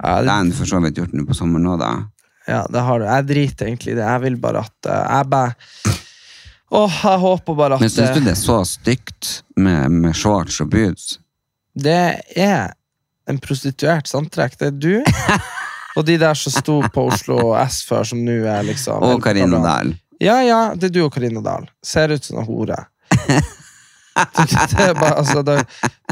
Det 0.00 0.30
har 0.30 0.44
jeg 0.44 0.54
for 0.58 0.66
så 0.66 0.80
vidt 0.82 0.98
gjort 0.98 1.12
nå 1.14 1.24
på 1.28 1.36
sommeren 1.36 1.62
nå, 1.68 1.76
da. 1.78 1.90
ja, 2.48 2.64
det 2.72 2.80
har 2.86 2.98
du. 2.98 3.04
Jeg 3.06 3.26
driter 3.28 3.66
egentlig 3.68 3.92
i 3.92 3.98
det. 3.98 4.06
Jeg 4.08 4.22
vil 4.24 4.36
bare 4.42 4.64
at 4.66 4.86
eh, 4.90 5.04
Jeg 5.18 5.28
bare 5.30 5.54
Åh, 6.70 6.96
jeg 7.02 7.18
håper 7.18 7.54
bare 7.58 7.74
at 7.74 7.80
Men 7.82 7.90
syns 7.90 8.12
du 8.14 8.20
det 8.22 8.30
er 8.32 8.38
så 8.38 8.60
stygt 8.64 9.30
med, 9.58 9.90
med 9.90 10.14
shorts 10.14 10.60
og 10.62 10.70
boots? 10.70 11.18
det 11.80 12.20
er 12.36 12.72
en 13.30 13.38
prostituert 13.38 14.06
samtrekk. 14.10 14.56
Det 14.58 14.66
er 14.68 14.74
du 14.74 15.02
og 15.96 16.04
de 16.06 16.16
der 16.18 16.34
som 16.34 16.52
sto 16.52 16.80
på 16.94 17.04
Oslo 17.12 17.52
S 17.62 17.80
før, 17.86 18.02
som 18.10 18.18
nå 18.26 18.40
er 18.50 18.66
liksom 18.66 19.02
Og 19.06 19.22
Karina 19.22 19.58
Dahl. 19.62 19.94
Ja, 20.20 20.40
ja, 20.44 20.60
det 20.74 20.90
er 20.90 20.94
du 20.98 21.04
og 21.06 21.12
Karina 21.14 21.40
Dahl. 21.40 21.68
Ser 21.82 22.10
ut 22.14 22.24
som 22.26 22.38
en 22.42 22.46
hore. 22.50 22.76
det 24.16 24.84
er 24.84 24.94
bare, 24.98 25.16
altså, 25.20 25.42
det, 25.46 25.56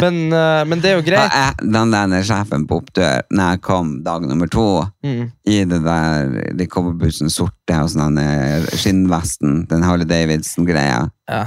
men, 0.01 0.19
eh, 0.33 0.63
men 0.71 0.81
det 0.83 0.91
er 0.93 0.97
jo 0.99 1.05
greit. 1.07 1.33
jeg, 1.35 1.71
den 1.75 1.93
der 1.95 2.23
sjefen 2.27 2.67
på 2.69 2.79
oppdør, 2.83 3.25
når 3.35 3.51
jeg 3.55 3.63
kom 3.67 3.91
dag 4.07 4.27
nummer 4.29 4.51
to, 4.53 4.67
Mm. 5.05 5.31
i 5.47 5.59
det 5.65 5.79
der, 5.85 6.33
de 6.59 6.67
cowboybussene 6.67 7.31
sorte 7.33 7.77
og 7.83 7.91
sånn 7.93 8.17
den 8.19 8.67
skinnvesten, 8.79 9.63
den 9.71 9.83
Harley 9.87 10.07
Davidson-greia, 10.09 11.09
Ja. 11.29 11.45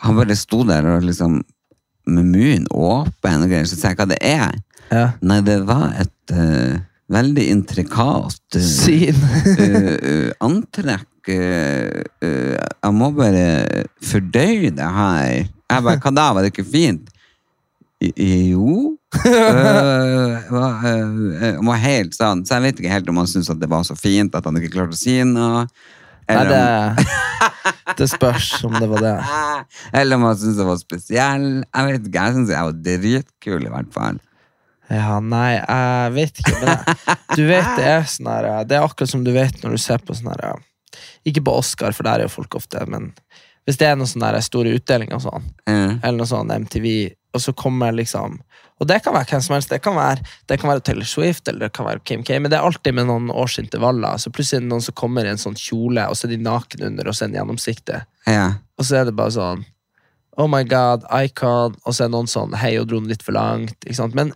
han 0.00 0.16
bare 0.16 0.36
sto 0.36 0.64
der 0.68 0.86
og 0.96 1.02
liksom 1.06 1.42
med 2.06 2.24
munnen 2.28 2.66
åpen 2.70 3.42
og 3.44 3.48
greier, 3.48 3.64
så 3.68 3.78
sa 3.78 3.88
jeg 3.92 3.96
hva 4.02 4.08
det 4.10 4.18
er. 4.20 4.52
Ja. 4.92 5.06
Nei, 5.24 5.40
det 5.40 5.62
var 5.64 5.94
et 6.02 6.34
uh, 6.36 6.76
veldig 7.08 7.46
intrikat 7.54 8.58
uh, 8.58 8.68
uh, 9.64 10.30
antrekk. 10.44 11.06
Eh, 11.32 12.04
eh, 12.24 12.54
jeg 12.58 12.94
må 12.96 13.10
bare 13.16 13.86
fordøye 14.04 14.72
det 14.74 14.90
her. 14.98 15.48
Jeg 15.48 15.86
bare, 15.86 16.00
hva 16.02 16.12
da? 16.14 16.28
Var 16.36 16.44
det 16.44 16.52
ikke 16.52 16.66
fint? 16.68 17.10
Jo. 18.04 18.96
Var, 19.14 20.86
eh, 20.90 21.54
han 21.56 21.66
var 21.66 21.80
helt 21.80 22.16
sånn, 22.16 22.42
så 22.44 22.58
jeg 22.58 22.66
vet 22.66 22.80
ikke 22.82 22.92
helt 22.92 23.10
om 23.12 23.20
han 23.22 23.30
syntes 23.30 23.52
at 23.54 23.60
det 23.62 23.70
var 23.70 23.86
så 23.86 23.96
fint 23.96 24.34
at 24.34 24.44
han 24.48 24.58
ikke 24.60 24.74
klarte 24.74 24.98
å 24.98 25.00
si 25.00 25.16
noe. 25.28 25.64
Nei, 26.24 26.44
det, 26.48 27.06
det 27.98 28.06
spørs 28.08 28.50
om 28.64 28.76
det 28.80 28.88
var 28.88 29.02
det. 29.04 29.16
eller 30.00 30.20
om 30.20 30.28
han 30.28 30.38
syntes 30.40 30.60
jeg 30.60 30.68
var 30.68 30.78
spesiell. 30.80 31.48
Jeg 31.62 31.90
vet 31.90 32.06
ikke, 32.08 32.28
jeg 32.28 32.36
syns 32.38 32.54
jeg 32.54 32.68
var 32.68 32.78
dritkul 32.90 33.66
i 33.66 33.74
hvert 33.74 33.90
fall. 33.94 34.22
Ja, 34.92 35.16
nei, 35.24 35.56
jeg 35.56 36.14
vet 36.18 36.40
ikke. 36.44 36.54
Men 36.60 36.70
jeg, 36.70 37.18
du 37.34 37.42
vet 37.48 37.70
det 37.78 37.88
er 37.88 38.08
sånn 38.08 38.28
her 38.28 38.48
Det 38.68 38.76
er 38.76 38.84
akkurat 38.84 39.10
som 39.10 39.24
du 39.24 39.32
vet 39.32 39.62
når 39.62 39.76
du 39.76 39.80
ser 39.80 40.04
på 40.04 40.16
sånn 40.16 40.32
her 40.34 40.60
Ikke 41.24 41.42
på 41.44 41.56
Oscar, 41.60 41.92
for 41.96 42.06
der 42.06 42.22
er 42.22 42.28
jo 42.28 42.36
folk 42.36 42.54
ofte, 42.58 42.84
men 42.90 43.12
hvis 43.64 43.78
det 43.80 43.86
er 43.88 43.96
noen 43.96 44.08
sånne 44.10 44.32
der 44.34 44.44
store 44.44 44.74
utdelinger 44.76 45.16
og 45.16 45.22
sånn, 45.24 45.44
mm. 45.68 45.92
eller 46.02 46.18
noe 46.18 46.28
sånn 46.28 46.50
MTV, 46.52 46.88
og 47.34 47.40
så 47.42 47.54
kommer 47.56 47.94
liksom 47.96 48.40
Og 48.82 48.88
det 48.90 49.00
kan 49.04 49.14
være 49.14 49.26
hvem 49.30 49.42
som 49.42 49.54
helst. 49.54 49.70
Det 49.70 49.78
kan 49.82 49.94
være, 49.94 50.24
det 50.50 50.56
kan 50.58 50.68
være 50.68 50.82
Taylor 50.82 51.06
Swift 51.06 51.48
eller 51.48 51.68
det 51.68 51.74
kan 51.76 51.86
være 51.86 52.02
Kim 52.04 52.24
K, 52.26 52.40
men 52.42 52.50
det 52.50 52.58
er 52.58 52.66
alltid 52.66 52.96
med 52.98 53.06
noen 53.06 53.28
års 53.30 53.54
intervaller. 53.62 54.18
Så 54.18 54.32
plutselig 54.34 54.58
er 54.58 54.64
det 54.64 54.70
noen 54.72 54.82
som 54.82 54.96
kommer 54.98 55.24
i 55.24 55.30
en 55.30 55.38
sånn 55.38 55.54
kjole, 55.54 56.02
og 56.10 56.18
så 56.18 56.26
er 56.26 56.32
de 56.34 56.40
naken 56.42 56.82
under, 56.88 57.06
og 57.08 57.14
så 57.14 57.24
er 57.24 57.30
den 57.30 57.38
gjennomsiktig. 57.38 58.00
ja. 58.26 58.48
Og 58.74 58.84
så 58.88 58.96
er 58.98 59.04
det 59.06 59.14
bare 59.14 59.30
sånn 59.30 59.62
Oh 60.36 60.48
my 60.50 60.64
god, 60.66 61.06
icon. 61.22 61.76
Og 61.86 61.94
så 61.94 62.08
er 62.08 62.10
noen 62.10 62.26
sånn 62.26 62.56
Hei, 62.58 62.72
og 62.80 62.88
dro 62.90 62.98
den 62.98 63.08
litt 63.12 63.22
for 63.22 63.36
langt. 63.36 63.76
Ikke? 63.86 64.08
Men 64.18 64.32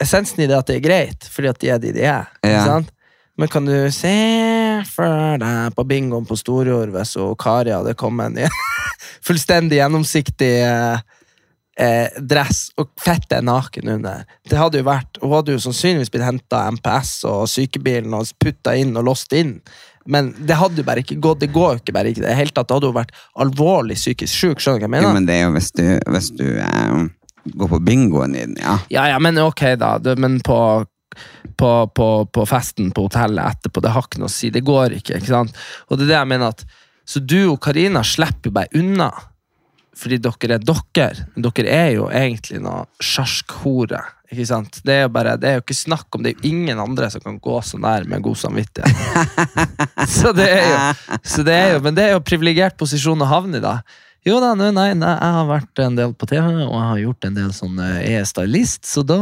essensen 0.00 0.40
i 0.40 0.48
det 0.48 0.56
er 0.56 0.62
at 0.64 0.70
det 0.72 0.78
er 0.78 0.86
greit, 0.86 1.28
fordi 1.28 1.50
at 1.52 1.60
de 1.60 1.70
er 1.74 1.82
de 1.82 1.92
de 1.92 2.06
er. 2.08 2.30
Ikke 2.40 2.54
Ja. 2.56 2.64
sant? 2.64 2.90
Men 3.38 3.48
kan 3.48 3.64
du 3.64 3.74
se 3.94 4.12
for 4.92 5.38
deg 5.40 5.72
på 5.76 5.84
bingoen 5.88 6.26
på 6.28 6.36
Storjord 6.36 6.92
hvis 6.92 7.14
Kari 7.40 7.72
hadde 7.72 7.94
kommet 7.98 8.36
i 8.36 8.48
fullstendig 9.26 9.78
gjennomsiktig 9.78 10.50
eh, 10.66 10.98
eh, 11.80 12.18
dress 12.20 12.66
og 12.76 12.90
fettet 13.00 13.38
er 13.38 13.46
naken 13.46 13.88
under? 13.96 14.26
Det 14.48 14.58
hadde 14.60 14.82
jo 14.82 14.88
vært 14.90 15.16
Hun 15.22 15.32
hadde 15.38 15.56
jo 15.56 15.62
sannsynligvis 15.64 16.12
blitt 16.12 16.26
henta 16.28 16.66
MPS 16.76 17.14
og 17.30 17.46
sykebilen 17.48 18.12
og 18.18 18.28
putta 18.42 18.76
inn 18.76 18.92
og 19.00 19.08
låst 19.08 19.32
inn. 19.38 19.56
Men 20.04 20.32
det 20.36 20.58
hadde 20.58 20.82
jo 20.82 20.86
bare 20.88 21.00
ikke 21.04 21.20
gått. 21.22 21.40
Det 21.44 21.52
går 21.54 21.76
jo 21.76 21.80
ikke 21.84 21.94
bare 21.94 22.10
ikke 22.12 22.24
det 22.24 22.36
helt 22.36 22.54
tatt. 22.56 22.68
Det 22.68 22.74
hadde 22.76 22.88
jo 22.90 22.96
vært 22.96 23.12
alvorlig 23.38 23.94
psykisk 23.96 24.34
sjuk. 24.34 24.60
Skjønner 24.62 24.82
du 24.82 24.88
hva 24.90 24.98
jeg 24.98 25.04
Jo, 25.06 25.08
mener? 25.08 25.18
men 25.20 25.28
det 25.28 25.36
er 25.38 25.44
jo 25.46 25.52
hvis 25.56 25.70
du, 25.78 25.84
hvis 26.16 26.30
du 26.36 26.46
eh, 26.58 27.04
går 27.56 27.70
på 27.70 27.78
bingoen 27.86 28.34
din, 28.36 28.56
ja. 28.60 28.76
Ja, 28.90 29.04
ja, 29.14 29.20
men 29.22 29.38
ok, 29.38 29.62
da. 29.78 29.92
Men 30.18 30.40
på, 30.44 30.58
på, 31.58 31.72
på, 31.94 32.08
på 32.32 32.46
festen 32.48 32.92
på 32.94 33.06
hotellet 33.08 33.56
etterpå, 33.56 33.82
det 33.82 33.92
har 33.94 34.06
ikke 34.06 34.22
noe 34.22 34.30
å 34.30 34.36
si. 34.36 34.52
Det 34.54 34.64
går 34.66 34.98
ikke. 35.00 35.18
ikke 35.18 35.34
sant? 35.34 35.60
Og 35.88 35.98
det 35.98 36.06
er 36.06 36.14
det 36.14 36.18
jeg 36.20 36.32
mener 36.34 36.54
at 36.56 36.64
Så 37.04 37.20
du 37.20 37.40
og 37.50 37.60
Karina 37.64 38.04
slipper 38.06 38.54
bare 38.54 38.70
unna. 38.78 39.10
Fordi 39.98 40.18
dere 40.22 40.56
er 40.56 40.64
dere. 40.64 41.26
Men 41.34 41.44
dere 41.44 41.72
er 41.72 41.90
jo 41.96 42.08
egentlig 42.08 42.60
noe 42.62 42.86
sjarkhore. 43.02 44.00
Ikke 44.32 44.46
sant? 44.48 44.78
Det 44.86 44.94
er 44.94 45.02
jo 45.04 45.10
bare, 45.12 45.34
det 45.36 45.50
er 45.50 45.58
jo 45.58 45.64
ikke 45.66 45.76
snakk 45.76 46.16
om 46.16 46.22
Det 46.24 46.32
er 46.32 46.38
jo 46.38 46.52
ingen 46.54 46.78
andre 46.80 47.10
som 47.12 47.20
kan 47.20 47.36
gå 47.42 47.58
sånn 47.68 47.84
der 47.84 48.06
med 48.08 48.24
god 48.24 48.38
samvittighet. 48.40 49.50
så 50.16 50.32
det 50.36 50.48
er 50.48 50.70
jo, 50.70 51.18
så 51.34 51.44
det 51.44 51.58
er 51.58 51.74
jo 51.74 51.82
Men 51.84 51.98
det 51.98 52.06
er 52.06 52.16
jo 52.16 52.24
privilegert 52.24 52.78
posisjon 52.80 53.20
å 53.20 53.28
havne 53.28 53.60
i, 53.60 53.64
da. 53.64 53.80
Jo 54.22 54.38
da, 54.38 54.52
nei, 54.54 54.70
nei, 54.70 54.92
jeg 54.94 55.34
har 55.36 55.48
vært 55.48 55.80
en 55.82 55.96
del 55.98 56.12
på 56.14 56.28
TV, 56.30 56.46
og 56.62 56.76
jeg 56.76 56.88
har 56.88 57.00
gjort 57.00 57.26
en 57.26 57.38
del 57.40 57.48
sånn 57.56 57.80
eh, 57.82 57.96
Jeg 58.06 58.20
er 58.20 58.28
stylist, 58.30 58.86
så 58.86 59.02
da 59.02 59.18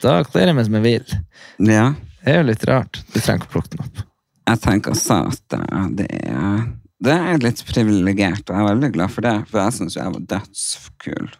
Da 0.00 0.20
kler 0.24 0.50
jeg 0.50 0.56
meg 0.56 0.68
som 0.68 0.78
jeg 0.80 0.86
vil. 0.86 1.18
ja. 1.70 1.90
Det 2.20 2.34
er 2.34 2.42
jo 2.42 2.48
litt 2.50 2.64
rart. 2.68 2.98
Du 3.14 3.16
trenger 3.16 3.40
ikke 3.40 3.48
å 3.48 3.52
plukke 3.54 3.70
den 3.72 3.84
opp. 3.86 4.00
Jeg 4.50 4.60
tenker 4.60 4.92
også 4.92 5.16
at 5.30 5.54
eh, 5.56 5.84
det 5.96 6.08
er, 6.20 6.58
det 7.00 7.14
er 7.16 7.38
litt 7.40 7.62
privilegert, 7.64 8.42
og 8.44 8.58
jeg 8.58 8.60
er 8.60 8.68
veldig 8.74 8.90
glad 8.92 9.14
for 9.14 9.24
det, 9.24 9.32
for 9.48 9.62
jeg 9.62 9.76
syns 9.78 9.96
jeg 9.96 10.12
var 10.12 10.26
dødskul. 10.34 11.30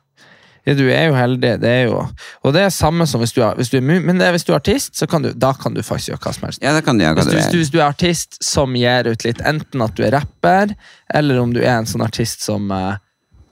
Ja, 0.64 0.74
du 0.76 0.86
er 0.92 1.10
jo 1.10 1.16
heldig. 1.16 1.50
Det 1.62 1.68
er 1.72 1.86
jo 1.88 2.00
Og 2.44 2.52
det 2.52 2.62
er 2.66 2.72
samme 2.72 3.06
som 3.08 3.22
hvis 3.22 3.32
du 3.32 3.40
er, 3.40 3.54
hvis 3.56 3.70
du 3.72 3.78
er 3.78 3.84
Men 3.84 4.18
det 4.20 4.26
er 4.26 4.34
hvis 4.36 4.44
du 4.44 4.52
er 4.52 4.58
artist, 4.58 4.92
så 4.96 5.08
kan 5.08 5.24
du, 5.24 5.30
da 5.32 5.54
kan 5.56 5.76
du 5.76 5.80
faktisk 5.82 6.12
gjøre 6.12 6.20
hva 6.24 6.32
som 6.36 6.48
helst. 6.48 6.62
Ja, 6.64 6.74
det 6.76 6.84
kan 6.84 6.98
du 7.00 7.04
gjøre 7.04 7.16
Hvis 7.16 7.30
du 7.30 7.36
hvis, 7.36 7.50
du, 7.52 7.58
hvis 7.62 7.72
du 7.72 7.78
er 7.80 7.86
artist 7.86 8.36
som 8.44 8.76
gir 8.76 9.08
ut 9.08 9.24
litt, 9.24 9.40
enten 9.40 9.84
at 9.84 9.96
du 9.96 10.04
er 10.04 10.16
rapper, 10.18 10.74
eller 11.16 11.40
om 11.40 11.54
du 11.56 11.62
er 11.62 11.78
en 11.78 11.88
sånn 11.88 12.04
artist 12.04 12.44
som 12.44 12.68
eh, 12.76 13.00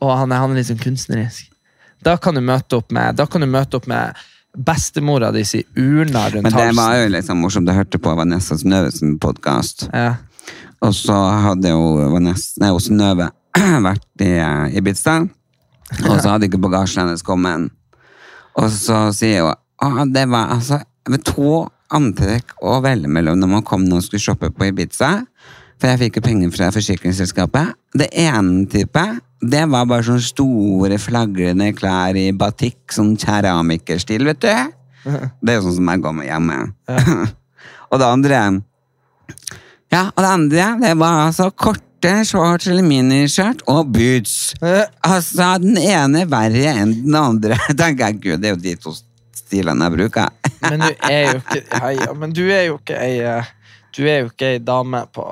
Å, 0.00 0.10
han 0.20 0.32
er, 0.32 0.42
han 0.44 0.52
er 0.52 0.60
litt 0.60 0.68
sånn 0.68 0.80
kunstnerisk. 0.80 1.48
Da 2.04 2.16
kan 2.20 2.36
du 2.36 2.44
møte 2.44 2.78
opp 2.78 2.92
med 2.94 3.16
Da 3.18 3.26
kan 3.26 3.42
du 3.42 3.48
møte 3.50 3.80
opp 3.80 3.88
med 3.90 4.16
bestemora 4.58 5.30
di 5.34 5.44
si 5.46 5.62
urna 5.76 6.26
rundt 6.32 6.42
Men 6.46 6.52
det 6.56 6.68
var 6.76 6.96
jo 6.98 7.08
liksom 7.14 7.38
morsomt. 7.42 7.68
Jeg 7.70 7.78
hørte 7.78 8.00
på 8.02 8.14
Vanessa 8.18 8.58
Snøves 8.58 9.00
podkast, 9.22 9.88
Ja. 9.94 10.16
og 10.82 10.94
så 10.94 11.16
hadde 11.46 11.70
jo 11.70 12.10
Vanessa, 12.12 12.58
nei, 12.60 12.72
Snøve 12.82 13.30
vært 13.88 14.24
i 14.24 14.32
eh, 14.38 14.76
Ibiza, 14.78 15.20
og 16.04 16.20
så 16.20 16.34
hadde 16.34 16.46
ikke 16.48 16.60
bagasjen 16.62 17.06
hennes 17.06 17.22
kommet. 17.22 17.70
Og 18.58 18.70
så 18.74 19.08
sier 19.14 19.46
hun 19.46 19.98
at 20.02 20.12
det 20.14 20.26
var 20.28 20.50
altså 20.56 20.80
med 21.08 21.22
to 21.24 21.68
antrekk 21.94 22.56
å 22.60 22.80
velge 22.84 23.08
mellom 23.08 23.38
når 23.40 23.48
man 23.48 23.64
kom 23.64 23.86
og 23.92 24.02
skulle 24.04 24.20
shoppe 24.20 24.50
på 24.52 24.68
Ibiza. 24.68 25.22
For 25.78 25.92
jeg 25.92 26.00
fikk 26.02 26.18
jo 26.18 26.24
penger 26.26 26.50
fra 26.50 26.72
forsikringsselskapet. 26.74 27.70
Det 27.94 28.08
ene 28.18 28.66
typet, 28.66 29.20
det 29.40 29.64
var 29.70 29.86
bare 29.86 30.06
sånne 30.06 30.24
store 30.24 30.98
flagrende 30.98 31.70
klær 31.76 32.16
i 32.18 32.30
batikk, 32.34 32.80
sånn 32.94 33.14
keramikerstil, 33.20 34.26
vet 34.28 34.42
du. 34.42 34.74
Det 35.40 35.52
er 35.52 35.58
jo 35.58 35.68
sånn 35.68 35.78
som 35.78 35.90
jeg 35.92 36.02
går 36.04 36.16
med 36.16 36.26
hjemme. 36.28 36.56
og 37.90 38.00
det 38.00 38.08
andre 38.08 38.40
Ja, 39.88 40.08
og 40.10 40.20
det 40.20 40.30
andre, 40.30 40.64
det 40.82 40.94
var 41.00 41.22
altså 41.28 41.48
korte 41.54 42.12
shorts 42.28 42.68
eller 42.68 42.84
miniskjørt 42.86 43.62
og 43.70 43.92
boots. 43.94 44.54
Altså, 45.08 45.54
den 45.62 45.78
ene 45.80 46.26
verre 46.28 46.74
enn 46.82 46.96
den 47.06 47.16
andre. 47.18 47.60
tenker 47.70 48.10
jeg, 48.10 48.18
gud, 48.24 48.42
det 48.42 48.50
er 48.50 48.56
jo 48.56 48.64
de 48.66 48.74
to 48.82 48.96
stilene 49.38 49.86
jeg 49.86 49.96
bruker. 49.96 50.34
Men 50.66 50.82
du 50.82 50.90
er 51.08 51.22
jo 51.30 51.38
ikke 51.38 51.62
ja, 51.62 51.92
ja, 51.94 52.10
Men 52.18 52.34
du 52.34 52.42
er 52.50 52.64
jo 52.66 52.80
ikke 52.80 52.98
ei 52.98 53.20
eh, 53.22 53.50
Du 53.94 54.00
er 54.02 54.24
jo 54.24 54.30
ikke 54.32 54.48
ei 54.56 54.58
dame 54.58 55.04
på 55.14 55.24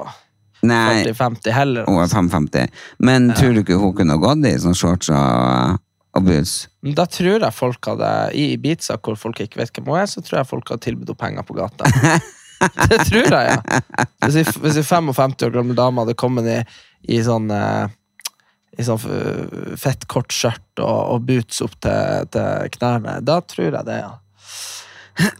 40-50 0.63 1.53
heller. 1.53 1.89
hun 1.89 2.01
er 2.03 2.13
5,50. 2.13 2.79
Men 2.99 3.29
tror 3.37 3.53
du 3.55 3.63
ikke 3.63 3.81
hun 3.81 3.95
kunne 3.97 4.17
gått 4.23 4.47
i 4.49 4.55
sånn 4.63 4.77
shorts 4.79 5.11
og, 5.13 5.77
og 6.17 6.25
boots? 6.27 6.57
Da 6.97 7.07
tror 7.11 7.45
jeg 7.45 7.55
folk 7.55 7.91
hadde 7.91 8.13
I 8.39 8.49
Ibiza, 8.55 8.99
hvor 9.03 9.19
folk 9.21 9.43
ikke 9.43 9.61
vet 9.61 9.75
hvem 9.77 9.93
hun 9.93 10.01
er, 10.01 10.09
så 10.11 10.25
tror 10.25 10.41
jeg 10.41 10.51
folk 10.51 10.73
hadde 10.73 10.87
tilbudt 10.89 11.13
henne 11.13 11.23
penger 11.23 11.47
på 11.47 11.59
gata. 11.59 11.93
Det 12.57 13.03
tror 13.11 13.27
jeg, 13.29 13.53
ja. 13.53 14.05
Hvis 14.25 14.79
ei 14.81 14.85
55 14.87 15.43
år 15.45 15.51
gammel 15.59 15.77
dame 15.77 16.01
hadde 16.01 16.15
kommet 16.17 16.47
i, 16.49 16.61
i 17.13 17.19
sånn 17.21 17.51
eh, 17.53 17.91
i 18.77 18.85
sånn 18.85 19.01
fett, 19.81 20.07
kort 20.09 20.33
skjørt 20.33 20.81
og, 20.85 20.97
og 21.15 21.27
boots 21.29 21.63
opp 21.65 21.77
til, 21.85 22.29
til 22.33 22.73
knærne, 22.77 23.19
da 23.25 23.39
tror 23.45 23.71
jeg 23.71 23.89
det, 23.89 23.99
ja. 24.03 25.31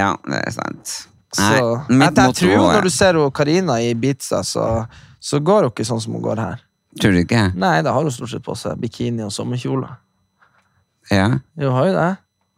ja, 0.00 0.10
det 0.28 0.40
er 0.42 0.56
sant. 0.56 0.96
Så, 1.36 1.52
jeg, 1.52 1.64
jeg 1.90 2.00
motto 2.00 2.26
tror 2.40 2.62
når 2.72 2.86
du 2.86 2.92
ser 2.94 3.18
Karina 3.36 3.78
i 3.82 3.90
Ibiza, 3.92 4.42
så, 4.46 4.66
så 5.20 5.40
går 5.44 5.66
hun 5.66 5.74
ikke 5.74 5.86
sånn 5.88 6.00
som 6.02 6.16
hun 6.16 6.24
går 6.24 6.40
her. 6.40 6.62
Tror 7.00 7.12
du 7.12 7.20
ikke? 7.20 7.48
Nei, 7.58 7.78
da 7.84 7.92
har 7.92 8.06
hun 8.06 8.14
stort 8.14 8.32
sett 8.32 8.44
på 8.44 8.56
seg 8.56 8.78
bikini 8.80 9.24
og 9.26 9.32
sommerkjole. 9.34 9.90
Ja. 11.12 11.26
Jo, 11.60 11.72
har 11.76 11.90
jo 11.90 11.96
det. 11.96 12.12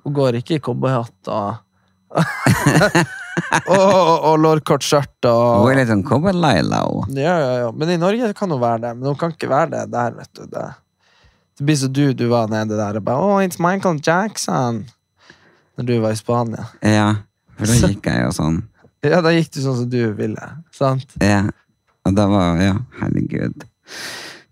Hun 0.07 0.15
går 0.17 0.39
ikke 0.41 0.57
i 0.57 0.63
cowboyhatt 0.63 1.33
og 1.35 1.65
og, 3.69 3.75
og, 3.77 4.13
og 4.31 4.37
lårkort 4.41 4.85
skjørt 4.87 5.27
og 5.29 5.65
Hun 5.67 5.73
er 5.75 5.81
litt 5.83 5.91
sånn 5.91 6.05
cowboy-Laila. 6.09 6.79
hun. 6.89 7.19
ja, 7.21 7.35
ja, 7.43 7.51
ja. 7.65 7.71
Men 7.75 7.93
i 7.93 7.99
Norge 8.01 8.31
kan 8.39 8.55
hun 8.55 8.63
være 8.63 8.87
det. 8.87 8.93
Men 8.97 9.11
hun 9.11 9.19
kan 9.21 9.35
ikke 9.35 9.51
være 9.51 9.73
det 9.75 9.83
der, 9.93 10.17
vet 10.17 10.31
du. 10.39 10.47
Det, 10.49 10.65
det 11.59 11.67
blir 11.69 11.81
så 11.83 11.91
du 11.93 12.05
du 12.17 12.29
var 12.31 12.49
nede 12.53 12.79
der 12.79 13.01
og 13.01 13.05
bare 13.05 13.27
Oh, 13.27 13.43
it's 13.45 13.61
Michael 13.61 14.01
Jackson. 14.05 14.87
Når 15.77 15.91
du 15.91 15.99
var 16.03 16.17
i 16.17 16.19
Spania. 16.19 16.65
Ja, 16.83 17.09
for 17.59 17.71
da 17.71 17.79
gikk 17.89 18.09
jeg 18.11 18.25
jo 18.25 18.31
sånn. 18.39 18.63
Ja, 19.07 19.21
da 19.23 19.35
gikk 19.35 19.53
du 19.55 19.61
sånn 19.63 19.77
som 19.83 19.91
du 19.91 20.01
ville. 20.19 20.49
Sant? 20.75 21.19
Ja, 21.23 21.45
og 22.07 22.17
da 22.17 22.27
var 22.31 22.63
Ja, 22.63 22.79
herregud. 23.03 23.67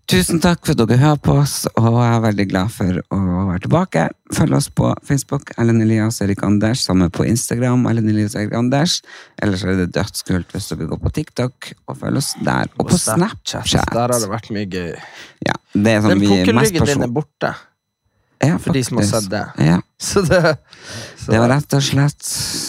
Tusen 0.07 0.39
takk 0.39 0.61
for 0.63 0.71
at 0.71 0.79
dere 0.87 0.95
hører 1.01 1.17
på 1.19 1.33
oss, 1.41 1.65
og 1.75 1.97
jeg 1.99 2.11
er 2.15 2.21
veldig 2.23 2.45
glad 2.47 2.71
for 2.71 2.99
å 3.11 3.17
være 3.49 3.59
tilbake. 3.65 4.05
Følg 4.37 4.55
oss 4.55 4.69
på 4.71 4.93
Facebook, 5.03 5.51
Ellen 5.59 5.81
Elias 5.83 6.21
Erik 6.23 6.45
Anders, 6.47 6.85
sammen 6.87 7.11
på 7.11 7.25
Instagram, 7.27 7.83
Ellen 7.91 8.07
Elias 8.13 8.37
Erik 8.39 8.55
Anders. 8.55 9.01
Ellers 9.43 9.65
er 9.67 9.75
det 9.81 9.89
dødskult 9.97 10.55
hvis 10.55 10.69
dere 10.71 10.87
går 10.87 11.01
på 11.03 11.11
TikTok 11.17 11.73
og 11.89 11.99
følger 11.99 12.21
oss 12.21 12.31
der. 12.39 12.71
Og 12.79 12.87
på 12.87 13.01
Snapchat. 13.03 13.67
Der 13.91 13.99
har 13.99 14.15
det 14.15 14.31
vært 14.31 14.47
mye 14.55 14.69
gøy. 14.71 14.93
Ja, 15.43 15.57
det 15.75 15.97
er 15.97 16.05
sånn 16.05 16.15
Den 16.15 16.23
pukkellryggen 16.23 16.87
din 16.93 17.07
er 17.09 17.11
borte. 17.19 17.51
Ja, 18.43 18.57
for 18.61 18.73
de 18.77 18.83
som 18.85 18.97
har 18.99 19.07
sett 19.09 19.29
det. 19.31 19.43
Ja, 19.65 19.79
Så 19.97 20.21
det, 20.21 20.57
så 21.17 21.31
det 21.31 21.39
var 21.41 21.49
rett 21.49 21.73
og 21.73 21.81
slett 21.83 22.27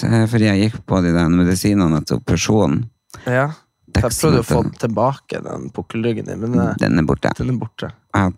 eh, 0.09 0.23
fordi 0.31 0.47
jeg 0.49 0.63
gikk 0.63 0.79
på 0.89 1.01
de 1.05 1.13
der 1.13 1.29
medisinene 1.33 2.01
etter 2.01 2.21
operasjonen. 2.23 2.87
Ja. 3.27 3.51
Jeg 3.99 4.05
prøvde 4.05 4.41
å 4.43 4.47
få 4.47 4.63
tilbake, 4.79 5.41
den 5.45 5.69
pukkelryggen 5.75 6.27
din, 6.29 6.41
men 6.45 6.57
eh, 6.61 6.75
Den 6.81 7.01
er 7.01 7.07
borte. 7.09 7.33
den 7.39 7.53
er 7.55 7.59
borte. 7.61 7.91
Jeg 8.15 8.29
har 8.29 8.33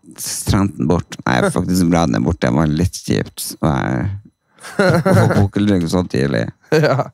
trent 0.51 0.77
den 0.79 0.91
bort. 0.91 1.17
Nei, 1.27 1.39
faktisk 1.55 1.91
bra 1.91 2.05
den 2.07 2.19
er 2.21 2.25
borte. 2.27 2.47
Det 2.49 2.55
var 2.57 2.71
litt 2.71 2.99
kjipt 3.07 3.53
å 3.63 3.73
å 4.81 5.01
få 5.07 5.27
pukkelrygg 5.39 5.89
så 5.91 6.05
tidlig. 6.11 6.47
Ja. 6.87 7.11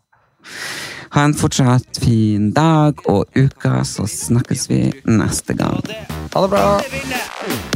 Ha 1.15 1.23
en 1.25 1.35
fortsatt 1.39 1.97
fin 2.03 2.51
dag 2.53 2.99
og 3.09 3.31
uke, 3.39 3.73
så 3.89 4.05
snakkes 4.11 4.67
vi 4.69 4.81
neste 5.09 5.57
gang. 5.57 5.81
Ha 6.35 6.45
det 6.45 6.51
bra. 6.53 7.76